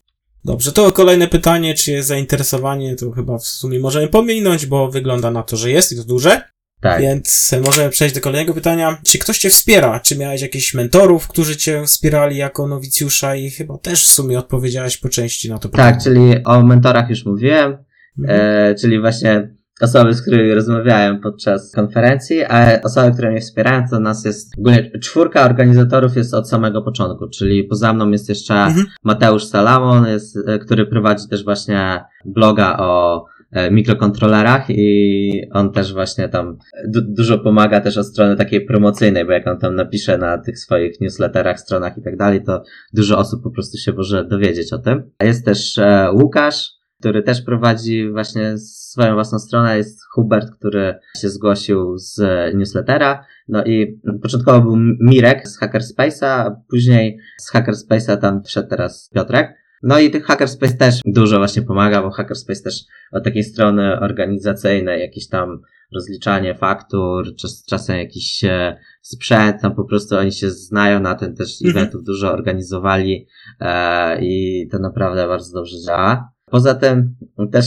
Dobrze, 0.46 0.72
to 0.72 0.92
kolejne 0.92 1.28
pytanie, 1.28 1.74
czy 1.74 1.92
jest 1.92 2.08
zainteresowanie, 2.08 2.96
to 2.96 3.12
chyba 3.12 3.38
w 3.38 3.44
sumie 3.46 3.80
możemy 3.80 4.08
pominąć, 4.08 4.66
bo 4.66 4.92
wygląda 4.92 5.32
na 5.32 5.44
to, 5.44 5.58
że 5.58 5.70
jest 5.72 5.92
i 5.92 5.96
to 5.98 6.04
duże. 6.04 6.42
Tak. 6.82 7.02
Więc 7.02 7.56
możemy 7.64 7.90
przejść 7.90 8.16
do 8.16 8.22
kolejnego 8.22 8.54
pytania. 8.54 8.98
Czy 9.06 9.20
ktoś 9.20 9.38
cię 9.40 9.50
wspiera? 9.50 10.00
Czy 10.00 10.18
miałeś 10.18 10.42
jakichś 10.42 10.74
mentorów, 10.74 11.28
którzy 11.28 11.58
cię 11.58 11.84
wspierali 11.86 12.38
jako 12.38 12.68
nowicjusza 12.68 13.36
i 13.36 13.50
chyba 13.50 13.78
też 13.78 14.08
w 14.08 14.12
sumie 14.12 14.40
odpowiedziałeś 14.40 14.98
po 14.98 15.10
części 15.10 15.50
na 15.50 15.58
to 15.58 15.70
pytanie. 15.70 15.94
Tak, 15.94 16.04
czyli 16.04 16.44
o 16.46 16.64
mentorach 16.64 17.10
już 17.10 17.26
mówiłem, 17.26 17.78
Mhm. 18.20 18.40
e, 18.72 18.76
czyli 18.76 19.00
właśnie 19.02 19.56
osoby, 19.82 20.14
z 20.14 20.22
którymi 20.22 20.54
rozmawiałem 20.54 21.20
podczas 21.22 21.72
konferencji, 21.72 22.44
a 22.44 22.82
osoby, 22.84 23.12
które 23.12 23.32
mnie 23.32 23.42
wspierają, 23.42 23.84
to 23.90 24.00
nas 24.00 24.26
jest 24.26 24.54
ogólnie 24.60 24.92
czwórka 25.02 25.46
organizatorów 25.46 26.16
jest 26.16 26.34
od 26.34 26.50
samego 26.50 26.82
początku, 26.82 27.30
czyli 27.30 27.64
poza 27.64 27.94
mną 27.94 28.12
jest 28.12 28.30
jeszcze 28.30 28.54
Mhm. 28.54 28.86
Mateusz 29.04 29.46
Salamon, 29.46 30.08
jest, 30.08 30.38
e, 30.48 30.60
który 30.60 30.86
prowadzi 30.86 31.28
też 31.30 31.44
właśnie 31.44 32.04
bloga 32.26 32.78
o 32.80 33.26
e, 33.52 33.72
mikrokontrolerach 33.72 34.66
i 34.70 35.42
on 35.52 35.72
też 35.72 35.94
właśnie 35.94 36.30
tam 36.30 36.58
du- 36.88 37.02
dużo 37.14 37.40
pomaga 37.40 37.82
też 37.82 37.98
od 37.98 38.08
strony 38.08 38.36
takiej 38.36 38.66
promocyjnej, 38.66 39.26
bo 39.26 39.32
jak 39.32 39.48
on 39.48 39.58
tam 39.60 39.76
napisze 39.76 40.18
na 40.18 40.38
tych 40.38 40.60
swoich 40.60 41.02
newsletterach, 41.02 41.60
stronach 41.60 41.98
i 41.98 42.02
tak 42.02 42.18
dalej, 42.18 42.44
to 42.44 42.64
dużo 42.94 43.18
osób 43.18 43.44
po 43.44 43.52
prostu 43.52 43.78
się 43.78 43.94
może 43.94 44.26
dowiedzieć 44.26 44.74
o 44.74 44.78
tym. 44.78 45.12
Jest 45.24 45.46
też 45.46 45.78
e, 45.78 46.10
Łukasz, 46.14 46.83
który 47.04 47.24
też 47.24 47.42
prowadzi 47.42 48.12
właśnie 48.12 48.58
swoją 48.58 49.14
własną 49.14 49.40
stronę, 49.40 49.78
jest 49.78 50.00
Hubert, 50.12 50.52
który 50.52 50.96
się 51.18 51.30
zgłosił 51.30 51.98
z 51.98 52.20
newslettera, 52.56 53.26
no 53.48 53.64
i 53.66 54.00
początkowo 54.22 54.62
był 54.62 54.76
Mirek 55.02 55.48
z 55.48 55.60
Hackerspace'a, 55.62 56.26
a 56.26 56.62
później 56.70 57.18
z 57.40 57.54
Hackerspace'a 57.54 58.18
tam 58.18 58.44
wszedł 58.44 58.70
teraz 58.70 59.10
Piotrek. 59.14 59.54
No 59.84 60.00
i 60.00 60.12
tych 60.12 60.26
Hackerspace 60.26 60.74
też 60.74 61.00
dużo 61.06 61.38
właśnie 61.38 61.62
pomaga, 61.62 62.02
bo 62.02 62.12
Hackerspace 62.12 62.64
też 62.64 62.84
od 63.12 63.24
takiej 63.24 63.44
strony 63.44 64.00
organizacyjnej, 64.00 65.02
jakieś 65.02 65.28
tam 65.28 65.62
rozliczanie 65.94 66.56
faktur, 66.56 67.36
czas, 67.36 67.66
czasem 67.66 67.98
jakiś 67.98 68.44
e, 68.44 68.78
sprzęt, 69.02 69.62
tam 69.62 69.76
po 69.76 69.84
prostu 69.84 70.18
oni 70.18 70.32
się 70.32 70.50
znają 70.50 71.00
na 71.00 71.16
tym, 71.16 71.36
też 71.36 71.62
Mhm. 71.62 71.78
eventów 71.78 72.04
dużo 72.04 72.34
organizowali 72.34 73.28
e, 73.60 74.22
i 74.22 74.68
to 74.72 74.80
naprawdę 74.80 75.28
bardzo 75.28 75.54
dobrze 75.54 75.76
działa. 75.86 76.33
Poza 76.46 76.76
tym 76.76 77.16
też 77.52 77.66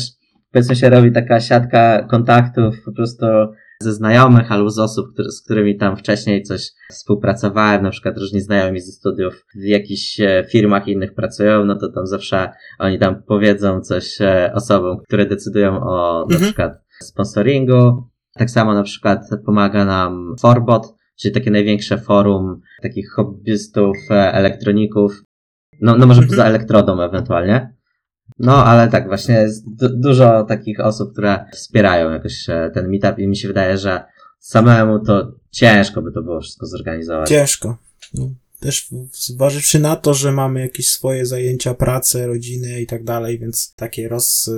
powiedzmy 0.53 0.77
się 0.77 0.91
robi 0.91 1.13
taka 1.13 1.41
siatka 1.41 2.03
kontaktów 2.11 2.75
po 2.85 2.93
prostu 2.93 3.27
ze 3.81 3.93
znajomych 3.93 4.53
albo 4.53 4.71
z 4.71 4.79
osób, 4.79 5.13
które, 5.13 5.31
z 5.31 5.43
którymi 5.45 5.77
tam 5.77 5.97
wcześniej 5.97 6.43
coś 6.43 6.71
współpracowałem, 6.91 7.83
na 7.83 7.91
przykład 7.91 8.19
różni 8.19 8.41
znajomi 8.41 8.81
ze 8.81 8.93
studiów 8.93 9.45
w 9.55 9.63
jakichś 9.65 10.21
e, 10.21 10.45
firmach 10.51 10.89
innych 10.89 11.15
pracują, 11.15 11.65
no 11.65 11.77
to 11.77 11.93
tam 11.93 12.07
zawsze 12.07 12.51
oni 12.79 12.99
tam 12.99 13.23
powiedzą 13.23 13.81
coś 13.81 14.21
e, 14.21 14.53
osobom, 14.55 14.99
które 15.07 15.27
decydują 15.27 15.81
o 15.81 16.19
na 16.19 16.35
Mhm. 16.35 16.41
przykład 16.43 16.73
sponsoringu. 17.03 18.09
Tak 18.39 18.51
samo 18.51 18.75
na 18.75 18.83
przykład 18.83 19.21
pomaga 19.47 19.85
nam 19.85 20.35
Forbot, 20.41 20.95
czyli 21.21 21.35
takie 21.35 21.51
największe 21.51 21.99
forum 21.99 22.61
takich 22.83 23.13
hobbystów, 23.13 23.97
e, 24.11 24.33
elektroników. 24.33 25.23
No, 25.81 25.97
no 25.97 26.07
może 26.07 26.21
Mhm. 26.23 26.29
poza 26.29 26.45
elektrodą 26.45 27.01
ewentualnie. 27.03 27.76
No, 28.39 28.65
ale 28.65 28.89
tak, 28.89 29.07
właśnie 29.07 29.35
jest 29.35 29.75
du- 29.75 29.97
dużo 29.97 30.45
takich 30.45 30.81
osób, 30.81 31.13
które 31.13 31.45
wspierają 31.53 32.11
jakoś 32.11 32.49
e, 32.49 32.71
ten 32.75 32.91
meetup 32.91 33.19
i 33.19 33.29
mi 33.29 33.37
się 33.37 33.49
wydaje, 33.49 33.79
że 33.79 34.05
samemu 34.39 35.05
to 35.05 35.33
ciężko 35.51 36.03
by 36.03 36.13
to 36.13 36.23
było 36.23 36.41
wszystko 36.41 36.67
zorganizować. 36.67 37.29
Ciężko. 37.29 37.79
No, 38.15 38.31
też 38.61 38.89
zważywszy 39.13 39.79
na 39.79 39.97
to, 39.97 40.15
że 40.15 40.33
mamy 40.33 40.61
jakieś 40.61 40.91
swoje 40.91 41.27
zajęcia, 41.27 41.75
pracę, 41.75 42.27
rodziny 42.27 42.81
i 42.81 42.87
tak 42.87 43.05
dalej, 43.05 43.39
więc 43.39 43.75
takie 43.75 44.09
roz, 44.09 44.51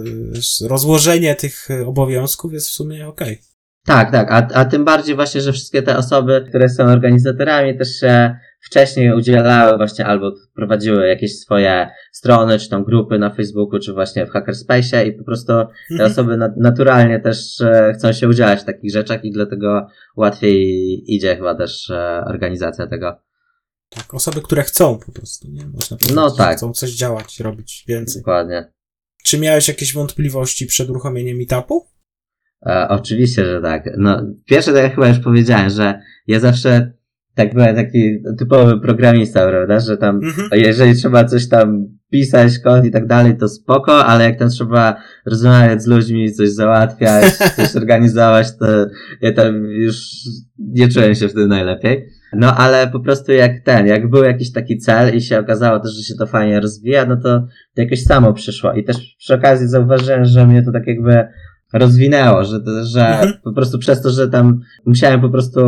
rozłożenie 0.68 1.34
tych 1.34 1.68
obowiązków 1.86 2.52
jest 2.52 2.68
w 2.68 2.72
sumie 2.72 3.08
okej. 3.08 3.38
Tak, 3.84 4.12
tak, 4.12 4.32
a, 4.32 4.48
a 4.54 4.64
tym 4.64 4.84
bardziej 4.84 5.14
właśnie, 5.14 5.40
że 5.40 5.52
wszystkie 5.52 5.82
te 5.82 5.96
osoby, 5.96 6.44
które 6.48 6.68
są 6.68 6.84
organizatorami 6.84 7.78
też 7.78 8.00
się 8.00 8.36
wcześniej 8.60 9.12
udzielały 9.16 9.76
właśnie 9.76 10.06
albo 10.06 10.32
prowadziły 10.54 11.06
jakieś 11.08 11.38
swoje 11.38 11.88
strony, 12.12 12.58
czy 12.58 12.68
tam 12.68 12.84
grupy 12.84 13.18
na 13.18 13.30
Facebooku, 13.30 13.80
czy 13.80 13.92
właśnie 13.92 14.26
w 14.26 14.30
Hackerspace 14.30 15.06
i 15.06 15.12
po 15.12 15.24
prostu 15.24 15.46
te 15.52 15.66
Mhm. 15.90 16.10
osoby 16.10 16.36
na, 16.36 16.54
naturalnie 16.56 17.20
też 17.20 17.60
e, 17.60 17.92
chcą 17.96 18.12
się 18.12 18.28
udzielać 18.28 18.60
w 18.60 18.64
takich 18.64 18.92
rzeczach 18.92 19.24
i 19.24 19.30
dlatego 19.32 19.86
łatwiej 20.16 21.14
idzie 21.14 21.36
chyba 21.36 21.54
też 21.54 21.90
e, 21.90 22.24
organizacja 22.26 22.86
tego. 22.86 23.16
Tak, 23.88 24.14
osoby, 24.14 24.42
które 24.42 24.62
chcą 24.62 24.98
po 25.06 25.12
prostu, 25.12 25.48
nie? 25.50 25.66
Można 25.66 25.96
powiedzieć, 25.96 26.16
No 26.16 26.30
tak. 26.30 26.56
chcą 26.56 26.72
coś 26.72 26.90
działać, 26.90 27.40
robić 27.40 27.84
więcej. 27.88 28.22
Dokładnie. 28.22 28.72
Czy 29.24 29.38
miałeś 29.38 29.68
jakieś 29.68 29.94
wątpliwości 29.94 30.66
przed 30.66 30.90
uruchomieniem 30.90 31.36
meetupu? 31.36 31.86
E, 32.66 32.86
oczywiście, 32.88 33.44
że 33.44 33.60
tak. 33.60 33.84
No, 33.98 34.22
pierwsze 34.44 34.72
to 34.72 34.78
ja 34.78 34.88
chyba 34.88 35.08
już 35.08 35.18
powiedziałem, 35.18 35.70
że 35.70 36.00
ja 36.26 36.40
zawsze 36.40 36.92
tak 37.38 37.54
byłem 37.54 37.76
taki 37.76 38.22
typowy 38.38 38.80
programista, 38.80 39.48
prawda, 39.48 39.80
że 39.80 39.96
tam 39.96 40.16
Mhm. 40.16 40.48
jeżeli 40.52 40.94
trzeba 40.94 41.24
coś 41.24 41.48
tam 41.48 41.86
pisać, 42.10 42.58
kod 42.58 42.84
i 42.84 42.90
tak 42.90 43.06
dalej, 43.06 43.36
to 43.36 43.48
spoko, 43.48 44.06
ale 44.06 44.24
jak 44.24 44.38
tam 44.38 44.48
trzeba 44.48 44.96
rozmawiać 45.26 45.82
z 45.82 45.86
ludźmi, 45.86 46.32
coś 46.32 46.48
załatwiać, 46.48 47.24
coś 47.56 47.76
organizować, 47.76 48.56
to 48.56 48.66
ja 49.20 49.32
tam 49.32 49.64
już 49.64 49.96
nie 50.58 50.88
czułem 50.88 51.14
się 51.14 51.28
wtedy 51.28 51.46
najlepiej. 51.46 52.08
No 52.32 52.54
ale 52.56 52.88
po 52.88 53.00
prostu 53.00 53.32
jak 53.32 53.52
ten, 53.64 53.86
jak 53.86 54.10
był 54.10 54.24
jakiś 54.24 54.52
taki 54.52 54.78
cel 54.78 55.16
i 55.16 55.20
się 55.20 55.38
okazało 55.38 55.80
też, 55.80 55.92
że 55.92 56.02
się 56.02 56.14
to 56.18 56.26
fajnie 56.26 56.60
rozwija, 56.60 57.06
no 57.06 57.16
to, 57.16 57.40
to 57.74 57.82
jakoś 57.82 58.02
samo 58.02 58.32
przyszło. 58.32 58.72
I 58.72 58.84
też 58.84 59.16
przy 59.18 59.34
okazji 59.34 59.68
zauważyłem, 59.68 60.24
że 60.24 60.46
mnie 60.46 60.62
to 60.62 60.72
tak 60.72 60.86
jakby 60.86 61.26
rozwinęło, 61.72 62.44
że, 62.44 62.60
że 62.82 63.06
Mhm. 63.06 63.32
po 63.44 63.52
prostu 63.52 63.78
przez 63.78 64.02
to, 64.02 64.10
że 64.10 64.28
tam 64.28 64.60
musiałem 64.86 65.20
po 65.20 65.30
prostu 65.30 65.60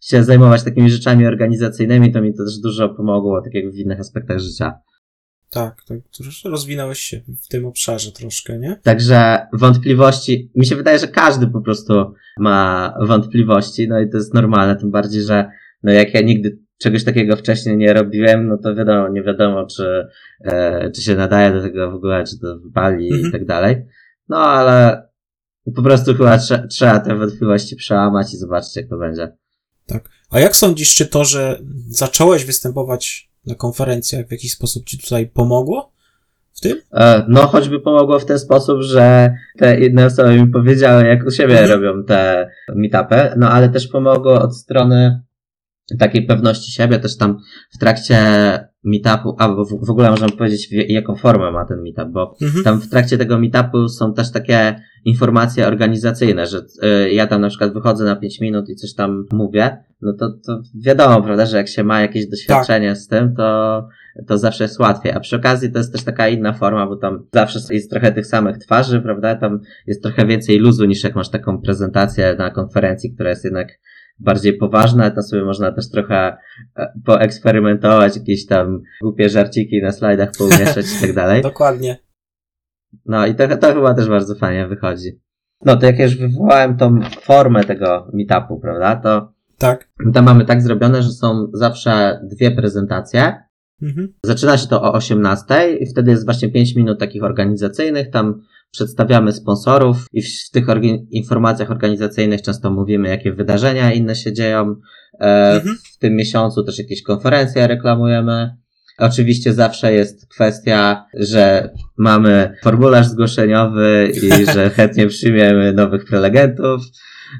się 0.00 0.24
zajmować 0.24 0.62
takimi 0.62 0.90
rzeczami 0.90 1.26
organizacyjnymi, 1.26 2.12
to 2.12 2.20
mi 2.22 2.34
to 2.34 2.44
też 2.44 2.58
dużo 2.58 2.88
pomogło, 2.88 3.42
tak 3.42 3.54
jak 3.54 3.70
w 3.72 3.76
innych 3.76 4.00
aspektach 4.00 4.38
życia. 4.38 4.74
Tak, 5.50 5.76
tak. 5.88 5.98
Zresztą 6.12 6.50
rozwinąłeś 6.50 6.98
się 6.98 7.20
w 7.44 7.48
tym 7.48 7.66
obszarze 7.66 8.12
troszkę, 8.12 8.58
nie? 8.58 8.76
Także 8.82 9.38
wątpliwości, 9.52 10.50
mi 10.54 10.66
się 10.66 10.76
wydaje, 10.76 10.98
że 10.98 11.08
każdy 11.08 11.46
po 11.46 11.60
prostu 11.60 12.12
ma 12.38 12.94
wątpliwości, 13.00 13.88
no 13.88 14.00
i 14.00 14.10
to 14.10 14.16
jest 14.16 14.34
normalne, 14.34 14.76
tym 14.76 14.90
bardziej, 14.90 15.22
że 15.22 15.50
no 15.82 15.92
jak 15.92 16.14
ja 16.14 16.20
nigdy 16.20 16.58
czegoś 16.78 17.04
takiego 17.04 17.36
wcześniej 17.36 17.76
nie 17.76 17.92
robiłem, 17.92 18.48
no 18.48 18.58
to 18.58 18.74
wiadomo, 18.74 19.08
nie 19.08 19.22
wiadomo, 19.22 19.66
czy, 19.66 20.06
e, 20.44 20.90
czy 20.90 21.02
się 21.02 21.14
nadaje 21.14 21.52
do 21.52 21.62
tego 21.62 21.90
w 21.90 21.94
ogóle, 21.94 22.24
czy 22.24 22.38
to 22.38 22.58
wypali 22.58 23.06
Mhm. 23.12 23.28
i 23.28 23.32
tak 23.32 23.44
dalej. 23.46 23.76
No 24.28 24.36
ale 24.38 25.07
po 25.76 25.82
prostu 25.82 26.14
chyba 26.14 26.36
trze- 26.36 26.66
trzeba 26.68 27.00
te 27.00 27.16
wątpliwości 27.16 27.76
przełamać 27.76 28.34
i 28.34 28.36
zobaczyć, 28.36 28.76
jak 28.76 28.88
to 28.88 28.96
będzie. 28.98 29.36
Tak. 29.86 30.08
A 30.30 30.40
jak 30.40 30.56
sądzisz, 30.56 30.94
czy 30.94 31.06
to, 31.06 31.24
że 31.24 31.58
zacząłeś 31.88 32.44
występować 32.44 33.30
na 33.46 33.54
konferencjach 33.54 34.26
w 34.28 34.30
jakiś 34.32 34.52
sposób 34.52 34.84
ci 34.84 34.98
tutaj 34.98 35.26
pomogło 35.26 35.92
w 36.52 36.60
tym? 36.60 36.78
E, 36.92 37.24
No, 37.28 37.40
choćby 37.46 37.80
pomogło 37.80 38.18
w 38.18 38.24
ten 38.24 38.38
sposób, 38.38 38.82
że 38.82 39.34
te 39.58 39.80
inne 39.80 40.06
osoby 40.06 40.42
mi 40.42 40.46
powiedziały, 40.48 41.04
jak 41.06 41.26
u 41.26 41.30
siebie 41.30 41.60
Mhm. 41.60 41.70
robią 41.82 42.04
te 42.04 42.50
meetupy, 42.74 43.32
no 43.36 43.50
ale 43.50 43.68
też 43.68 43.88
pomogło 43.88 44.42
od 44.42 44.56
strony 44.56 45.22
takiej 45.98 46.26
pewności 46.26 46.72
siebie, 46.72 46.98
też 46.98 47.16
tam 47.16 47.38
w 47.70 47.78
trakcie 47.78 48.18
meetupu, 48.84 49.36
albo 49.38 49.64
w, 49.64 49.86
w 49.86 49.90
ogóle 49.90 50.10
możemy 50.10 50.32
powiedzieć, 50.32 50.68
jaką 50.88 51.16
formę 51.16 51.52
ma 51.52 51.64
ten 51.64 51.82
meetup, 51.82 52.12
bo 52.12 52.36
Mhm. 52.42 52.64
tam 52.64 52.80
w 52.80 52.88
trakcie 52.88 53.18
tego 53.18 53.38
meetupu 53.38 53.88
są 53.88 54.14
też 54.14 54.32
takie 54.32 54.80
informacje 55.04 55.66
organizacyjne, 55.66 56.46
że 56.46 56.58
y, 56.58 57.10
ja 57.12 57.26
tam 57.26 57.40
na 57.40 57.48
przykład 57.48 57.74
wychodzę 57.74 58.04
na 58.04 58.16
5 58.16 58.40
minut 58.40 58.68
i 58.68 58.74
coś 58.74 58.94
tam 58.94 59.26
mówię, 59.32 59.76
no 60.02 60.12
to, 60.12 60.32
to 60.46 60.62
wiadomo, 60.84 61.22
prawda, 61.22 61.46
że 61.46 61.56
jak 61.56 61.68
się 61.68 61.84
ma 61.84 62.00
jakieś 62.00 62.26
doświadczenie 62.26 62.96
z 62.96 63.08
tym, 63.08 63.34
to, 63.34 63.88
to 64.26 64.38
zawsze 64.38 64.64
jest 64.64 64.78
łatwiej. 64.78 65.12
A 65.12 65.20
przy 65.20 65.36
okazji 65.36 65.72
to 65.72 65.78
jest 65.78 65.92
też 65.92 66.04
taka 66.04 66.28
inna 66.28 66.52
forma, 66.52 66.86
bo 66.86 66.96
tam 66.96 67.26
zawsze 67.34 67.58
jest 67.70 67.90
trochę 67.90 68.12
tych 68.12 68.26
samych 68.26 68.58
twarzy, 68.58 69.00
prawda, 69.00 69.36
tam 69.36 69.60
jest 69.86 70.02
trochę 70.02 70.26
więcej 70.26 70.58
luzu 70.58 70.84
niż 70.84 71.04
jak 71.04 71.14
masz 71.14 71.30
taką 71.30 71.60
prezentację 71.60 72.34
na 72.38 72.50
konferencji, 72.50 73.14
która 73.14 73.30
jest 73.30 73.44
jednak 73.44 73.68
bardziej 74.18 74.52
poważne, 74.56 75.10
tam 75.10 75.22
sobie 75.22 75.44
można 75.44 75.72
też 75.72 75.90
trochę 75.90 76.36
e, 76.76 76.92
poeksperymentować, 77.04 78.16
jakieś 78.16 78.46
tam 78.46 78.82
głupie 79.02 79.28
żarciki 79.28 79.82
na 79.82 79.92
slajdach 79.92 80.30
poumieszać 80.38 80.86
i 80.98 81.00
tak 81.00 81.12
dalej. 81.22 81.42
Dokładnie. 81.42 81.98
No 83.06 83.26
i 83.26 83.34
to, 83.34 83.56
to 83.56 83.74
chyba 83.74 83.94
też 83.94 84.08
bardzo 84.08 84.34
fajnie 84.34 84.66
wychodzi. 84.66 85.20
No 85.64 85.76
to 85.76 85.86
jak 85.86 85.98
już 85.98 86.16
wywołałem 86.16 86.76
tą 86.76 87.00
formę 87.20 87.64
tego 87.64 88.10
meetupu, 88.12 88.60
prawda, 88.60 88.96
to 88.96 89.32
Tak. 89.58 89.88
tam 90.14 90.24
mamy 90.24 90.44
tak 90.44 90.62
zrobione, 90.62 91.02
że 91.02 91.10
są 91.10 91.46
zawsze 91.52 92.20
dwie 92.22 92.50
prezentacje. 92.50 93.42
Mhm. 93.82 94.08
Zaczyna 94.24 94.58
się 94.58 94.66
to 94.66 94.82
o 94.82 94.92
18 94.92 95.76
i 95.80 95.86
wtedy 95.86 96.10
jest 96.10 96.24
właśnie 96.24 96.48
5 96.48 96.74
minut 96.74 96.98
takich 97.00 97.22
organizacyjnych, 97.24 98.10
tam 98.10 98.42
przedstawiamy 98.70 99.32
sponsorów 99.32 100.06
i 100.12 100.22
w, 100.22 100.50
tych 100.52 100.66
orgi- 100.66 101.06
informacjach 101.10 101.70
organizacyjnych 101.70 102.42
często 102.42 102.70
mówimy, 102.70 103.08
jakie 103.08 103.32
wydarzenia 103.32 103.92
inne 103.92 104.14
się 104.16 104.32
dzieją. 104.32 104.74
E, 105.20 105.52
Mhm. 105.54 105.76
W 105.94 105.98
tym 105.98 106.16
miesiącu 106.16 106.64
też 106.64 106.78
jakieś 106.78 107.02
konferencje 107.02 107.66
reklamujemy. 107.66 108.50
Oczywiście 108.98 109.54
zawsze 109.54 109.92
jest 109.92 110.28
kwestia, 110.28 111.04
że 111.14 111.70
mamy 111.98 112.54
formularz 112.62 113.06
zgłoszeniowy 113.06 114.12
i 114.22 114.30
że 114.54 114.70
chętnie 114.70 115.06
przyjmiemy 115.06 115.72
nowych 115.72 116.04
prelegentów. 116.04 116.82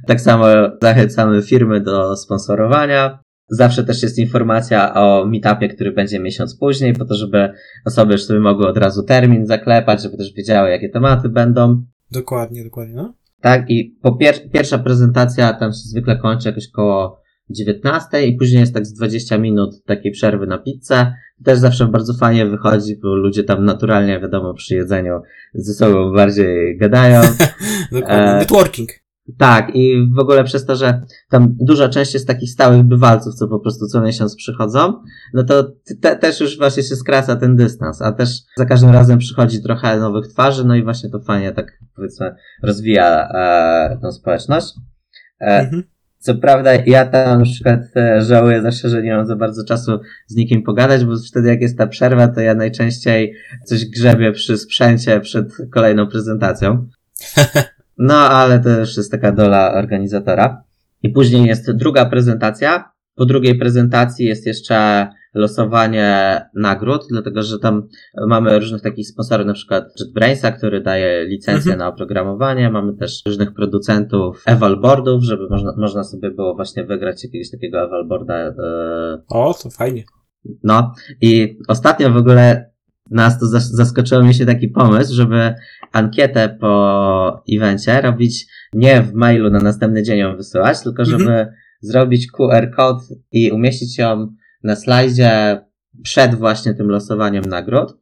Tak 0.07 0.20
samo 0.20 0.46
zachęcamy 0.83 1.42
firmy 1.42 1.81
do 1.81 2.16
sponsorowania. 2.16 3.18
Zawsze 3.48 3.84
też 3.84 4.02
jest 4.02 4.18
informacja 4.18 4.94
o 4.94 5.26
meetupie, 5.26 5.68
który 5.68 5.92
będzie 5.92 6.20
miesiąc 6.20 6.56
później, 6.58 6.92
po 6.92 7.04
to, 7.04 7.14
żeby 7.14 7.52
osoby 7.87 8.12
już 8.12 8.24
sobie 8.24 8.40
mogły 8.40 8.66
od 8.68 8.78
razu 8.78 9.02
termin 9.02 9.46
zaklepać, 9.46 10.02
żeby 10.02 10.16
też 10.16 10.32
wiedziały, 10.32 10.70
jakie 10.70 10.88
tematy 10.88 11.28
będą. 11.28 11.82
Dokładnie, 12.11 12.64
dokładnie, 12.64 12.94
no. 12.94 13.14
Tak, 13.40 13.70
i 13.70 13.96
po 14.02 14.11
pier- 14.11 14.50
pierwsza 14.52 14.78
prezentacja 14.78 15.52
tam 15.52 15.72
się 15.72 15.78
zwykle 15.78 16.16
kończy 16.16 16.48
jakoś 16.48 16.68
koło 16.68 17.20
19 17.50 18.26
i 18.26 18.37
później 18.37 18.61
jest 18.61 18.74
tak 18.74 18.87
z 18.87 18.92
20 18.92 19.38
minut 19.38 19.84
takiej 19.84 20.12
przerwy 20.12 20.46
na 20.46 20.58
pizzę. 20.58 21.14
Też 21.44 21.58
zawsze 21.58 21.87
bardzo 21.87 22.14
fajnie 22.14 22.46
wychodzi, 22.46 22.96
bo 23.02 23.14
ludzie 23.14 23.44
tam 23.44 23.64
naturalnie, 23.64 24.20
wiadomo, 24.20 24.54
przy 24.54 24.74
jedzeniu 24.74 25.20
ze 25.54 25.74
sobą 25.74 26.12
bardziej 26.12 26.78
gadają. 26.78 27.20
Dokładnie. 27.92 28.32
E, 28.32 28.38
Networking. 28.38 28.88
Tak, 29.38 29.71
i 29.75 30.09
w 30.17 30.19
ogóle 30.19 30.45
przez 30.45 30.64
to, 30.64 30.77
że 30.77 31.03
tam 31.31 31.57
duża 31.61 31.88
część 31.88 32.14
jest 32.14 32.27
takich 32.27 32.51
stałych 32.51 32.83
bywalców, 32.83 33.35
co 33.35 33.49
po 33.49 33.61
prostu 33.61 33.87
co 33.87 34.01
miesiąc 34.01 34.37
przychodzą, 34.37 35.03
no 35.35 35.45
to 35.45 35.73
te, 36.01 36.17
też 36.17 36.41
już 36.41 36.59
właśnie 36.59 36.83
się 36.83 36.97
skraca 36.97 37.37
ten 37.37 37.57
dystans, 37.57 38.03
a 38.03 38.12
też 38.12 38.31
za 38.57 38.64
każdym 38.64 38.91
razem 38.91 39.19
przychodzi 39.19 39.62
trochę 39.62 40.01
nowych 40.01 40.29
twarzy, 40.29 40.64
no 40.64 40.77
i 40.77 40.85
właśnie 40.85 41.11
to 41.11 41.21
fajnie 41.21 41.53
tak 41.53 41.73
powiedzmy 41.97 42.35
rozwija 42.62 43.29
e, 43.29 43.99
tą 44.03 44.12
społeczność. 44.12 44.75
E, 45.41 45.59
Mhm. 45.59 45.83
co 46.19 46.35
prawda 46.35 46.71
ja 46.87 47.07
tam 47.07 47.38
na 47.38 47.45
przykład 47.45 47.81
e, 47.97 48.23
żałuję 48.23 48.62
zawsze, 48.62 48.88
że 48.88 49.03
nie 49.03 49.17
mam 49.17 49.27
za 49.27 49.37
bardzo 49.37 49.64
czasu 49.64 50.01
z 50.27 50.37
nikim 50.37 50.62
pogadać, 50.62 51.05
bo 51.05 51.12
wtedy 51.31 51.49
jak 51.49 51.61
jest 51.61 51.79
ta 51.79 51.87
przerwa, 51.87 52.29
to 52.29 52.41
ja 52.41 52.55
najczęściej 52.55 53.35
coś 53.64 53.85
grzebię 53.85 54.33
przy 54.33 54.59
sprzęcie 54.59 55.21
przed 55.21 55.49
kolejną 55.75 56.07
prezentacją. 56.07 56.88
No, 57.98 58.14
ale 58.14 58.61
to 58.61 58.68
już 58.80 58.96
jest 58.96 59.11
taka 59.12 59.32
dola 59.32 59.74
organizatora. 59.74 60.62
I 61.02 61.08
później 61.11 61.44
jest 61.44 61.72
druga 61.72 62.06
prezentacja. 62.06 62.92
Po 63.14 63.26
drugiej 63.26 63.58
prezentacji 63.58 64.26
jest 64.26 64.46
jeszcze 64.46 65.08
losowanie 65.34 66.40
nagród, 66.54 67.02
dlatego 67.11 67.42
że 67.42 67.58
tam 67.58 67.88
mamy 68.26 68.58
różnych 68.58 68.82
takich 68.82 69.08
sponsorów, 69.08 69.46
na 69.46 69.52
przykład 69.52 69.84
JetBrainsa, 70.00 70.52
który 70.52 70.80
daje 70.80 71.24
licencję 71.26 71.72
Mhm. 71.72 71.78
na 71.78 71.88
oprogramowanie. 71.88 72.70
Mamy 72.70 72.96
też 72.96 73.22
różnych 73.26 73.54
producentów 73.54 74.42
evalboardów, 74.46 75.22
żeby 75.24 75.48
można, 75.50 75.72
można 75.76 76.04
sobie 76.04 76.30
było 76.30 76.54
właśnie 76.54 76.84
wygrać 76.84 77.24
jakiegoś 77.24 77.50
takiego 77.50 77.80
evalboarda 77.84 78.34
e, 78.34 78.52
O, 79.28 79.54
to 79.62 79.70
fajnie. 79.70 80.04
no 80.64 80.92
i 81.20 81.58
ostatnio 81.68 82.11
w 82.11 82.16
ogóle 82.16 82.70
nas 83.11 83.40
to 83.40 83.46
zas- 83.46 83.70
zaskoczyło 83.76 84.22
mi 84.22 84.34
się 84.34 84.46
taki 84.46 84.68
pomysł, 84.68 85.14
żeby 85.14 85.54
ankietę 85.92 86.48
po 86.61 87.42
evencie 87.57 88.01
robić 88.01 88.46
nie 88.72 89.03
w 89.03 89.12
mailu 89.14 89.51
na 89.51 89.59
następny 89.59 90.03
dzień 90.03 90.18
ją 90.18 90.37
wysyłać, 90.37 90.81
tylko 90.83 91.05
żeby 91.05 91.22
Mhm. 91.22 91.48
zrobić 91.81 92.31
QR 92.31 92.70
kod 92.77 93.03
i 93.33 93.51
umieścić 93.51 93.98
ją 93.98 94.35
na 94.62 94.77
slajdzie 94.77 95.61
przed 96.03 96.35
właśnie 96.35 96.74
tym 96.74 96.90
losowaniem 96.90 97.44
nagród. 97.44 97.96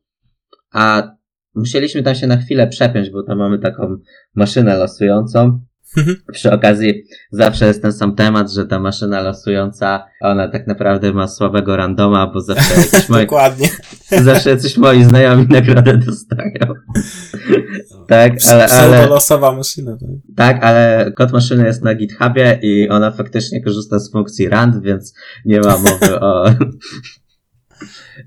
A 0.73 1.13
musieliśmy 1.55 2.03
tam 2.03 2.15
się 2.15 2.27
na 2.27 2.37
chwilę 2.37 2.67
przepiąć, 2.67 3.11
bo 3.11 3.23
tam 3.23 3.39
mamy 3.39 3.59
taką 3.59 3.97
maszynę 4.35 4.77
losującą. 4.77 5.61
Mhm. 5.97 6.17
Przy 6.33 6.53
okazji 6.53 7.05
zawsze 7.31 7.67
jest 7.67 7.83
ten 7.83 7.93
sam 7.93 8.15
temat, 8.15 8.53
że 8.53 8.67
ta 8.67 8.81
maszyna 8.81 9.21
losująca, 9.21 10.07
ona 10.21 10.49
tak 10.49 10.67
naprawdę 10.67 11.13
ma 11.13 11.29
słabego 11.29 11.77
randoma, 11.77 12.27
bo 12.27 12.41
zawsze 12.41 12.75
jakieś 12.81 13.09
moi, 13.09 13.23
Dokładnie. 13.23 13.69
zawsze 14.23 14.51
jacyś 14.51 14.77
moi 14.77 15.05
znajomi 15.05 15.47
nagrodę 15.51 15.97
dostają. 15.99 16.75
Tak, 18.09 18.33
ale, 18.51 18.67
ale, 18.67 18.97
Pseudolosowa 18.97 19.53
maszyna. 19.53 19.93
Tak? 19.93 20.09
tak, 20.37 20.65
ale 20.65 21.13
kod 21.17 21.33
maszyny 21.33 21.67
jest 21.67 21.83
na 21.83 21.95
GitHubie 21.95 22.59
i 22.63 22.89
ona 22.89 23.11
faktycznie 23.11 23.63
korzysta 23.63 23.99
z 23.99 24.13
funkcji 24.13 24.49
rand, 24.49 24.83
więc 24.83 25.15
nie 25.45 25.61
ma 25.61 25.79
mowy 25.79 26.21
o, 26.21 26.45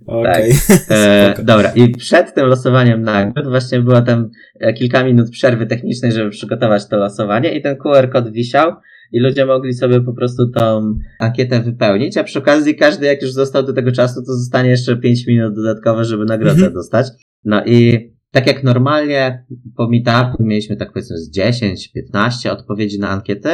Okej. 0.07 0.51
E, 0.89 1.25
Spoko. 1.33 1.43
dobra, 1.43 1.71
i 1.75 1.89
przed 1.91 2.33
tym 2.33 2.45
losowaniem 2.45 3.01
nagród 3.01 3.47
właśnie 3.47 3.79
było 3.79 4.01
tam 4.01 4.29
e, 4.59 4.73
kilka 4.73 5.03
minut 5.03 5.29
przerwy 5.29 5.65
technicznej, 5.65 6.11
żeby 6.11 6.29
przygotować 6.29 6.87
to 6.87 6.97
losowanie 6.97 7.57
i 7.57 7.61
ten 7.61 7.75
QR 7.77 8.09
kod 8.09 8.31
wisiał 8.31 8.71
i 9.11 9.19
ludzie 9.19 9.45
mogli 9.45 9.73
sobie 9.73 10.01
po 10.01 10.13
prostu 10.13 10.49
tą 10.51 10.93
ankietę 11.19 11.59
wypełnić, 11.61 12.17
a 12.17 12.23
przy 12.23 12.39
okazji 12.39 12.75
każdy 12.75 13.05
jak 13.05 13.21
już 13.21 13.31
został 13.31 13.63
do 13.63 13.73
tego 13.73 13.91
czasu, 13.91 14.15
to 14.25 14.33
zostanie 14.33 14.69
jeszcze 14.69 14.97
5 14.97 15.27
minut 15.27 15.55
dodatkowe, 15.55 16.05
żeby 16.05 16.25
nagrodę 16.25 16.51
Mhm. 16.55 16.73
dostać. 16.73 17.07
No 17.45 17.65
i 17.65 18.09
tak 18.31 18.47
jak 18.47 18.63
normalnie 18.63 19.45
po 19.77 19.89
meetupu 19.89 20.43
mieliśmy 20.43 20.75
tak 20.75 20.93
powiedzmy 20.93 21.17
z 21.17 21.31
10-15 21.37 22.49
odpowiedzi 22.51 22.99
na 22.99 23.09
ankiety, 23.09 23.49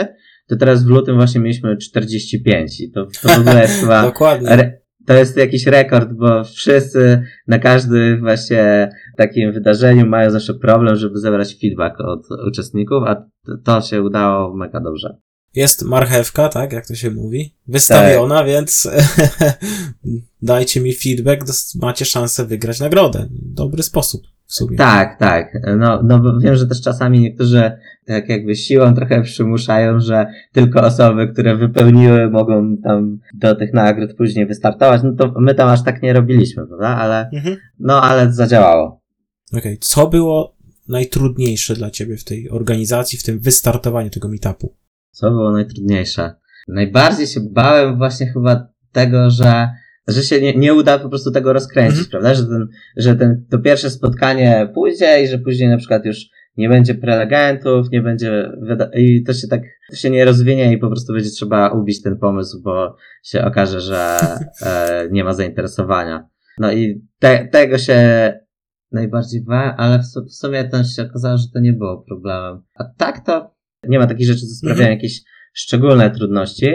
to 0.47 0.55
teraz 0.55 0.83
w 0.83 0.87
lutym 0.87 1.15
właśnie 1.15 1.41
mieliśmy 1.41 1.77
45 1.77 2.81
i 2.81 2.91
to, 2.91 3.05
to 3.21 3.29
w 3.29 3.39
ogóle 3.39 3.61
jest 3.61 3.79
chyba 3.79 4.01
Dokładnie. 4.03 4.49
To 5.05 5.13
jest 5.13 5.37
jakiś 5.37 5.65
rekord, 5.65 6.09
bo 6.13 6.43
wszyscy 6.43 7.21
na 7.47 7.59
każdym 7.59 8.19
właśnie 8.19 8.89
takim 9.17 9.53
wydarzeniu 9.53 10.05
mają 10.07 10.31
zawsze 10.31 10.53
problem, 10.53 10.95
żeby 10.95 11.19
zebrać 11.19 11.57
feedback 11.61 11.99
od 11.99 12.27
uczestników, 12.47 13.03
a 13.07 13.25
to 13.63 13.81
się 13.81 14.01
udało 14.01 14.55
mega 14.55 14.79
dobrze. 14.79 15.17
Jest 15.55 15.83
marchewka, 15.83 16.49
tak, 16.49 16.73
jak 16.73 16.87
to 16.87 16.95
się 16.95 17.11
mówi, 17.11 17.55
wystawiona, 17.67 18.37
Tak. 18.37 18.47
więc 18.47 18.89
dajcie 20.41 20.81
mi 20.81 20.93
feedback, 20.93 21.41
macie 21.81 22.05
szansę 22.05 22.45
wygrać 22.45 22.79
nagrodę. 22.79 23.27
Dobry 23.31 23.83
sposób 23.83 24.34
w 24.47 24.53
sumie. 24.53 24.77
Tak, 24.77 25.19
tak. 25.19 25.53
No, 25.77 26.01
no 26.03 26.39
wiem, 26.39 26.55
że 26.55 26.67
też 26.67 26.81
czasami 26.81 27.19
niektórzy 27.19 27.71
tak 28.05 28.29
jakby 28.29 28.55
siłą 28.55 28.93
trochę 28.93 29.21
przymuszają, 29.21 29.99
że 29.99 30.27
tylko 30.51 30.81
osoby, 30.81 31.27
które 31.27 31.55
wypełniły 31.57 32.29
mogą 32.29 32.77
tam 32.83 33.19
do 33.33 33.55
tych 33.55 33.73
nagród 33.73 34.13
później 34.17 34.45
wystartować. 34.47 35.01
No 35.03 35.11
to 35.13 35.33
my 35.39 35.55
tam 35.55 35.69
aż 35.69 35.83
tak 35.83 36.01
nie 36.01 36.13
robiliśmy, 36.13 36.67
prawda? 36.67 36.87
Ale, 36.87 37.29
Mhm. 37.33 37.57
no 37.79 38.01
ale 38.01 38.33
zadziałało. 38.33 39.01
Okej, 39.57 39.77
co 39.81 40.07
było 40.07 40.55
najtrudniejsze 40.87 41.73
dla 41.73 41.89
ciebie 41.89 42.17
w 42.17 42.23
tej 42.23 42.49
organizacji, 42.49 43.19
w 43.19 43.23
tym 43.23 43.39
wystartowaniu 43.39 44.09
tego 44.09 44.29
meetupu? 44.29 44.75
Co 45.11 45.29
było 45.31 45.51
najtrudniejsze? 45.51 46.33
Najbardziej 46.67 47.27
się 47.27 47.39
bałem 47.51 47.97
właśnie 47.97 48.27
chyba 48.27 48.67
tego, 48.91 49.29
że, 49.29 49.69
że 50.07 50.23
się 50.23 50.41
nie, 50.41 50.53
nie 50.55 50.73
uda 50.73 50.99
po 50.99 51.09
prostu 51.09 51.31
tego 51.31 51.53
rozkręcić, 51.53 51.99
Mhm. 52.05 52.09
prawda? 52.11 52.33
Że, 52.33 52.45
ten, 52.47 52.67
że 52.97 53.15
ten, 53.15 53.45
to 53.51 53.59
pierwsze 53.59 53.89
spotkanie 53.89 54.69
pójdzie 54.73 55.23
i 55.23 55.27
że 55.27 55.39
później 55.39 55.69
na 55.69 55.77
przykład 55.77 56.05
już 56.05 56.17
nie 56.57 56.69
będzie 56.69 56.95
prelegentów, 56.95 57.91
nie 57.91 58.01
będzie, 58.01 58.51
wyda- 58.61 58.89
i 58.95 59.23
to 59.23 59.33
się 59.33 59.47
tak, 59.47 59.61
to 59.89 59.95
się 59.95 60.09
nie 60.09 60.25
rozwinie 60.25 60.73
i 60.73 60.77
po 60.77 60.87
prostu 60.87 61.13
będzie 61.13 61.29
trzeba 61.29 61.69
ubić 61.69 62.01
ten 62.01 62.17
pomysł, 62.17 62.61
bo 62.61 62.95
się 63.23 63.45
okaże, 63.45 63.81
że 63.81 64.17
e, 64.65 65.07
nie 65.11 65.23
ma 65.23 65.33
zainteresowania. 65.33 66.27
No 66.57 66.71
i 66.71 67.05
te, 67.19 67.47
tego 67.51 67.77
się 67.77 67.99
najbardziej 68.91 69.41
bałem, 69.43 69.73
ale 69.77 69.99
w, 69.99 70.29
w 70.29 70.33
sumie 70.35 70.63
to 70.63 70.83
się 70.83 71.03
okazało, 71.03 71.37
że 71.37 71.43
to 71.53 71.59
nie 71.59 71.73
było 71.73 72.01
problemem. 72.07 72.61
A 72.75 72.83
tak 72.97 73.25
to 73.25 73.55
nie 73.87 73.99
ma 73.99 74.07
takich 74.07 74.27
rzeczy, 74.27 74.41
co 74.41 74.55
sprawiają 74.55 74.79
Mhm. 74.81 74.97
jakieś 74.97 75.21
szczególne 75.53 76.11
trudności. 76.11 76.67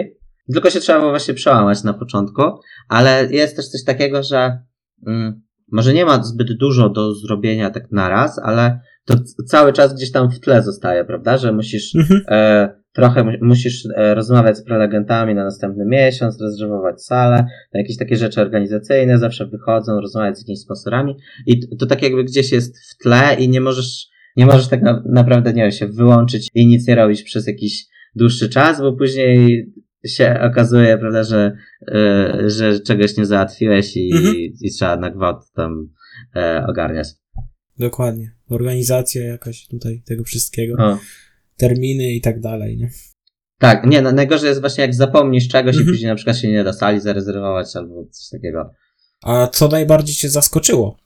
Tylko 0.53 0.69
się 0.69 0.79
trzeba 0.79 0.99
było 0.99 1.11
właśnie 1.11 1.33
przełamać 1.33 1.83
na 1.83 1.93
początku, 1.93 2.41
ale 2.89 3.27
jest 3.31 3.55
też 3.55 3.67
coś 3.67 3.83
takiego, 3.83 4.23
że 4.23 4.59
mm, 5.07 5.41
może 5.71 5.93
nie 5.93 6.05
ma 6.05 6.23
zbyt 6.23 6.57
dużo 6.57 6.89
do 6.89 7.15
zrobienia 7.15 7.69
tak 7.69 7.91
naraz, 7.91 8.39
ale 8.39 8.79
to 9.05 9.15
cały 9.47 9.73
czas 9.73 9.93
gdzieś 9.95 10.11
tam 10.11 10.31
w 10.31 10.39
tle 10.39 10.63
zostaje, 10.63 11.05
prawda? 11.05 11.37
Że 11.37 11.51
musisz 11.51 11.95
Mhm. 11.95 12.21
e, 12.27 12.81
trochę 12.93 13.23
mu- 13.23 13.31
musisz 13.41 13.83
e, 13.95 14.15
rozmawiać 14.15 14.57
z 14.57 14.63
prelegentami 14.63 15.35
na 15.35 15.43
następny 15.43 15.85
miesiąc, 15.85 16.41
rezerwować 16.41 17.03
salę, 17.03 17.45
jakieś 17.73 17.97
takie 17.97 18.15
rzeczy 18.15 18.41
organizacyjne 18.41 19.19
zawsze 19.19 19.45
wychodzą, 19.47 20.01
rozmawiać 20.01 20.37
z 20.37 20.41
jakimiś 20.41 20.59
sponsorami 20.59 21.15
i 21.47 21.59
to, 21.59 21.75
to 21.79 21.85
tak 21.85 22.01
jakby 22.03 22.23
gdzieś 22.23 22.51
jest 22.51 22.75
w 22.79 23.03
tle 23.03 23.35
i 23.39 23.49
nie 23.49 23.61
możesz, 23.61 24.07
nie 24.37 24.45
możesz 24.45 24.67
tak 24.67 24.81
na, 24.81 25.03
naprawdę, 25.05 25.53
nie 25.53 25.61
wiem, 25.61 25.71
się 25.71 25.87
wyłączyć 25.87 26.49
i 26.53 26.67
nic 26.67 26.87
nie 26.87 26.95
robić 26.95 27.23
przez 27.23 27.47
jakiś 27.47 27.85
dłuższy 28.15 28.49
czas, 28.49 28.81
bo 28.81 28.93
później 28.93 29.65
się 30.07 30.39
okazuje, 30.51 30.97
prawda, 30.97 31.23
że, 31.23 31.51
e, 31.87 32.33
że 32.49 32.79
czegoś 32.79 33.17
nie 33.17 33.25
załatwiłeś 33.25 33.97
i, 33.97 34.11
Mhm. 34.15 34.35
i 34.61 34.71
trzeba 34.71 34.97
na 34.97 35.09
gwałt 35.09 35.51
tam 35.55 35.89
e, 36.35 36.65
ogarniać. 36.69 37.07
Dokładnie. 37.79 38.31
Organizacja 38.49 39.23
jakaś 39.23 39.67
tutaj 39.67 40.01
tego 40.05 40.23
wszystkiego. 40.23 40.83
O. 40.83 40.97
Terminy 41.57 42.11
i 42.11 42.21
tak 42.21 42.39
dalej, 42.39 42.77
nie? 42.77 42.89
Tak, 43.59 43.85
nie, 43.85 44.01
no, 44.01 44.11
najgorzej 44.11 44.47
jest 44.47 44.61
właśnie 44.61 44.81
jak 44.81 44.93
zapomnisz 44.95 45.47
czegoś 45.47 45.75
Mhm. 45.75 45.87
i 45.89 45.91
później 45.91 46.07
na 46.09 46.15
przykład 46.15 46.37
się 46.37 46.51
nie 46.51 46.63
da 46.63 46.73
sali 46.73 46.99
zarezerwować 46.99 47.75
albo 47.75 48.05
coś 48.11 48.29
takiego. 48.29 48.71
A 49.23 49.47
co 49.47 49.67
najbardziej 49.67 50.15
cię 50.15 50.29
zaskoczyło? 50.29 50.97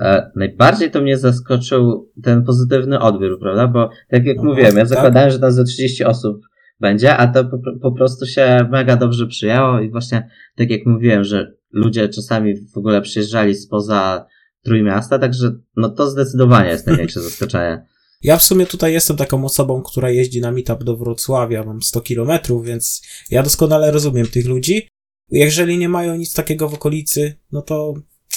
E, 0.00 0.30
najbardziej 0.36 0.90
to 0.90 1.00
mnie 1.02 1.18
zaskoczył 1.18 2.10
ten 2.22 2.44
pozytywny 2.44 3.00
odbiór, 3.00 3.40
prawda? 3.40 3.66
Bo 3.66 3.90
tak 4.10 4.24
jak 4.26 4.36
Aha, 4.38 4.46
mówiłem, 4.46 4.74
ja 4.76 4.80
tak. 4.80 4.88
zakładałem, 4.88 5.30
że 5.30 5.38
tam 5.38 5.52
ze 5.52 5.64
30 5.64 6.04
osób 6.04 6.40
będzie, 6.80 7.16
a 7.16 7.26
to 7.26 7.44
po, 7.44 7.58
po 7.82 7.92
prostu 7.92 8.26
się 8.26 8.68
mega 8.70 8.96
dobrze 8.96 9.26
przyjęło 9.26 9.80
i 9.80 9.90
właśnie 9.90 10.28
tak 10.56 10.70
jak 10.70 10.86
mówiłem, 10.86 11.24
że 11.24 11.54
ludzie 11.72 12.08
czasami 12.08 12.54
w 12.74 12.78
ogóle 12.78 13.02
przyjeżdżali 13.02 13.54
spoza 13.54 14.26
Trójmiasta, 14.62 15.18
także 15.18 15.52
no 15.76 15.88
to 15.88 16.10
zdecydowanie 16.10 16.70
jest 16.70 16.86
największe 16.86 17.22
zaskoczenie. 17.30 17.86
Ja 18.22 18.36
w 18.36 18.42
sumie 18.42 18.66
tutaj 18.66 18.92
jestem 18.92 19.16
taką 19.16 19.44
osobą, 19.44 19.82
która 19.82 20.10
jeździ 20.10 20.40
na 20.40 20.52
meetup 20.52 20.84
do 20.84 20.96
Wrocławia, 20.96 21.64
mam 21.64 21.82
100 21.82 22.00
kilometrów, 22.00 22.66
więc 22.66 23.02
ja 23.30 23.42
doskonale 23.42 23.90
rozumiem 23.90 24.26
tych 24.26 24.46
ludzi. 24.46 24.88
Jeżeli 25.30 25.78
nie 25.78 25.88
mają 25.88 26.16
nic 26.16 26.34
takiego 26.34 26.68
w 26.68 26.74
okolicy, 26.74 27.34
no 27.52 27.62
to 27.62 27.94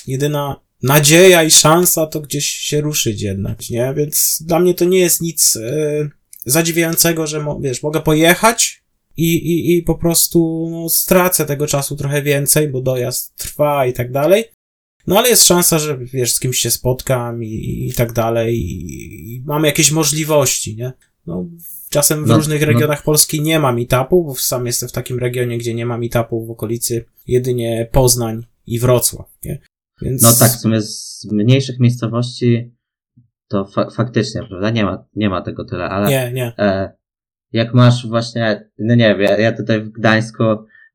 jedyna 0.07 0.61
nadzieja 0.83 1.43
i 1.43 1.51
szansa 1.51 2.07
to 2.07 2.21
gdzieś 2.21 2.45
się 2.45 2.81
ruszyć 2.81 3.21
jednak, 3.21 3.69
nie? 3.69 3.93
Więc 3.97 4.43
dla 4.45 4.59
mnie 4.59 4.73
to 4.73 4.85
nie 4.85 4.99
jest 4.99 5.21
nic 5.21 5.55
e, 5.55 6.09
zadziwiającego, 6.47 7.27
że 7.27 7.43
mo, 7.43 7.59
wiesz, 7.59 7.83
mogę 7.83 8.01
pojechać 8.01 8.83
i, 9.17 9.33
i, 9.35 9.77
i 9.77 9.83
po 9.83 9.95
prostu 9.95 10.67
no, 10.71 10.89
stracę 10.89 11.45
tego 11.45 11.67
czasu 11.67 11.95
trochę 11.95 12.21
więcej, 12.21 12.67
bo 12.67 12.81
dojazd 12.81 13.35
trwa 13.35 13.85
i 13.85 13.93
tak 13.93 14.11
dalej. 14.11 14.45
No 15.07 15.17
ale 15.17 15.29
jest 15.29 15.43
szansa, 15.47 15.79
że 15.79 15.97
wiesz, 15.97 16.33
z 16.33 16.39
kimś 16.39 16.57
się 16.57 16.71
spotkam 16.71 17.43
i, 17.43 17.87
i 17.89 17.93
tak 17.93 18.13
dalej 18.13 18.55
i, 18.55 19.35
i 19.35 19.43
mamy 19.45 19.67
jakieś 19.67 19.91
możliwości, 19.91 20.75
nie? 20.75 20.93
No, 21.27 21.45
czasem 21.89 22.23
w 22.23 22.27
No, 22.27 22.35
różnych 22.35 22.61
no. 22.61 22.67
regionach 22.67 23.03
Polski 23.03 23.41
nie 23.41 23.59
ma 23.59 23.71
meetupu, 23.71 24.23
bo 24.23 24.35
sam 24.35 24.65
jestem 24.65 24.89
w 24.89 24.91
takim 24.91 25.19
regionie, 25.19 25.57
gdzie 25.57 25.73
nie 25.73 25.85
ma 25.85 25.97
meetupu 25.97 26.45
w 26.45 26.51
okolicy 26.51 27.05
jedynie 27.27 27.89
Poznań 27.91 28.45
i 28.67 28.79
Wrocław, 28.79 29.27
nie? 29.43 29.61
Więc... 30.01 30.21
No 30.21 30.33
tak, 30.33 30.51
w 30.51 30.59
sumie 30.59 30.81
z 30.81 31.27
mniejszych 31.31 31.79
miejscowości 31.79 32.71
to 33.47 33.65
fa- 33.65 33.89
faktycznie, 33.89 34.41
prawda? 34.49 34.69
Nie 34.69 34.83
ma, 34.85 35.05
nie 35.15 35.29
ma 35.29 35.41
tego 35.41 35.65
tyle, 35.65 35.83
ale 35.89 36.09
Nie, 36.09 36.31
nie. 36.33 36.53
e, 36.59 36.91
jak 37.51 37.73
masz 37.73 38.07
właśnie, 38.07 38.69
no 38.79 38.95
nie 38.95 39.07
wiem, 39.15 39.21
ja, 39.21 39.37
ja 39.37 39.51
tutaj 39.51 39.81
w 39.81 39.89
Gdańsku 39.91 40.43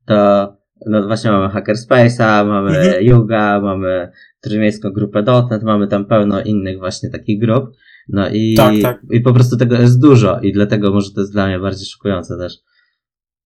to 0.05 0.47
no 0.87 1.07
właśnie 1.07 1.31
mamy 1.31 1.47
Hackerspace'a, 1.53 2.47
mamy 2.47 2.77
Mhm. 2.77 3.03
Yuga, 3.05 3.59
mamy 3.61 4.11
Trójmiejską 4.41 4.89
Grupę 4.91 5.23
Dotnet, 5.23 5.63
mamy 5.63 5.87
tam 5.87 6.05
pełno 6.05 6.41
innych 6.41 6.79
właśnie 6.79 7.09
takich 7.09 7.39
grup. 7.39 7.65
No 8.09 8.29
i, 8.29 8.55
Tak, 8.57 8.73
tak. 8.81 9.01
i 9.11 9.21
po 9.21 9.33
prostu 9.33 9.57
tego 9.57 9.75
jest 9.75 10.01
dużo 10.01 10.39
i 10.39 10.53
dlatego 10.53 10.91
może 10.91 11.11
to 11.11 11.21
jest 11.21 11.33
dla 11.33 11.47
mnie 11.47 11.59
bardziej 11.59 11.85
szokujące 11.85 12.37
też. 12.37 12.53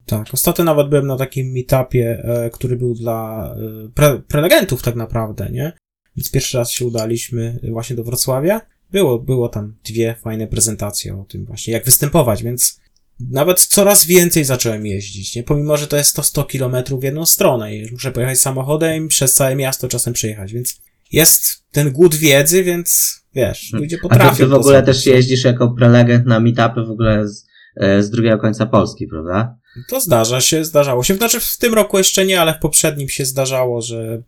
Tak, 0.06 0.28
ostatnio 0.34 0.65
nawet 0.65 0.89
byłem 0.89 1.08
na 1.08 1.17
takim 1.17 1.54
meetupie, 1.54 2.24
e, 2.24 2.50
który 2.50 2.76
był 2.78 2.93
dla 2.93 3.52
e, 3.56 3.89
pre, 3.96 4.20
prelegentów 4.28 4.84
tak 4.84 4.96
naprawdę, 4.96 5.50
nie? 5.52 5.74
Więc 6.17 6.32
pierwszy 6.32 6.58
raz 6.58 6.72
się 6.72 6.86
udaliśmy 6.86 7.60
właśnie 7.72 7.96
do 7.96 8.04
Wrocławia. 8.04 8.62
Było, 8.91 9.19
było 9.19 9.50
tam 9.50 9.76
dwie 9.86 10.15
fajne 10.21 10.47
prezentacje 10.47 11.19
o 11.19 11.23
tym 11.23 11.45
właśnie, 11.45 11.73
jak 11.73 11.86
występować, 11.86 12.43
więc 12.43 12.80
nawet 13.19 13.62
coraz 13.62 14.06
więcej 14.06 14.43
zacząłem 14.43 14.86
jeździć, 14.86 15.36
nie? 15.36 15.43
Pomimo, 15.43 15.78
że 15.78 15.88
to 15.88 15.97
jest 15.97 16.15
to 16.15 16.23
100 16.23 16.43
kilometrów 16.43 17.02
w 17.02 17.04
jedną 17.04 17.26
stronę 17.26 17.76
i 17.76 17.91
muszę 17.91 18.12
pojechać 18.12 18.39
samochodem 18.39 19.08
przez 19.08 19.34
całe 19.34 19.56
miasto 19.56 19.88
czasem 19.88 20.13
przejechać, 20.13 20.54
więc 20.54 20.82
jest 21.12 21.63
ten 21.71 21.91
głód 21.91 22.15
wiedzy, 22.15 22.63
więc 22.63 23.19
wiesz, 23.36 23.73
ludzie 23.73 23.95
A 23.95 24.02
to 24.02 24.10
potrafią 24.10 24.38
ty 24.38 24.47
w 24.47 24.54
ogóle 24.54 24.84
też 24.84 25.06
jeździsz 25.06 25.43
jako 25.43 25.69
prelegent 25.69 26.26
na 26.26 26.39
meetupy 26.39 26.84
w 26.84 26.91
ogóle 26.91 27.28
z, 27.28 27.45
e, 27.76 28.04
z 28.04 28.10
drugiego 28.10 28.38
końca 28.38 28.65
Polski, 28.65 29.08
prawda? 29.08 29.58
To 29.89 30.02
zdarza 30.02 30.41
się, 30.41 30.65
zdarzało 30.65 31.04
się. 31.04 31.15
Znaczy 31.15 31.39
w 31.39 31.58
tym 31.58 31.73
roku 31.73 31.97
jeszcze 31.97 32.26
nie, 32.26 32.41
ale 32.41 32.54
w 32.54 32.60
poprzednim 32.60 33.10
się 33.10 33.26
zdarzało, 33.26 33.82
że 33.82 34.21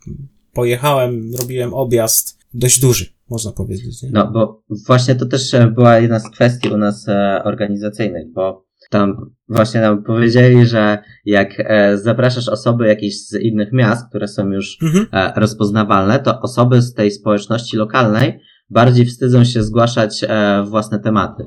pojechałem, 0.54 1.36
robiłem 1.36 1.74
objazd 1.74 2.38
dość 2.54 2.80
duży, 2.80 3.06
można 3.30 3.52
powiedzieć. 3.52 4.04
Nie? 4.04 4.10
No, 4.14 4.32
bo 4.32 4.64
właśnie 4.88 5.16
to 5.16 5.26
też 5.26 5.54
e, 5.54 5.68
była 5.68 5.98
jedna 6.00 6.20
z 6.20 6.30
kwestii 6.30 6.70
u 6.70 6.78
nas 6.78 7.08
e, 7.08 7.42
organizacyjnych, 7.44 8.34
bo 8.34 8.66
tam 8.90 9.32
właśnie 9.50 9.82
nam 9.82 10.04
powiedzieli, 10.04 10.66
że 10.66 10.98
jak 11.26 11.54
e, 11.58 11.98
zapraszasz 11.98 12.50
osoby 12.50 12.88
jakieś 12.88 13.26
z 13.28 13.34
innych 13.42 13.74
miast, 13.74 14.10
które 14.10 14.28
są 14.28 14.52
już 14.52 14.78
Mhm. 14.84 15.32
rozpoznawalne, 15.36 16.20
to 16.20 16.42
osoby 16.42 16.82
z 16.82 16.94
tej 16.94 17.12
społeczności 17.12 17.78
lokalnej 17.78 18.40
bardziej 18.70 19.06
wstydzą 19.06 19.44
się 19.44 19.64
zgłaszać 19.64 20.26
własne 20.66 21.00
tematy. 21.00 21.44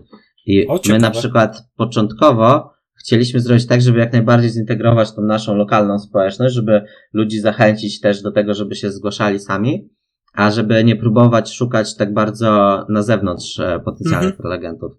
I 0.46 0.66
O, 0.68 0.80
my 0.88 0.98
na 0.98 1.10
przykład 1.10 1.62
początkowo 1.76 2.72
chcieliśmy 3.00 3.40
zrobić 3.40 3.66
tak, 3.66 3.82
żeby 3.82 3.98
jak 3.98 4.12
najbardziej 4.12 4.50
zintegrować 4.50 5.14
tą 5.14 5.22
naszą 5.22 5.54
lokalną 5.54 5.98
społeczność, 5.98 6.54
żeby 6.54 6.82
ludzi 7.12 7.40
zachęcić 7.40 8.00
też 8.00 8.22
do 8.22 8.32
tego, 8.32 8.54
żeby 8.54 8.74
się 8.74 8.90
zgłaszali 8.90 9.38
sami, 9.40 9.88
a 10.32 10.50
żeby 10.50 10.84
nie 10.84 10.96
próbować 10.96 11.52
szukać 11.54 11.96
tak 11.96 12.12
bardzo 12.14 12.84
na 12.88 13.02
zewnątrz 13.02 13.58
e, 13.60 13.80
potencjalnych 13.84 14.30
Mhm. 14.34 14.42
prelegentów. 14.42 14.92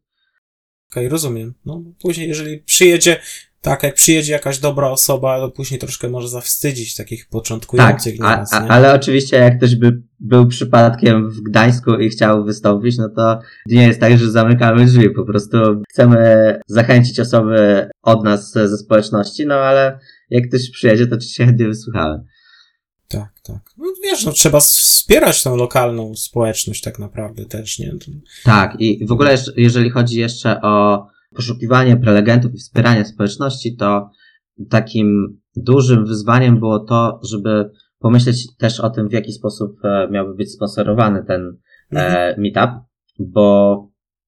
Okej, 0.91 1.09
rozumiem. 1.09 1.53
No, 1.65 1.83
później, 2.01 2.27
jeżeli 2.27 2.57
przyjedzie, 2.59 3.19
tak, 3.61 3.83
jak 3.83 3.93
przyjedzie 3.93 4.33
jakaś 4.33 4.59
dobra 4.59 4.89
osoba, 4.89 5.39
to 5.39 5.51
później 5.51 5.79
troszkę 5.79 6.09
może 6.09 6.27
zawstydzić 6.27 6.95
takich 6.95 7.21
Tak, 7.23 7.29
początkujących 7.31 8.15
a, 8.21 8.31
nieraz, 8.31 8.53
a, 8.53 8.59
nie? 8.59 8.71
ale 8.71 8.93
oczywiście 8.93 9.37
jak 9.37 9.57
ktoś 9.57 9.75
by 9.75 10.01
był 10.19 10.47
przypadkiem 10.47 11.29
w 11.29 11.41
Gdańsku 11.41 11.93
i 11.95 12.09
chciał 12.09 12.43
wystąpić, 12.45 12.97
no 12.97 13.09
to 13.09 13.39
nie 13.65 13.87
jest 13.87 13.99
tak, 13.99 14.17
że 14.17 14.31
zamykamy 14.31 14.85
drzwi, 14.85 15.09
po 15.09 15.25
prostu 15.25 15.57
chcemy 15.89 16.59
zachęcić 16.67 17.19
osoby 17.19 17.89
od 18.01 18.23
nas 18.23 18.51
ze 18.51 18.77
społeczności, 18.77 19.45
no 19.45 19.55
ale 19.55 19.99
jak 20.29 20.47
ktoś 20.47 20.69
przyjedzie, 20.69 21.07
to 21.07 21.15
oczywiście 21.15 21.45
chętnie 21.45 21.67
wysłuchałem. 21.67 22.23
Tak, 23.13 23.33
tak. 23.43 23.59
No 23.77 23.85
wiesz, 24.03 24.25
no 24.25 24.31
trzeba 24.31 24.59
wspierać 24.59 25.43
tą 25.43 25.55
lokalną 25.55 26.15
społeczność 26.15 26.81
tak 26.81 26.99
naprawdę 26.99 27.45
też, 27.45 27.79
nie? 27.79 27.91
Tak, 28.43 28.75
i 28.81 29.05
w 29.05 29.11
ogóle 29.11 29.35
jeżeli 29.57 29.89
chodzi 29.89 30.19
jeszcze 30.19 30.61
o 30.61 31.05
poszukiwanie 31.35 31.97
prelegentów 31.97 32.53
i 32.53 32.57
wspieranie 32.57 33.05
społeczności, 33.05 33.75
to 33.75 34.09
takim 34.69 35.39
dużym 35.55 36.05
wyzwaniem 36.05 36.59
było 36.59 36.79
to, 36.79 37.19
żeby 37.23 37.69
pomyśleć 37.99 38.55
też 38.57 38.79
o 38.79 38.89
tym, 38.89 39.09
w 39.09 39.13
jaki 39.13 39.31
sposób 39.33 39.75
e, 39.83 40.07
miałby 40.11 40.35
być 40.35 40.51
sponsorowany 40.51 41.23
ten 41.27 41.57
Mhm. 41.91 42.15
e, 42.15 42.41
meetup, 42.41 42.71
bo 43.19 43.77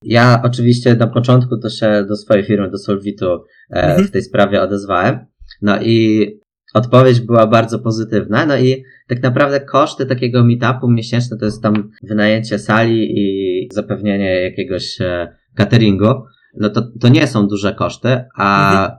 ja 0.03 0.41
oczywiście 0.43 0.95
na 0.95 1.07
początku 1.07 1.57
to 1.57 1.69
się 1.69 2.05
do 2.09 2.15
swojej 2.15 2.43
firmy, 2.45 2.71
do 2.71 2.77
Solvitu 2.77 3.25
e, 3.69 3.83
Mhm. 3.83 4.07
w 4.07 4.11
tej 4.11 4.21
sprawie 4.23 4.61
odezwałem. 4.61 5.25
No 5.61 5.81
i 5.81 6.27
odpowiedź 6.75 7.21
była 7.21 7.47
bardzo 7.47 7.79
pozytywna. 7.79 8.45
No 8.45 8.57
i 8.57 8.83
tak 9.07 9.23
naprawdę 9.23 9.59
koszty 9.59 10.05
takiego 10.05 10.43
meetupu 10.43 10.89
miesięczne 10.89 11.37
to 11.37 11.45
jest 11.45 11.63
tam 11.63 11.91
wynajęcie 12.03 12.59
sali 12.59 13.19
i 13.19 13.69
zapewnienie 13.73 14.41
jakiegoś 14.41 15.01
e, 15.01 15.35
cateringu. 15.55 16.13
No 16.59 16.69
to, 16.69 16.81
to 17.01 17.07
nie 17.07 17.27
są 17.27 17.47
duże 17.47 17.73
koszty, 17.73 18.23
a 18.37 18.91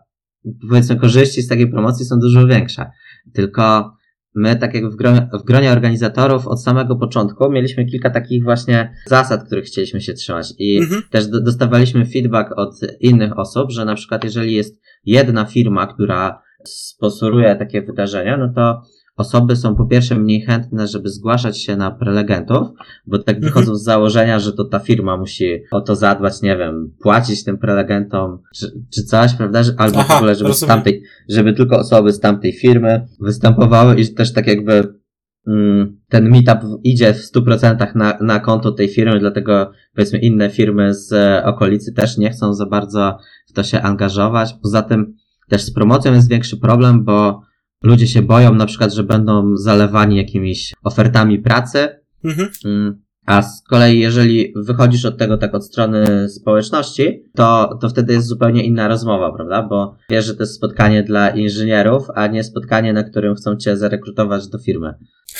powiedzmy 0.68 0.96
korzyści 0.96 1.42
z 1.42 1.48
takiej 1.48 1.70
promocji 1.70 2.06
są 2.06 2.18
dużo 2.18 2.46
większe. 2.46 2.90
Tylko 3.32 3.92
my, 4.34 4.56
tak 4.56 4.74
jak 4.74 4.90
w 4.90 4.96
gronie, 4.96 5.28
w 5.32 5.44
gronie 5.44 5.72
organizatorów 5.72 6.46
od 6.46 6.62
samego 6.62 6.96
początku 6.96 7.50
mieliśmy 7.50 7.84
kilka 7.84 8.10
takich 8.10 8.44
właśnie 8.44 8.94
zasad, 9.06 9.46
których 9.46 9.64
chcieliśmy 9.64 10.00
się 10.00 10.12
trzymać 10.12 10.54
i 10.58 10.78
Mhm. 10.78 11.02
też 11.10 11.26
do, 11.26 11.40
dostawaliśmy 11.40 12.06
feedback 12.06 12.50
od 12.56 12.80
innych 13.00 13.38
osób, 13.38 13.70
że 13.72 13.84
na 13.84 13.94
przykład 13.94 14.24
jeżeli 14.24 14.54
jest 14.54 14.80
jedna 15.04 15.44
firma, 15.44 15.86
która 15.86 16.45
sponsoruje 16.68 17.56
takie 17.56 17.82
wydarzenia, 17.82 18.36
no 18.36 18.52
to 18.54 18.82
osoby 19.16 19.56
są 19.56 19.76
po 19.76 19.86
pierwsze 19.86 20.14
mniej 20.14 20.40
chętne, 20.40 20.86
żeby 20.86 21.08
zgłaszać 21.08 21.62
się 21.62 21.76
na 21.76 21.90
prelegentów, 21.90 22.68
bo 23.06 23.18
tak 23.18 23.36
Mhm. 23.36 23.52
wychodzą 23.52 23.74
z 23.74 23.82
założenia, 23.82 24.38
że 24.38 24.52
to 24.52 24.64
ta 24.64 24.78
firma 24.78 25.16
musi 25.16 25.62
o 25.70 25.80
to 25.80 25.96
zadbać, 25.96 26.42
nie 26.42 26.56
wiem, 26.56 26.92
płacić 27.02 27.44
tym 27.44 27.58
prelegentom, 27.58 28.38
czy, 28.54 28.66
czy 28.94 29.04
coś, 29.04 29.34
prawda? 29.34 29.62
Albo 29.76 29.98
Aha, 29.98 30.14
w 30.14 30.16
ogóle, 30.16 30.34
żeby 30.34 30.54
z 30.54 30.60
tamtej, 30.60 31.02
żeby 31.28 31.52
tylko 31.52 31.78
osoby 31.78 32.12
z 32.12 32.20
tamtej 32.20 32.52
firmy 32.52 33.06
występowały 33.20 33.96
i 34.00 34.14
też 34.14 34.32
tak 34.32 34.46
jakby 34.46 34.94
mm, 35.46 36.00
ten 36.08 36.30
meetup 36.30 36.58
idzie 36.84 37.14
w 37.14 37.32
100% 37.32 37.94
na, 37.94 38.18
na 38.20 38.40
konto 38.40 38.72
tej 38.72 38.88
firmy, 38.88 39.20
dlatego 39.20 39.70
powiedzmy 39.94 40.18
inne 40.18 40.50
firmy 40.50 40.94
z 40.94 41.12
e, 41.12 41.44
okolicy 41.44 41.92
też 41.92 42.18
nie 42.18 42.30
chcą 42.30 42.54
za 42.54 42.66
bardzo 42.66 43.18
w 43.46 43.52
to 43.52 43.62
się 43.62 43.82
angażować. 43.82 44.54
Poza 44.62 44.82
tym 44.82 45.14
też 45.48 45.62
z 45.62 45.72
promocją 45.72 46.14
jest 46.14 46.28
większy 46.28 46.56
problem, 46.56 47.04
bo 47.04 47.42
ludzie 47.82 48.06
się 48.06 48.22
boją 48.22 48.54
na 48.54 48.66
przykład, 48.66 48.92
że 48.94 49.02
będą 49.04 49.56
zalewani 49.56 50.16
jakimiś 50.16 50.74
ofertami 50.82 51.38
pracy, 51.38 51.88
Mhm. 52.24 52.48
mm, 52.64 53.02
A 53.26 53.42
z 53.42 53.62
kolei, 53.62 53.98
jeżeli 54.00 54.52
wychodzisz 54.56 55.04
od 55.04 55.18
tego 55.18 55.38
tak 55.38 55.54
od 55.54 55.66
strony 55.66 56.28
społeczności, 56.28 57.22
to, 57.34 57.78
to 57.80 57.88
wtedy 57.88 58.12
jest 58.12 58.26
zupełnie 58.26 58.64
inna 58.64 58.88
rozmowa, 58.88 59.32
prawda? 59.32 59.62
Bo 59.62 59.96
wiesz, 60.10 60.24
że 60.26 60.34
to 60.34 60.42
jest 60.42 60.54
spotkanie 60.54 61.02
dla 61.02 61.30
inżynierów, 61.30 62.06
a 62.14 62.26
nie 62.26 62.44
spotkanie, 62.44 62.92
na 62.92 63.02
którym 63.04 63.34
chcą 63.34 63.56
cię 63.56 63.76
zarekrutować 63.76 64.48
do 64.48 64.58
firmy. 64.58 64.94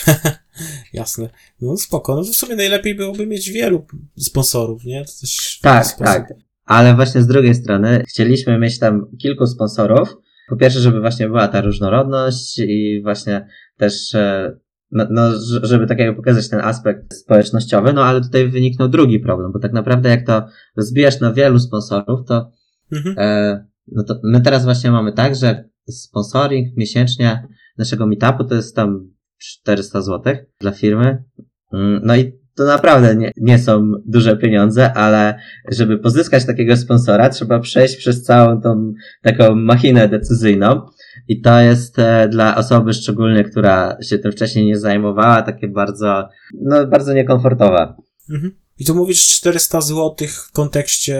Jasne. 0.93 1.31
No 1.61 1.77
spoko. 1.77 2.17
No 2.17 2.23
w 2.23 2.27
sumie 2.37 2.57
najlepiej 2.57 2.95
byłoby 2.95 3.27
mieć 3.27 3.51
wielu 3.51 3.87
sponsorów, 4.19 4.85
nie? 4.85 5.05
To 5.05 5.13
też 5.21 5.59
tak, 5.63 5.93
tak. 5.99 6.35
Ale 6.67 6.95
właśnie 6.95 7.23
z 7.23 7.27
drugiej 7.27 7.55
strony 7.55 8.05
chcieliśmy 8.09 8.59
mieć 8.59 8.79
tam 8.79 9.07
kilku 9.23 9.47
sponsorów. 9.47 10.17
Po 10.49 10.57
pierwsze, 10.57 10.81
żeby 10.81 11.01
właśnie 11.01 11.27
była 11.27 11.49
ta 11.49 11.61
różnorodność 11.61 12.59
i 12.59 13.01
właśnie 13.03 13.47
też 13.77 14.15
e, 14.15 14.57
no, 14.91 15.07
no, 15.11 15.31
żeby 15.63 15.87
tak 15.87 15.99
jakby 15.99 16.17
pokazać 16.17 16.49
ten 16.49 16.61
aspekt 16.61 17.15
społecznościowy, 17.15 17.93
no 17.93 18.05
ale 18.05 18.21
tutaj 18.21 18.49
wyniknął 18.49 18.89
drugi 18.89 19.21
problem, 19.21 19.53
bo 19.53 19.59
tak 19.59 19.73
naprawdę 19.73 20.09
jak 20.09 20.27
to 20.27 20.47
rozbijasz 20.77 21.21
na 21.21 21.33
wielu 21.33 21.59
sponsorów, 21.59 22.21
to, 22.27 22.51
mhm. 22.93 23.15
e, 23.19 23.67
no 23.93 24.05
to 24.05 24.21
my 24.25 24.41
teraz 24.41 24.65
właśnie 24.65 24.91
mamy 24.91 25.13
tak, 25.13 25.37
że 25.37 25.69
sponsoring 25.89 26.77
miesięcznie 26.77 27.49
naszego 27.79 28.07
meetupu 28.07 28.45
to 28.45 28.55
jest 28.55 28.77
tam 28.77 29.11
400 29.39 30.03
zł 30.03 30.35
dla 30.61 30.73
firmy. 30.73 31.25
Mm, 31.73 32.01
no 32.05 32.17
i 32.17 32.33
to 32.57 32.65
naprawdę 32.65 33.17
nie, 33.17 33.33
nie 33.37 33.59
są 33.59 33.93
duże 34.07 34.37
pieniądze, 34.37 34.93
ale 34.93 35.39
żeby 35.73 35.99
pozyskać 35.99 36.47
takiego 36.47 36.77
sponsora, 36.77 37.29
trzeba 37.29 37.61
przejść 37.61 37.97
przez 37.97 38.23
całą 38.23 38.61
tą 38.61 38.93
taką 39.23 39.55
machinę 39.55 40.09
decyzyjną. 40.09 40.87
I 41.29 41.41
to 41.41 41.61
jest 41.61 41.99
e, 41.99 42.29
dla 42.29 42.57
osoby 42.57 42.93
szczególnie, 42.93 43.45
która 43.45 43.97
się 44.03 44.19
tym 44.19 44.33
wcześniej 44.33 44.67
nie 44.67 44.79
zajmowała, 44.79 45.43
takie 45.43 45.69
bardzo, 45.69 46.29
no 46.63 46.87
bardzo 46.87 47.13
niekomfortowe. 47.13 47.95
Mhm. 48.31 48.66
I 48.79 48.85
tu 48.85 48.95
mówisz 48.95 49.29
400 49.29 49.81
zł 49.81 50.29
w 50.29 50.53
kontekście 50.53 51.19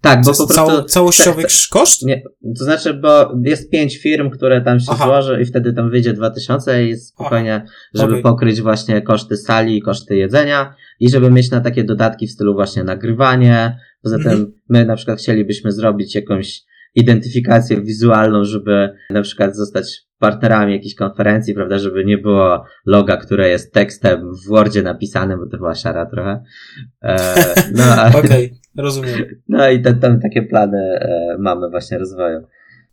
tak, 0.00 0.18
bo 0.18 0.30
po 0.32 0.36
prostu 0.36 0.46
cało, 0.54 0.82
całościowych 0.82 1.46
te, 1.46 1.52
te, 1.52 1.58
koszt? 1.70 2.02
Nie, 2.02 2.22
to 2.58 2.64
znaczy, 2.64 2.94
bo 2.94 3.34
jest 3.44 3.70
pięć 3.70 3.98
firm, 3.98 4.30
które 4.30 4.60
tam 4.60 4.80
się 4.80 4.86
Aha. 4.90 5.04
złoży 5.04 5.42
i 5.42 5.44
wtedy 5.44 5.72
tam 5.72 5.90
wyjdzie 5.90 6.12
2000 6.12 6.88
i 6.88 6.96
spokojnie, 6.96 7.54
Aha. 7.54 7.72
żeby 7.94 8.12
okay. 8.12 8.22
pokryć 8.22 8.60
właśnie 8.60 9.02
koszty 9.02 9.36
sali 9.36 9.76
i 9.76 9.82
koszty 9.82 10.16
jedzenia 10.16 10.74
i 11.00 11.10
żeby 11.10 11.30
mieć 11.30 11.50
na 11.50 11.60
takie 11.60 11.84
dodatki 11.84 12.26
w 12.26 12.30
stylu 12.30 12.54
właśnie 12.54 12.84
nagrywanie. 12.84 13.78
Poza 14.02 14.16
mhm. 14.16 14.36
tym 14.36 14.52
my 14.68 14.84
na 14.84 14.96
przykład 14.96 15.18
chcielibyśmy 15.18 15.72
zrobić 15.72 16.14
jakąś 16.14 16.62
identyfikację 16.94 17.82
wizualną, 17.82 18.44
żeby 18.44 18.90
na 19.10 19.22
przykład 19.22 19.56
zostać 19.56 20.07
partnerami 20.18 20.72
jakiejś 20.72 20.94
konferencji, 20.94 21.54
prawda, 21.54 21.78
żeby 21.78 22.04
nie 22.04 22.18
było 22.18 22.64
loga, 22.86 23.16
które 23.16 23.48
jest 23.48 23.72
tekstem 23.72 24.34
w 24.34 24.48
Wordzie 24.48 24.82
napisanym, 24.82 25.38
bo 25.38 25.46
to 25.46 25.56
była 25.56 25.74
szara 25.74 26.06
trochę. 26.06 26.42
E, 27.02 27.34
no, 27.72 27.84
Okej, 28.18 28.46
okay, 28.46 28.50
rozumiem. 28.76 29.42
No 29.48 29.70
i 29.70 29.82
tam 29.82 30.20
takie 30.20 30.42
plany 30.42 30.78
e, 30.78 31.36
mamy 31.38 31.70
właśnie 31.70 31.98
rozwoju. 31.98 32.40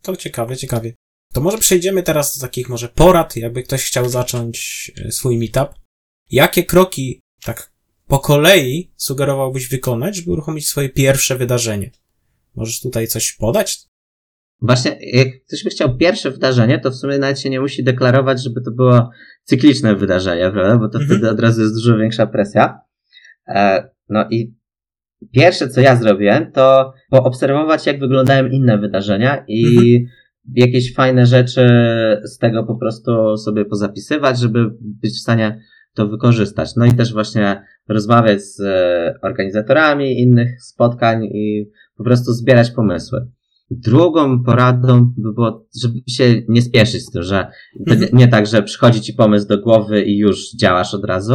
To 0.02 0.16
ciekawe, 0.16 0.56
ciekawie. 0.56 0.92
To 1.32 1.40
może 1.40 1.58
przejdziemy 1.58 2.02
teraz 2.02 2.38
do 2.38 2.46
takich 2.46 2.68
może 2.68 2.88
porad, 2.88 3.36
jakby 3.36 3.62
ktoś 3.62 3.84
chciał 3.84 4.08
zacząć 4.08 4.92
e, 5.04 5.12
swój 5.12 5.38
meetup. 5.38 5.68
Jakie 6.30 6.64
kroki, 6.64 7.20
tak 7.44 7.70
po 8.06 8.18
kolei, 8.18 8.92
sugerowałbyś 8.96 9.68
wykonać, 9.68 10.16
żeby 10.16 10.30
uruchomić 10.30 10.68
swoje 10.68 10.88
pierwsze 10.88 11.36
wydarzenie? 11.36 11.90
Możesz 12.54 12.80
tutaj 12.80 13.06
coś 13.06 13.32
podać? 13.32 13.86
Właśnie, 14.60 14.98
jak 15.12 15.28
ktoś 15.46 15.64
by 15.64 15.70
chciał 15.70 15.96
pierwsze 15.96 16.30
wydarzenie, 16.30 16.78
to 16.78 16.90
w 16.90 16.94
sumie 16.94 17.18
nawet 17.18 17.40
się 17.40 17.50
nie 17.50 17.60
musi 17.60 17.84
deklarować, 17.84 18.42
żeby 18.44 18.60
to 18.60 18.70
było 18.70 19.10
cykliczne 19.42 19.96
wydarzenie, 19.96 20.50
prawda? 20.50 20.78
Bo 20.78 20.88
to 20.88 20.98
mhm. 20.98 21.06
wtedy 21.06 21.30
od 21.30 21.40
razu 21.40 21.60
jest 21.62 21.74
dużo 21.74 21.96
większa 21.96 22.26
presja. 22.26 22.80
E, 23.48 23.88
no 24.08 24.24
i 24.30 24.54
pierwsze, 25.32 25.68
co 25.68 25.80
ja 25.80 25.96
zrobiłem, 25.96 26.52
to 26.52 26.92
poobserwować, 27.10 27.86
jak 27.86 28.00
wyglądają 28.00 28.46
inne 28.46 28.78
wydarzenia 28.78 29.44
i 29.48 29.96
mhm. 29.96 30.10
jakieś 30.54 30.94
fajne 30.94 31.26
rzeczy 31.26 31.66
z 32.24 32.38
tego 32.38 32.64
po 32.64 32.74
prostu 32.76 33.36
sobie 33.36 33.64
pozapisywać, 33.64 34.38
żeby 34.38 34.70
być 34.80 35.12
w 35.12 35.20
stanie 35.20 35.60
to 35.94 36.08
wykorzystać. 36.08 36.76
No 36.76 36.86
i 36.86 36.92
też 36.92 37.12
właśnie 37.12 37.62
rozmawiać 37.88 38.42
z 38.42 38.60
e, 38.60 39.14
organizatorami 39.22 40.20
innych 40.20 40.62
spotkań 40.62 41.24
i 41.24 41.70
po 41.96 42.04
prostu 42.04 42.32
zbierać 42.32 42.70
pomysły. 42.70 43.26
Drugą 43.70 44.44
poradą 44.44 45.12
by 45.16 45.32
było, 45.32 45.66
żeby 45.82 45.94
się 46.08 46.42
nie 46.48 46.62
spieszyć 46.62 47.02
z 47.02 47.10
tym, 47.10 47.22
że 47.22 47.50
mhm. 47.86 48.08
nie 48.12 48.28
tak, 48.28 48.46
że 48.46 48.62
przychodzi 48.62 49.00
ci 49.00 49.12
pomysł 49.12 49.48
do 49.48 49.58
głowy 49.58 50.02
i 50.02 50.18
już 50.18 50.52
działasz 50.52 50.94
od 50.94 51.04
razu, 51.04 51.34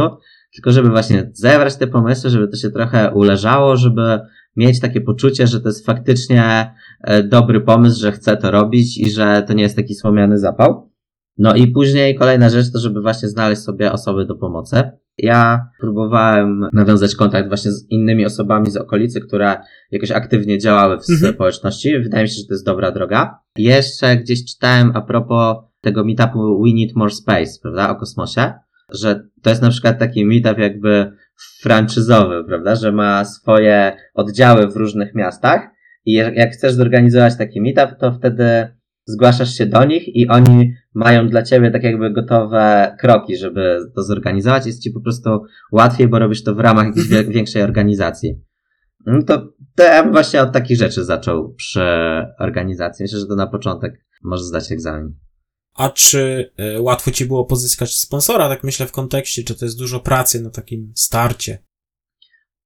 tylko 0.54 0.72
żeby 0.72 0.90
właśnie 0.90 1.30
zebrać 1.32 1.76
te 1.76 1.86
pomysły, 1.86 2.30
żeby 2.30 2.48
to 2.48 2.56
się 2.56 2.70
trochę 2.70 3.10
uleżało, 3.14 3.76
żeby 3.76 4.20
mieć 4.56 4.80
takie 4.80 5.00
poczucie, 5.00 5.46
że 5.46 5.60
to 5.60 5.68
jest 5.68 5.86
faktycznie 5.86 6.74
e, 7.00 7.22
dobry 7.22 7.60
pomysł, 7.60 8.00
że 8.00 8.12
chce 8.12 8.36
to 8.36 8.50
robić 8.50 8.98
i 8.98 9.10
że 9.10 9.44
to 9.46 9.52
nie 9.52 9.62
jest 9.62 9.76
taki 9.76 9.94
słomiany 9.94 10.38
zapał. 10.38 10.91
No 11.38 11.54
i 11.54 11.66
później 11.66 12.14
kolejna 12.14 12.48
rzecz 12.48 12.72
to, 12.72 12.78
żeby 12.78 13.02
właśnie 13.02 13.28
znaleźć 13.28 13.62
sobie 13.62 13.92
osoby 13.92 14.26
do 14.26 14.34
pomocy. 14.34 14.82
Ja 15.18 15.66
próbowałem 15.80 16.68
nawiązać 16.72 17.14
kontakt 17.14 17.48
właśnie 17.48 17.72
z 17.72 17.90
innymi 17.90 18.26
osobami 18.26 18.70
z 18.70 18.76
okolicy, 18.76 19.20
które 19.20 19.56
jakoś 19.90 20.10
aktywnie 20.10 20.58
działały 20.58 20.98
w 20.98 21.10
mhm. 21.10 21.34
społeczności. 21.34 21.98
Wydaje 21.98 22.22
mi 22.22 22.28
się, 22.28 22.34
że 22.34 22.46
to 22.46 22.54
jest 22.54 22.66
dobra 22.66 22.92
droga. 22.92 23.38
Jeszcze 23.56 24.16
gdzieś 24.16 24.44
czytałem 24.44 24.92
a 24.94 25.00
propos 25.00 25.56
tego 25.80 26.04
meetupu 26.04 26.62
We 26.62 26.72
Need 26.72 26.96
More 26.96 27.10
Space, 27.10 27.52
prawda, 27.62 27.90
o 27.90 27.96
kosmosie, 27.96 28.52
że 28.88 29.28
to 29.42 29.50
jest 29.50 29.62
na 29.62 29.70
przykład 29.70 29.98
taki 29.98 30.26
meetup 30.26 30.58
jakby 30.58 31.12
franczyzowy, 31.60 32.44
prawda, 32.44 32.74
że 32.74 32.92
ma 32.92 33.24
swoje 33.24 33.96
oddziały 34.14 34.66
w 34.66 34.76
różnych 34.76 35.14
miastach 35.14 35.60
i 36.04 36.12
jak 36.12 36.52
chcesz 36.52 36.72
zorganizować 36.72 37.36
taki 37.36 37.60
meetup, 37.60 37.98
to 37.98 38.12
wtedy 38.12 38.68
zgłaszasz 39.04 39.54
się 39.54 39.66
do 39.66 39.84
nich 39.84 40.16
i 40.16 40.28
oni 40.28 40.74
mają 40.94 41.28
dla 41.28 41.42
ciebie 41.42 41.70
tak 41.70 41.82
jakby 41.82 42.10
gotowe 42.10 42.96
kroki, 43.00 43.36
żeby 43.36 43.78
to 43.94 44.02
zorganizować. 44.02 44.66
Jest 44.66 44.82
ci 44.82 44.90
po 44.90 45.00
prostu 45.00 45.42
łatwiej, 45.72 46.08
bo 46.08 46.18
robisz 46.18 46.42
to 46.42 46.54
w 46.54 46.60
ramach 46.60 46.86
jakiejś 46.86 47.08
większej 47.34 47.62
organizacji. 47.62 48.40
No 49.06 49.22
to, 49.22 49.52
to 49.74 49.82
ja 49.82 50.02
bym 50.02 50.12
właśnie 50.12 50.42
od 50.42 50.52
takich 50.52 50.78
rzeczy 50.78 51.04
zaczął 51.04 51.54
przy 51.54 51.82
organizacji. 52.38 53.02
Myślę, 53.02 53.18
że 53.18 53.26
to 53.26 53.36
na 53.36 53.46
początek 53.46 54.04
może 54.22 54.44
zdać 54.44 54.72
egzamin. 54.72 55.14
A 55.74 55.90
czy 55.90 56.52
y, 56.76 56.80
łatwo 56.80 57.10
ci 57.10 57.26
było 57.26 57.44
pozyskać 57.44 57.96
sponsora? 57.96 58.48
Tak 58.48 58.64
myślę 58.64 58.86
w 58.86 58.92
kontekście, 58.92 59.44
czy 59.44 59.54
to 59.54 59.64
jest 59.64 59.78
dużo 59.78 60.00
pracy 60.00 60.42
na 60.42 60.50
takim 60.50 60.92
starcie? 60.94 61.58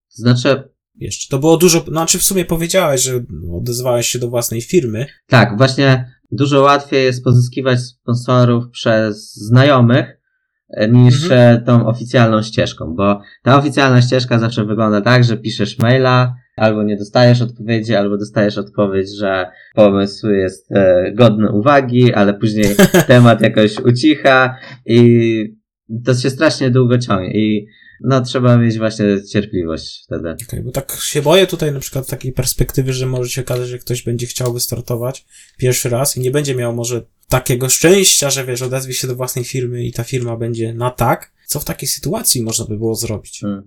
Znaczy, 0.09 0.69
jeszcze. 0.95 1.31
To 1.31 1.39
było 1.39 1.57
dużo, 1.57 1.81
znaczy 1.81 2.19
w 2.19 2.25
sumie 2.25 2.45
powiedziałeś, 2.45 3.03
że 3.03 3.25
odezwałeś 3.53 4.07
się 4.07 4.19
do 4.19 4.29
własnej 4.29 4.63
firmy. 4.63 5.07
Tak, 5.27 5.57
właśnie 5.57 6.16
dużo 6.33 6.63
łatwiej 6.63 7.05
jest 7.05 7.25
pozyskiwać 7.25 7.81
sponsorów 7.81 8.71
przez 8.71 9.35
znajomych 9.35 10.21
e, 10.69 10.89
niż 10.89 11.23
mhm. 11.25 11.65
Tą 11.65 11.87
oficjalną 11.87 12.43
ścieżką, 12.43 12.95
bo 12.95 13.21
ta 13.43 13.59
oficjalna 13.59 14.03
ścieżka 14.03 14.39
zawsze 14.39 14.65
wygląda 14.65 15.01
tak, 15.01 15.25
że 15.25 15.37
piszesz 15.37 15.79
maila, 15.79 16.35
albo 16.57 16.83
nie 16.83 16.97
dostajesz 16.97 17.43
odpowiedzi, 17.43 17.95
albo 17.95 18.19
dostajesz 18.19 18.59
odpowiedź, 18.59 19.17
że 19.17 19.47
pomysł 19.75 20.29
jest 20.31 20.73
e, 20.73 21.13
godny 21.13 21.53
uwagi, 21.53 22.15
ale 22.15 22.35
później 22.35 22.75
temat 23.07 23.41
jakoś 23.41 23.79
ucicha 23.79 24.57
i 24.87 25.57
to 26.05 26.15
się 26.15 26.31
strasznie 26.31 26.71
długo 26.71 26.99
ciągnie 26.99 27.31
i 27.35 27.67
no 28.01 28.21
trzeba 28.21 28.57
mieć 28.57 28.79
właśnie 28.79 29.07
cierpliwość 29.33 30.05
wtedy. 30.05 30.37
Okay, 30.49 30.63
bo 30.63 30.71
tak 30.71 30.93
się 31.01 31.23
boję 31.23 31.47
tutaj 31.47 31.73
na 31.73 31.81
przykład 31.81 32.07
takiej 32.07 32.33
perspektywy, 32.33 32.93
że 32.93 33.07
może 33.07 33.31
się 33.31 33.41
okazać, 33.41 33.69
że 33.69 33.79
ktoś 33.79 34.03
będzie 34.03 34.27
chciał 34.27 34.53
wystartować 34.53 35.27
pierwszy 35.59 35.89
raz 35.89 36.17
i 36.17 36.21
nie 36.21 36.31
będzie 36.31 36.55
miał 36.55 36.75
może 36.75 37.03
takiego 37.29 37.69
szczęścia, 37.69 38.31
że 38.31 38.45
wiesz, 38.45 38.63
odezwie 38.63 38.95
się 38.95 39.09
do 39.09 39.17
własnej 39.17 39.45
firmy 39.45 39.85
i 39.85 39.93
ta 39.93 40.05
firma 40.05 40.37
będzie 40.37 40.75
na 40.75 40.91
tak. 40.91 41.33
Co 41.47 41.61
w 41.61 41.65
takiej 41.65 41.89
sytuacji 41.89 42.43
można 42.43 42.65
by 42.65 42.77
było 42.77 42.95
zrobić? 42.95 43.41
Hmm. 43.41 43.63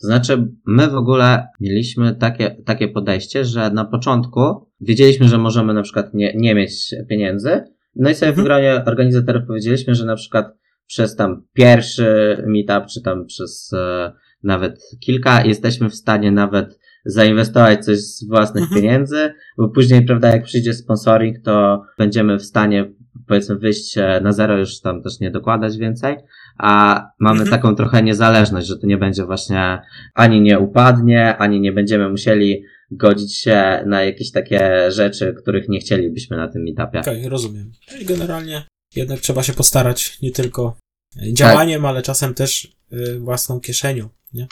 To 0.00 0.06
znaczy, 0.06 0.48
my 0.66 0.90
w 0.90 0.94
ogóle 0.94 1.46
mieliśmy 1.60 2.14
takie, 2.14 2.56
takie 2.66 2.88
podejście, 2.88 3.44
że 3.44 3.70
na 3.70 3.84
początku 3.84 4.70
wiedzieliśmy, 4.80 5.28
że 5.28 5.38
możemy 5.38 5.74
na 5.74 5.82
przykład 5.82 6.14
nie, 6.14 6.32
nie 6.36 6.54
mieć 6.54 6.94
pieniędzy, 7.08 7.62
no 7.96 8.10
i 8.10 8.14
sobie 8.14 8.28
mhm. 8.28 8.44
w 8.44 8.48
gronie 8.48 8.84
organizatorów 8.86 9.42
powiedzieliśmy, 9.46 9.94
że 9.94 10.04
na 10.04 10.16
przykład 10.16 10.59
przez 10.90 11.16
tam 11.16 11.42
pierwszy 11.52 12.36
meetup, 12.46 12.86
czy 12.86 13.02
tam 13.02 13.26
przez 13.26 13.72
e, 13.72 14.12
nawet 14.42 14.80
kilka, 15.00 15.44
jesteśmy 15.44 15.90
w 15.90 15.94
stanie 15.94 16.30
nawet 16.30 16.78
zainwestować 17.04 17.84
coś 17.84 17.98
z 17.98 18.28
własnych 18.28 18.64
mhm. 18.64 18.80
pieniędzy, 18.80 19.34
bo 19.58 19.68
później, 19.68 20.04
prawda, 20.04 20.28
jak 20.28 20.44
przyjdzie 20.44 20.74
sponsoring, 20.74 21.36
to 21.44 21.82
będziemy 21.98 22.38
w 22.38 22.44
stanie 22.44 22.92
powiedzmy 23.26 23.56
wyjść 23.56 23.98
e, 23.98 24.20
na 24.22 24.32
zero, 24.32 24.58
już 24.58 24.80
tam 24.80 25.02
też 25.02 25.20
nie 25.20 25.30
dokładać 25.30 25.76
więcej, 25.76 26.16
a 26.58 27.02
mamy 27.18 27.40
mhm. 27.40 27.50
taką 27.50 27.74
trochę 27.74 28.02
niezależność, 28.02 28.66
że 28.66 28.78
to 28.78 28.86
nie 28.86 28.98
będzie 28.98 29.24
właśnie 29.24 29.78
ani 30.14 30.40
nie 30.40 30.58
upadnie, 30.58 31.36
ani 31.36 31.60
nie 31.60 31.72
będziemy 31.72 32.08
musieli 32.08 32.64
godzić 32.90 33.36
się 33.36 33.84
na 33.86 34.04
jakieś 34.04 34.32
takie 34.32 34.90
rzeczy, 34.90 35.34
których 35.42 35.68
nie 35.68 35.78
chcielibyśmy 35.78 36.36
na 36.36 36.48
tym 36.48 36.62
meetupie. 36.62 37.00
Okej, 37.00 37.18
okay, 37.18 37.30
rozumiem. 37.30 37.70
I 38.00 38.04
generalnie 38.04 38.62
jednak 38.96 39.20
trzeba 39.20 39.42
się 39.42 39.52
postarać 39.52 40.18
nie 40.22 40.30
tylko 40.30 40.76
działaniem, 41.32 41.82
tak. 41.82 41.88
ale 41.88 42.02
czasem 42.02 42.34
też 42.34 42.76
y, 42.92 43.20
własną 43.20 43.60
kieszenią, 43.60 44.08
nie? 44.32 44.46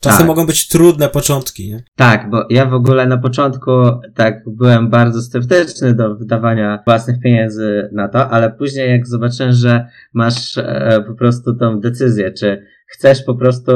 Czasem 0.00 0.18
Tak. 0.18 0.26
mogą 0.26 0.46
być 0.46 0.68
trudne 0.68 1.08
początki, 1.08 1.68
nie? 1.68 1.82
Tak, 1.96 2.30
bo 2.30 2.46
ja 2.50 2.66
w 2.66 2.74
ogóle 2.74 3.06
na 3.06 3.18
początku 3.18 3.70
tak 4.14 4.42
byłem 4.46 4.90
bardzo 4.90 5.22
sceptyczny 5.22 5.94
do 5.94 6.14
wydawania 6.14 6.82
własnych 6.86 7.20
pieniędzy 7.20 7.88
na 7.92 8.08
to, 8.08 8.30
ale 8.30 8.50
później 8.50 8.90
jak 8.90 9.06
zobaczyłem, 9.06 9.52
że 9.52 9.88
masz 10.12 10.58
e, 10.58 11.04
po 11.06 11.14
prostu 11.14 11.54
tą 11.54 11.80
decyzję, 11.80 12.32
czy 12.32 12.66
chcesz 12.86 13.22
po 13.22 13.34
prostu 13.34 13.72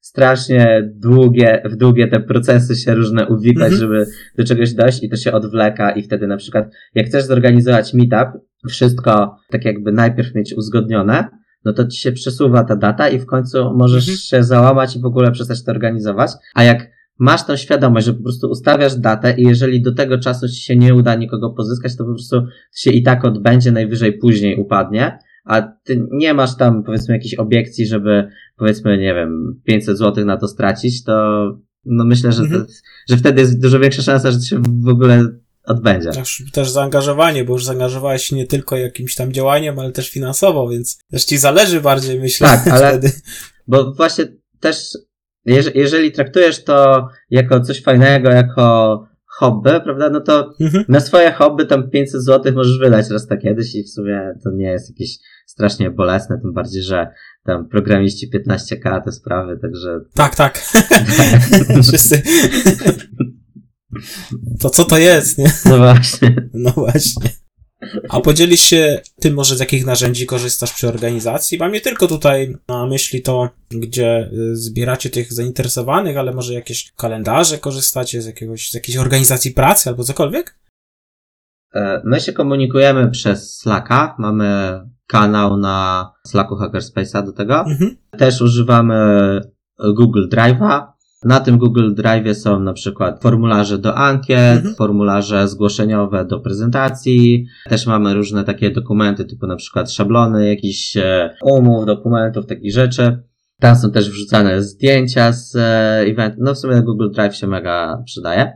strasznie 0.00 0.90
długie, 0.94 1.62
w 1.64 1.76
długie 1.76 2.08
te 2.08 2.20
procesy 2.20 2.74
się 2.76 2.94
różne 2.94 3.26
uwikłać, 3.28 3.72
Mhm. 3.72 3.80
żeby 3.80 4.06
do 4.38 4.44
czegoś 4.44 4.72
dojść 4.74 5.02
i 5.02 5.08
to 5.08 5.16
się 5.16 5.32
odwleka 5.32 5.90
i 5.90 6.02
wtedy 6.02 6.26
na 6.26 6.36
przykład 6.36 6.70
jak 6.94 7.06
chcesz 7.06 7.24
zorganizować 7.24 7.94
meetup, 7.94 8.40
wszystko 8.68 9.36
tak 9.50 9.64
jakby 9.64 9.92
najpierw 9.92 10.34
mieć 10.34 10.54
uzgodnione, 10.56 11.28
no 11.64 11.72
to 11.72 11.84
ci 11.86 12.00
się 12.00 12.12
przesuwa 12.12 12.64
ta 12.64 12.76
data 12.76 13.08
i 13.08 13.18
w 13.18 13.26
końcu 13.26 13.74
możesz 13.74 14.02
Mhm. 14.08 14.18
się 14.18 14.42
załamać 14.42 14.96
i 14.96 15.00
w 15.00 15.04
ogóle 15.04 15.30
przestać 15.32 15.64
to 15.64 15.70
organizować. 15.72 16.30
A 16.54 16.64
jak 16.64 16.90
masz 17.18 17.46
tą 17.46 17.56
świadomość, 17.56 18.06
że 18.06 18.14
po 18.14 18.22
prostu 18.22 18.50
ustawiasz 18.50 18.96
datę 18.96 19.34
i 19.38 19.42
jeżeli 19.42 19.82
do 19.82 19.94
tego 19.94 20.18
czasu 20.18 20.48
ci 20.48 20.62
się 20.62 20.76
nie 20.76 20.94
uda 20.94 21.14
nikogo 21.14 21.50
pozyskać, 21.50 21.96
to 21.96 22.04
po 22.04 22.10
prostu 22.10 22.42
się 22.74 22.90
i 22.90 23.02
tak 23.02 23.24
odbędzie, 23.24 23.72
najwyżej 23.72 24.12
później 24.12 24.56
upadnie, 24.56 25.18
a 25.50 25.62
ty 25.84 26.06
nie 26.10 26.34
masz 26.34 26.56
tam 26.56 26.82
powiedzmy 26.84 27.14
jakiejś 27.14 27.34
obiekcji, 27.34 27.86
żeby 27.86 28.28
powiedzmy, 28.56 28.98
nie 28.98 29.14
wiem, 29.14 29.60
500 29.64 29.98
zł 29.98 30.24
na 30.26 30.36
to 30.36 30.48
stracić, 30.48 31.04
to 31.04 31.12
no 31.84 32.04
myślę, 32.04 32.32
że, 32.32 32.42
Mhm. 32.42 32.66
to, 32.66 32.72
że 33.08 33.16
wtedy 33.16 33.40
jest 33.40 33.62
dużo 33.62 33.78
większa 33.78 34.02
szansa, 34.02 34.30
że 34.30 34.38
to 34.38 34.44
się 34.44 34.62
w 34.84 34.88
ogóle 34.88 35.28
odbędzie. 35.64 36.10
Też, 36.10 36.42
też 36.52 36.70
zaangażowanie, 36.70 37.44
bo 37.44 37.52
już 37.52 37.64
zaangażowałeś 37.64 38.24
się 38.24 38.36
nie 38.36 38.46
tylko 38.46 38.76
jakimś 38.76 39.14
tam 39.14 39.32
działaniem, 39.32 39.78
ale 39.78 39.92
też 39.92 40.10
finansowo, 40.10 40.68
więc 40.68 40.98
też 41.10 41.24
ci 41.24 41.38
zależy 41.38 41.80
bardziej, 41.80 42.20
myślę, 42.20 42.46
Tak, 42.48 42.68
ale- 42.68 42.88
wtedy. 42.90 43.12
Bo 43.66 43.92
właśnie 43.94 44.24
też, 44.60 44.76
jeże- 45.46 45.70
jeżeli 45.74 46.12
traktujesz 46.12 46.64
to 46.64 47.08
jako 47.30 47.60
coś 47.60 47.82
fajnego, 47.82 48.30
jako 48.30 49.06
hobby, 49.38 49.70
prawda, 49.84 50.10
no 50.10 50.20
to 50.20 50.52
Mhm. 50.60 50.84
na 50.88 51.00
swoje 51.00 51.32
hobby 51.32 51.66
tam 51.66 51.90
500 51.90 52.24
zł 52.24 52.52
możesz 52.54 52.78
wydać 52.78 53.10
raz 53.10 53.26
tak 53.26 53.40
kiedyś 53.40 53.74
i 53.74 53.82
w 53.82 53.88
sumie 53.90 54.32
to 54.44 54.50
nie 54.50 54.66
jest 54.66 54.90
jakieś 54.90 55.18
strasznie 55.46 55.90
bolesne, 55.90 56.38
tym 56.42 56.52
bardziej, 56.52 56.82
że 56.82 57.08
tam 57.44 57.68
programiści 57.68 58.30
15k 58.34 59.02
te 59.04 59.12
sprawy, 59.12 59.58
także 59.62 60.00
Tak, 60.14 60.36
tak. 60.36 60.58
Wszyscy. 61.88 62.22
To 64.60 64.70
co 64.70 64.84
to 64.84 64.98
jest, 64.98 65.38
nie? 65.38 65.52
no 65.64 65.78
właśnie. 65.78 66.48
No 66.54 66.70
właśnie. 66.70 67.30
A 68.08 68.20
podzielisz 68.20 68.60
się 68.60 69.00
tym 69.20 69.34
może 69.34 69.56
z 69.56 69.60
jakich 69.60 69.86
narzędzi 69.86 70.26
korzystasz 70.26 70.72
przy 70.72 70.88
organizacji? 70.88 71.58
Mam 71.58 71.72
nie 71.72 71.80
tylko 71.80 72.06
tutaj 72.06 72.56
na 72.68 72.86
myśli 72.86 73.22
to, 73.22 73.50
gdzie 73.70 74.30
y, 74.32 74.56
zbieracie 74.56 75.10
tych 75.10 75.32
zainteresowanych, 75.32 76.16
ale 76.16 76.32
może 76.32 76.54
jakieś 76.54 76.92
kalendarze 76.92 77.58
korzystacie 77.58 78.22
z 78.22 78.26
jakiegoś, 78.26 78.70
z 78.70 78.74
jakiejś 78.74 78.98
organizacji 78.98 79.50
pracy 79.50 79.90
albo 79.90 80.04
cokolwiek? 80.04 80.58
E, 81.74 82.02
My 82.04 82.20
się 82.20 82.32
komunikujemy 82.32 83.10
przez 83.10 83.56
Slacka, 83.56 84.16
mamy 84.18 84.80
kanał 85.06 85.56
na 85.56 86.10
Slacku 86.26 86.54
Hackerspace'a 86.54 87.24
do 87.24 87.32
tego. 87.32 87.60
Mhm. 87.60 87.96
Też 88.18 88.40
używamy 88.40 89.40
Google 89.94 90.28
Drive'a. 90.28 90.86
Na 91.24 91.40
tym 91.40 91.58
Google 91.58 91.94
Drive'ie 91.94 92.34
są 92.34 92.60
na 92.60 92.72
przykład 92.72 93.22
formularze 93.22 93.78
do 93.78 93.94
ankiet, 93.96 94.56
Mhm. 94.56 94.74
formularze 94.74 95.48
zgłoszeniowe 95.48 96.24
do 96.24 96.40
prezentacji. 96.40 97.46
Też 97.68 97.86
mamy 97.86 98.14
różne 98.14 98.44
takie 98.44 98.70
dokumenty, 98.70 99.24
typu 99.24 99.46
na 99.46 99.56
przykład 99.56 99.92
szablony 99.92 100.48
jakichś 100.48 100.96
e, 100.96 101.34
umów, 101.42 101.86
dokumentów, 101.86 102.46
takich 102.46 102.72
rzeczy. 102.74 103.22
Tam 103.60 103.76
są 103.76 103.90
też 103.90 104.10
wrzucane 104.10 104.62
zdjęcia 104.62 105.32
z 105.32 105.56
e, 105.56 105.98
eventu. 106.00 106.36
No 106.40 106.54
w 106.54 106.58
sumie 106.58 106.82
Google 106.82 107.10
Drive 107.10 107.36
się 107.36 107.46
mega 107.46 108.02
przydaje. 108.06 108.52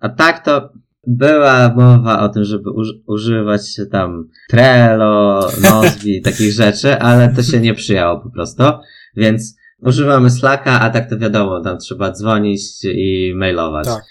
A 0.00 0.08
tak 0.08 0.44
to 0.44 0.72
była 1.06 1.74
mowa 1.76 2.20
o 2.22 2.28
tym, 2.28 2.44
żeby 2.44 2.70
uż- 2.70 2.98
używać 3.06 3.80
tam 3.90 4.28
Trello, 4.50 5.40
Nozbi, 5.70 6.22
takich 6.22 6.52
rzeczy, 6.52 6.98
ale 6.98 7.34
to 7.34 7.42
się 7.42 7.60
nie 7.60 7.74
przyjęło 7.74 8.20
po 8.20 8.30
prostu. 8.30 8.62
Więc 9.16 9.57
używamy 9.82 10.30
Slacka, 10.30 10.80
a 10.80 10.90
tak 10.90 11.10
to 11.10 11.18
wiadomo, 11.18 11.60
tam 11.60 11.78
trzeba 11.78 12.12
dzwonić 12.12 12.60
i 12.84 13.32
mailować. 13.36 13.86
Tak. 13.86 14.02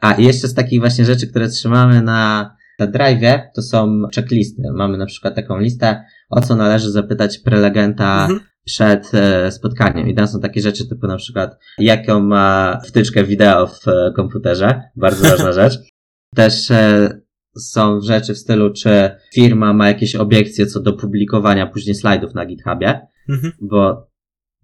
A 0.00 0.12
i 0.12 0.24
jeszcze 0.24 0.48
z 0.48 0.54
takich 0.54 0.80
właśnie 0.80 1.04
rzeczy, 1.04 1.26
które 1.26 1.48
trzymamy 1.48 2.02
na, 2.02 2.50
na 2.78 2.86
drive'ie, 2.86 3.40
to 3.54 3.62
są 3.62 4.02
checklisty. 4.14 4.62
Mamy 4.74 4.98
na 4.98 5.06
przykład 5.06 5.34
taką 5.34 5.58
listę, 5.58 6.04
o 6.30 6.40
co 6.40 6.56
należy 6.56 6.90
zapytać 6.90 7.38
prelegenta 7.38 8.22
Mhm. 8.22 8.40
przed 8.64 9.14
e, 9.14 9.52
spotkaniem. 9.52 10.08
I 10.08 10.14
tam 10.14 10.26
są 10.28 10.40
takie 10.40 10.60
rzeczy 10.60 10.88
typu 10.88 11.06
na 11.06 11.16
przykład, 11.16 11.58
jaką 11.78 12.20
ma 12.20 12.78
wtyczkę 12.86 13.24
wideo 13.24 13.66
w 13.66 13.88
e, 13.88 14.12
komputerze. 14.16 14.82
Bardzo 14.96 15.28
ważna 15.30 15.52
rzecz. 15.62 15.74
Też 16.34 16.70
e, 16.70 17.08
są 17.58 18.00
rzeczy 18.00 18.34
w 18.34 18.38
stylu, 18.38 18.72
czy 18.72 19.10
firma 19.34 19.72
ma 19.72 19.88
jakieś 19.88 20.16
obiekcje 20.16 20.66
co 20.66 20.80
do 20.80 20.92
publikowania 20.92 21.66
później 21.66 21.94
slajdów 21.94 22.34
na 22.34 22.46
GitHubie, 22.46 23.00
Mhm. 23.28 23.52
bo 23.60 24.09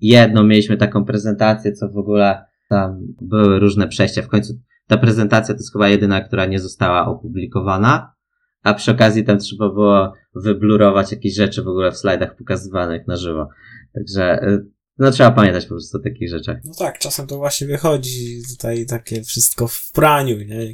jedną 0.01 0.45
mieliśmy 0.45 0.77
taką 0.77 1.05
prezentację, 1.05 1.73
co 1.73 1.89
w 1.89 1.99
ogóle 1.99 2.45
tam 2.69 3.07
były 3.21 3.59
różne 3.59 3.89
przejścia. 3.89 4.23
W 4.23 4.29
końcu 4.29 4.61
ta 4.87 4.97
prezentacja 4.97 5.55
to 5.55 5.59
jest 5.59 5.73
chyba 5.73 5.89
jedyna, 5.89 6.21
która 6.21 6.47
nie 6.47 6.61
została 6.61 7.07
opublikowana, 7.07 8.15
a 8.63 8.75
przy 8.75 8.91
okazji 8.91 9.25
tam 9.25 9.39
trzeba 9.39 9.69
było 9.69 10.13
wyblurować 10.35 11.13
jakieś 11.13 11.35
rzeczy 11.35 11.63
w 11.63 11.69
ogóle 11.69 11.93
w 11.93 11.97
slajdach 11.97 12.37
pokazywanych 12.37 13.07
na 13.07 13.17
żywo. 13.17 13.49
Także 13.95 14.43
y, 14.43 14.67
no 14.99 15.11
trzeba 15.11 15.31
pamiętać 15.31 15.65
po 15.65 15.75
prostu 15.75 15.99
o 15.99 16.01
takich 16.01 16.31
rzeczach. 16.31 16.57
No 16.65 16.73
tak, 16.79 16.99
czasem 16.99 17.27
to 17.27 17.37
właśnie 17.37 17.67
wychodzi 17.67 18.43
tutaj 18.57 18.87
takie 18.87 19.23
wszystko 19.23 19.69
w 19.69 19.93
praniu, 19.93 20.37
nie? 20.37 20.73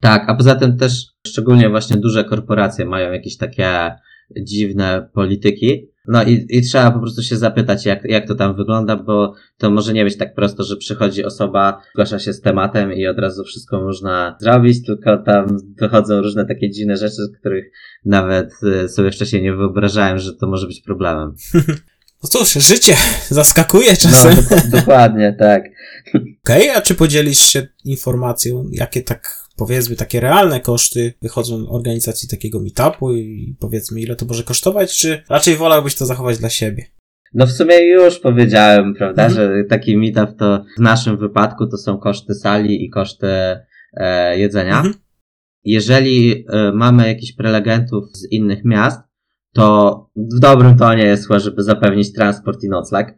Tak, 0.00 0.24
a 0.28 0.34
poza 0.34 0.54
tym 0.54 0.76
też 0.76 1.06
szczególnie 1.26 1.68
właśnie 1.68 1.96
duże 1.96 2.24
korporacje 2.24 2.84
mają 2.84 3.12
jakieś 3.12 3.36
takie 3.36 3.96
dziwne 4.42 5.08
polityki. 5.14 5.87
No 6.08 6.22
i, 6.24 6.46
i 6.48 6.62
trzeba 6.62 6.90
po 6.90 6.98
prostu 7.00 7.22
się 7.22 7.36
zapytać, 7.36 7.86
jak, 7.86 8.04
jak 8.04 8.28
to 8.28 8.34
tam 8.34 8.56
wygląda, 8.56 8.96
bo 8.96 9.34
to 9.58 9.70
może 9.70 9.92
nie 9.92 10.04
być 10.04 10.16
tak 10.16 10.34
prosto, 10.34 10.64
że 10.64 10.76
przychodzi 10.76 11.24
osoba, 11.24 11.82
zgłasza 11.92 12.18
się 12.18 12.32
z 12.32 12.40
tematem 12.40 12.92
i 12.92 13.06
od 13.06 13.18
razu 13.18 13.44
wszystko 13.44 13.80
można 13.80 14.36
zrobić, 14.40 14.86
tylko 14.86 15.16
tam 15.16 15.58
wychodzą 15.80 16.20
różne 16.20 16.46
takie 16.46 16.70
dziwne 16.70 16.96
rzeczy, 16.96 17.14
z 17.14 17.38
których 17.40 17.72
nawet 18.04 18.50
y, 18.84 18.88
sobie 18.88 19.10
wcześniej 19.10 19.42
nie 19.42 19.54
wyobrażałem, 19.54 20.18
że 20.18 20.34
to 20.34 20.46
może 20.46 20.66
być 20.66 20.80
problemem. 20.80 21.34
No 22.22 22.28
cóż, 22.28 22.52
życie 22.52 22.96
zaskakuje 23.28 23.90
No, 23.90 23.96
czasem. 23.96 24.34
do, 24.34 24.56
dokładnie, 24.78 25.36
tak. 25.38 25.62
Okej, 26.44 26.70
a 26.70 26.80
czy 26.80 26.94
podzielisz 26.94 27.38
się 27.38 27.66
informacją, 27.84 28.68
jakie 28.72 29.02
tak, 29.02 29.47
powiedzmy, 29.58 29.96
takie 29.96 30.20
realne 30.20 30.60
koszty 30.60 31.12
wychodzą 31.22 31.68
organizacji 31.68 32.28
takiego 32.28 32.60
meetupu 32.60 33.12
i 33.14 33.56
powiedzmy, 33.60 34.00
ile 34.00 34.16
to 34.16 34.26
może 34.26 34.42
kosztować, 34.42 34.98
czy 34.98 35.22
raczej 35.28 35.56
wolałbyś 35.56 35.94
to 35.94 36.06
zachować 36.06 36.38
dla 36.38 36.50
siebie? 36.50 36.84
No 37.34 37.46
w 37.46 37.50
sumie 37.52 37.78
już 37.86 38.18
powiedziałem, 38.18 38.94
prawda, 38.94 39.26
Mhm. 39.26 39.34
że 39.56 39.64
taki 39.64 39.96
meetup 39.96 40.38
to 40.38 40.64
w 40.78 40.80
naszym 40.80 41.18
wypadku 41.18 41.66
to 41.66 41.76
są 41.76 41.98
koszty 41.98 42.34
sali 42.34 42.84
i 42.84 42.90
koszty 42.90 43.26
e, 43.94 44.38
jedzenia. 44.38 44.76
Mhm. 44.76 44.94
Jeżeli 45.64 46.44
e, 46.48 46.72
mamy 46.72 47.08
jakichś 47.08 47.32
prelegentów 47.32 48.04
z 48.12 48.32
innych 48.32 48.64
miast, 48.64 49.00
to 49.54 50.10
w 50.16 50.38
dobrym 50.40 50.78
tonie 50.78 51.02
jest 51.04 51.26
chyba, 51.28 51.38
żeby 51.38 51.62
zapewnić 51.62 52.12
transport 52.12 52.64
i 52.64 52.68
nocleg, 52.68 53.14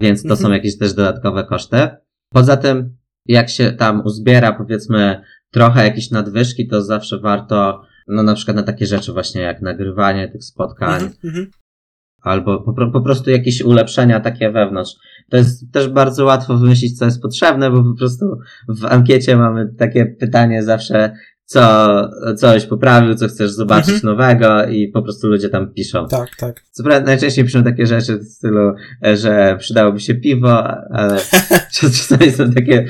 więc 0.00 0.22
to 0.22 0.28
Mhm. 0.28 0.40
są 0.46 0.52
jakieś 0.52 0.78
też 0.78 0.92
dodatkowe 0.94 1.44
koszty. 1.44 1.88
Poza 2.32 2.56
tym, 2.56 2.96
jak 3.26 3.50
się 3.50 3.72
tam 3.72 4.02
uzbiera 4.04 4.52
powiedzmy 4.52 5.20
trochę 5.56 5.84
jakieś 5.84 6.10
nadwyżki, 6.10 6.68
to 6.68 6.82
zawsze 6.82 7.18
warto, 7.18 7.82
no 8.08 8.22
na 8.22 8.34
przykład 8.34 8.56
na 8.56 8.62
takie 8.62 8.86
rzeczy 8.86 9.12
właśnie 9.12 9.42
jak 9.42 9.62
nagrywanie 9.62 10.28
tych 10.28 10.44
spotkań, 10.44 10.94
Mhm, 10.94 11.12
mhm. 11.24 11.46
albo 12.22 12.60
po, 12.60 12.90
po 12.92 13.00
prostu 13.00 13.30
jakieś 13.30 13.62
ulepszenia 13.62 14.20
takie 14.20 14.50
wewnątrz. 14.50 14.92
To 15.30 15.36
jest 15.36 15.72
też 15.72 15.88
bardzo 15.88 16.24
łatwo 16.24 16.56
wymyślić, 16.56 16.98
co 16.98 17.04
jest 17.04 17.22
potrzebne, 17.22 17.70
bo 17.70 17.82
po 17.82 17.94
prostu 17.98 18.26
w 18.68 18.84
ankiecie 18.84 19.36
mamy 19.36 19.74
takie 19.78 20.06
pytanie 20.06 20.62
zawsze, 20.62 21.12
co 21.46 22.08
coś 22.36 22.66
poprawił, 22.66 23.14
co 23.14 23.28
chcesz 23.28 23.50
zobaczyć 23.50 23.94
Mhm. 23.94 24.12
nowego 24.12 24.64
i 24.68 24.88
po 24.88 25.02
prostu 25.02 25.26
ludzie 25.28 25.48
tam 25.48 25.72
piszą. 25.74 26.08
Tak, 26.08 26.36
tak. 26.36 26.64
Co 26.70 26.82
prawda 26.82 27.06
najczęściej 27.06 27.44
piszą 27.44 27.64
takie 27.64 27.86
rzeczy 27.86 28.18
w 28.18 28.24
stylu, 28.24 28.72
e, 29.06 29.16
że 29.16 29.56
przydałoby 29.60 30.00
się 30.00 30.14
piwo, 30.14 30.64
ale 30.90 31.20
czas- 31.74 31.92
czasami 32.08 32.32
są 32.32 32.52
takie 32.52 32.86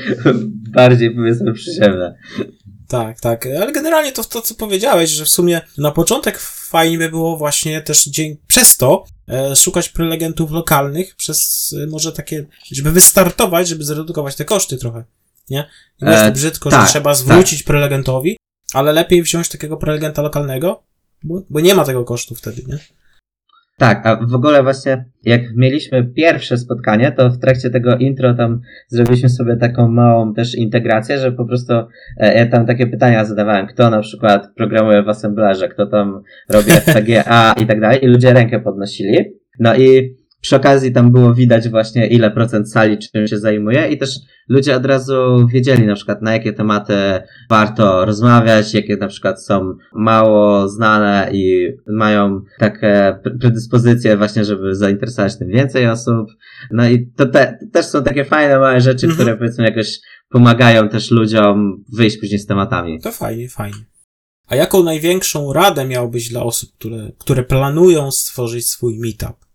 bardziej 0.72 1.14
powiedzmy 1.14 1.52
przyziemne. 1.52 2.14
Tak, 2.88 3.20
tak. 3.20 3.46
Ale 3.60 3.72
generalnie 3.72 4.12
to 4.12 4.24
to, 4.24 4.42
co 4.42 4.54
powiedziałeś, 4.54 5.10
że 5.10 5.24
w 5.24 5.28
sumie 5.28 5.60
na 5.78 5.90
początek 5.90 6.38
fajnie 6.68 6.98
by 6.98 7.08
było 7.10 7.36
właśnie 7.36 7.80
też 7.82 8.04
dzień, 8.04 8.36
przez 8.48 8.76
to 8.76 9.04
e, 9.28 9.56
szukać 9.56 9.88
prelegentów 9.88 10.50
lokalnych, 10.50 11.16
przez 11.16 11.70
e, 11.82 11.86
może 11.86 12.12
takie, 12.12 12.46
żeby 12.72 12.90
wystartować, 12.92 13.68
żeby 13.68 13.84
zredukować 13.84 14.36
te 14.36 14.44
koszty 14.44 14.76
trochę. 14.76 15.04
Nie? 15.50 15.68
Nie 16.02 16.08
E, 16.08 16.32
brzydko, 16.32 16.70
tak, 16.70 16.86
że 16.86 16.90
trzeba 16.92 17.14
zwrócić 17.14 17.62
prelegentowi, 17.62 18.35
ale 18.74 18.92
lepiej 18.92 19.22
wziąć 19.22 19.48
takiego 19.48 19.76
prelegenta 19.76 20.22
lokalnego, 20.22 20.82
bo, 21.24 21.42
bo 21.50 21.60
nie 21.60 21.74
ma 21.74 21.84
tego 21.84 22.04
kosztu 22.04 22.34
wtedy, 22.34 22.62
nie? 22.68 22.78
Tak, 23.78 24.06
a 24.06 24.16
w 24.26 24.34
ogóle 24.34 24.62
właśnie 24.62 25.04
jak 25.22 25.42
mieliśmy 25.56 26.04
pierwsze 26.04 26.58
spotkanie, 26.58 27.12
to 27.12 27.30
w 27.30 27.38
trakcie 27.38 27.70
tego 27.70 27.96
intro 27.96 28.34
tam 28.34 28.60
zrobiliśmy 28.88 29.28
sobie 29.28 29.56
taką 29.56 29.88
małą 29.88 30.34
też 30.34 30.54
integrację, 30.54 31.18
że 31.18 31.32
po 31.32 31.44
prostu 31.44 31.72
e, 32.16 32.34
ja 32.34 32.46
tam 32.46 32.66
takie 32.66 32.86
pytania 32.86 33.24
zadawałem, 33.24 33.66
kto 33.66 33.90
na 33.90 34.00
przykład 34.00 34.54
programuje 34.54 35.02
w 35.02 35.08
assemblerze, 35.08 35.68
kto 35.68 35.86
tam 35.86 36.22
robi 36.48 36.70
FPGA 36.70 37.52
i 37.62 37.66
tak 37.66 37.80
dalej 37.80 38.04
i 38.04 38.06
ludzie 38.06 38.32
rękę 38.32 38.60
podnosili. 38.60 39.18
No 39.58 39.76
i 39.76 40.16
przy 40.46 40.56
okazji 40.56 40.92
tam 40.92 41.12
było 41.12 41.34
widać 41.34 41.68
właśnie 41.68 42.06
ile 42.06 42.30
procent 42.30 42.72
sali 42.72 42.98
czym 42.98 43.26
się 43.26 43.38
zajmuje 43.38 43.88
i 43.88 43.98
też 43.98 44.10
ludzie 44.48 44.76
od 44.76 44.86
razu 44.86 45.46
wiedzieli 45.52 45.86
na 45.86 45.94
przykład 45.94 46.22
na 46.22 46.32
jakie 46.32 46.52
tematy 46.52 46.94
warto 47.50 48.04
rozmawiać, 48.04 48.74
jakie 48.74 48.96
na 48.96 49.08
przykład 49.08 49.44
są 49.44 49.74
mało 49.94 50.68
znane 50.68 51.28
i 51.32 51.68
mają 51.86 52.40
takie 52.58 53.18
predyspozycje 53.40 54.16
właśnie, 54.16 54.44
żeby 54.44 54.74
zainteresować 54.74 55.38
tym 55.38 55.48
więcej 55.48 55.88
osób. 55.88 56.28
No 56.70 56.88
i 56.88 57.06
to, 57.16 57.26
te, 57.26 57.58
też 57.72 57.86
są 57.86 58.02
takie 58.02 58.24
fajne 58.24 58.58
małe 58.58 58.80
rzeczy, 58.80 59.06
Mhm. 59.06 59.14
które 59.14 59.36
powiedzmy 59.36 59.64
jakoś 59.64 59.98
pomagają 60.28 60.88
też 60.88 61.10
ludziom 61.10 61.84
wyjść 61.92 62.16
później 62.20 62.38
z 62.38 62.46
tematami. 62.46 63.00
To 63.00 63.12
fajnie, 63.12 63.48
fajnie. 63.48 63.78
A 64.48 64.56
jaką 64.56 64.82
największą 64.82 65.52
radę 65.52 65.84
miałbyś 65.84 66.28
dla 66.28 66.42
osób, 66.42 66.70
które, 66.78 67.10
które 67.18 67.42
planują 67.42 68.10
stworzyć 68.10 68.68
swój 68.68 68.98
meetup? 68.98 69.45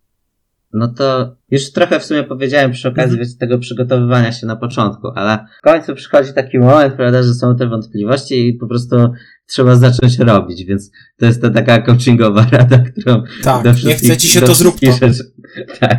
No 0.74 0.88
to 0.94 1.36
już 1.52 1.72
trochę 1.72 2.00
w 2.00 2.06
sumie 2.06 2.24
powiedziałem 2.24 2.72
przy 2.72 2.88
okazji 2.90 3.18
wiecie, 3.18 3.32
tego 3.40 3.60
przygotowywania 3.60 4.32
się 4.32 4.48
na 4.48 4.56
początku, 4.56 5.08
ale 5.16 5.46
w 5.60 5.62
końcu 5.62 5.96
przychodzi 5.96 6.34
taki 6.34 6.60
moment, 6.60 6.94
prawda, 6.96 7.24
że 7.24 7.34
są 7.34 7.56
te 7.56 7.68
wątpliwości 7.68 8.48
i 8.48 8.54
po 8.54 8.68
prostu 8.68 8.96
trzeba 9.48 9.76
zacząć 9.76 10.20
robić, 10.20 10.64
więc 10.66 10.92
to 11.18 11.26
jest 11.26 11.42
ta 11.42 11.50
taka 11.50 11.82
coachingowa 11.82 12.46
rada, 12.52 12.80
którą 12.80 13.24
Tak, 13.44 13.64
do 13.64 13.70
nie 13.70 13.76
wszystkich- 13.76 14.10
chce 14.12 14.18
ci 14.18 14.28
się 14.28 14.42
to 14.42 14.54
zrób 14.54 14.80
to. 14.80 14.92
rzeczy- 14.92 15.32
Tak. 15.80 15.98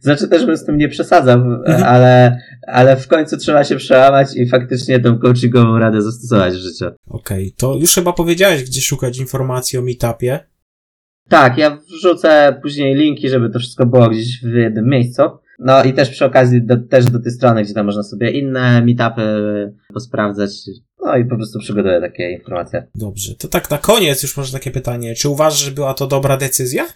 Znaczy 0.00 0.28
też 0.28 0.46
bym 0.46 0.56
z 0.56 0.64
tym 0.64 0.78
nie 0.78 0.88
przesadzał, 0.88 1.38
Mhm. 1.40 1.82
ale, 1.84 2.38
ale 2.66 2.96
w 2.96 3.08
końcu 3.08 3.36
trzeba 3.36 3.64
się 3.64 3.76
przełamać 3.76 4.36
i 4.36 4.48
faktycznie 4.48 5.00
tą 5.00 5.18
coachingową 5.18 5.78
radę 5.78 6.02
zastosować 6.02 6.54
w 6.54 6.58
życiu. 6.58 6.84
Okej, 7.06 7.54
to 7.56 7.74
już 7.80 7.94
chyba 7.94 8.12
powiedziałeś, 8.12 8.64
gdzie 8.64 8.80
szukać 8.80 9.18
informacji 9.18 9.78
o 9.78 9.82
meetupie. 9.82 10.38
Tak, 11.28 11.58
ja 11.58 11.76
wrzucę 11.76 12.58
później 12.62 12.94
linki, 12.94 13.28
żeby 13.28 13.50
to 13.50 13.58
wszystko 13.58 13.86
było 13.86 14.08
gdzieś 14.08 14.42
w 14.44 14.52
jednym 14.52 14.88
miejscu. 14.88 15.22
No 15.58 15.84
i 15.84 15.92
też 15.92 16.10
przy 16.10 16.24
okazji 16.24 16.62
do, 16.62 16.76
też 16.76 17.04
do 17.04 17.20
tej 17.22 17.32
strony, 17.32 17.62
gdzie 17.62 17.74
tam 17.74 17.86
można 17.86 18.02
sobie 18.02 18.30
inne 18.30 18.82
meetupy 18.84 19.22
posprawdzać. 19.94 20.50
No 21.04 21.16
i 21.16 21.24
po 21.24 21.36
prostu 21.36 21.58
przygotuję 21.58 22.00
takie 22.00 22.30
informacje. 22.30 22.86
Dobrze, 22.94 23.34
to 23.34 23.48
tak 23.48 23.70
na 23.70 23.78
koniec 23.78 24.22
już 24.22 24.36
może 24.36 24.52
takie 24.52 24.70
pytanie. 24.70 25.14
Czy 25.14 25.28
uważasz, 25.28 25.64
że 25.64 25.70
była 25.70 25.94
to 25.94 26.06
dobra 26.06 26.36
decyzja? 26.36 26.86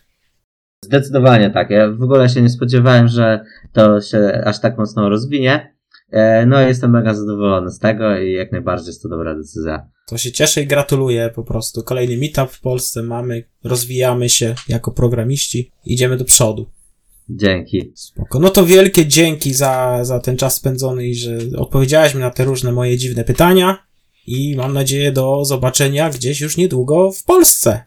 Zdecydowanie 0.85 1.51
tak. 1.51 1.71
Ja 1.71 1.91
w 1.91 2.03
ogóle 2.03 2.29
się 2.29 2.43
nie 2.43 2.49
spodziewałem, 2.49 3.09
że 3.09 3.45
to 3.73 4.01
się 4.01 4.43
aż 4.45 4.61
tak 4.61 4.79
mocno 4.79 5.09
rozwinie. 5.09 5.75
E, 6.11 6.47
No 6.47 6.63
i 6.63 6.67
jestem 6.67 6.91
mega 6.91 7.15
zadowolony 7.15 7.71
z 7.71 7.79
tego 7.79 8.19
i 8.19 8.33
jak 8.33 8.53
najbardziej 8.53 8.87
jest 8.87 9.03
to 9.03 9.09
dobra 9.09 9.35
decyzja. 9.35 9.89
To 10.09 10.19
się 10.19 10.33
cieszę 10.33 10.63
i 10.63 10.67
gratuluję 10.67 11.31
po 11.35 11.45
prostu. 11.45 11.83
Kolejny 11.83 12.17
meetup 12.17 12.51
w 12.51 12.61
Polsce 12.61 13.03
mamy, 13.03 13.45
rozwijamy 13.65 14.29
się 14.29 14.55
jako 14.69 14.91
programiści, 14.93 15.71
idziemy 15.85 16.17
do 16.17 16.25
przodu. 16.25 16.71
Dzięki. 17.29 17.93
Spoko. 17.95 18.39
No 18.39 18.51
to 18.51 18.67
wielkie 18.67 19.07
dzięki 19.07 19.55
za, 19.55 20.05
za 20.05 20.21
ten 20.21 20.37
czas 20.37 20.55
spędzony 20.55 21.07
i 21.07 21.15
że 21.15 21.39
odpowiedziałeś 21.57 22.15
mi 22.15 22.21
na 22.21 22.31
te 22.31 22.45
różne 22.45 22.73
moje 22.73 22.99
dziwne 22.99 23.25
pytania. 23.25 23.87
I 24.27 24.57
mam 24.57 24.73
nadzieję 24.73 25.13
do 25.13 25.45
zobaczenia 25.45 26.11
gdzieś 26.11 26.41
już 26.41 26.57
niedługo 26.57 27.13
w 27.13 27.25
Polsce. 27.25 27.85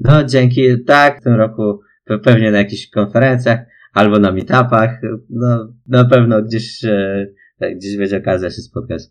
No 0.00 0.24
dzięki. 0.24 0.84
Tak, 0.86 1.20
w 1.20 1.24
tym 1.24 1.34
roku 1.34 1.80
pe- 2.10 2.20
pewnie 2.20 2.50
na 2.50 2.58
jakichś 2.58 2.90
konferencjach 2.90 3.60
albo 3.92 4.18
na 4.18 4.32
meetupach. 4.32 5.00
No 5.30 5.72
na 5.86 6.04
pewno 6.04 6.42
gdzieś, 6.42 6.84
e, 6.84 7.26
tak, 7.58 7.76
gdzieś 7.78 7.96
będzie 7.96 8.16
okazja 8.16 8.50
się 8.50 8.62
spotkać. 8.62 9.02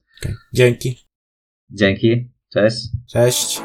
Dzięki. 0.53 1.06
Dzięki. 1.71 2.29
Cześć. 2.53 2.89
Cześć. 3.07 3.61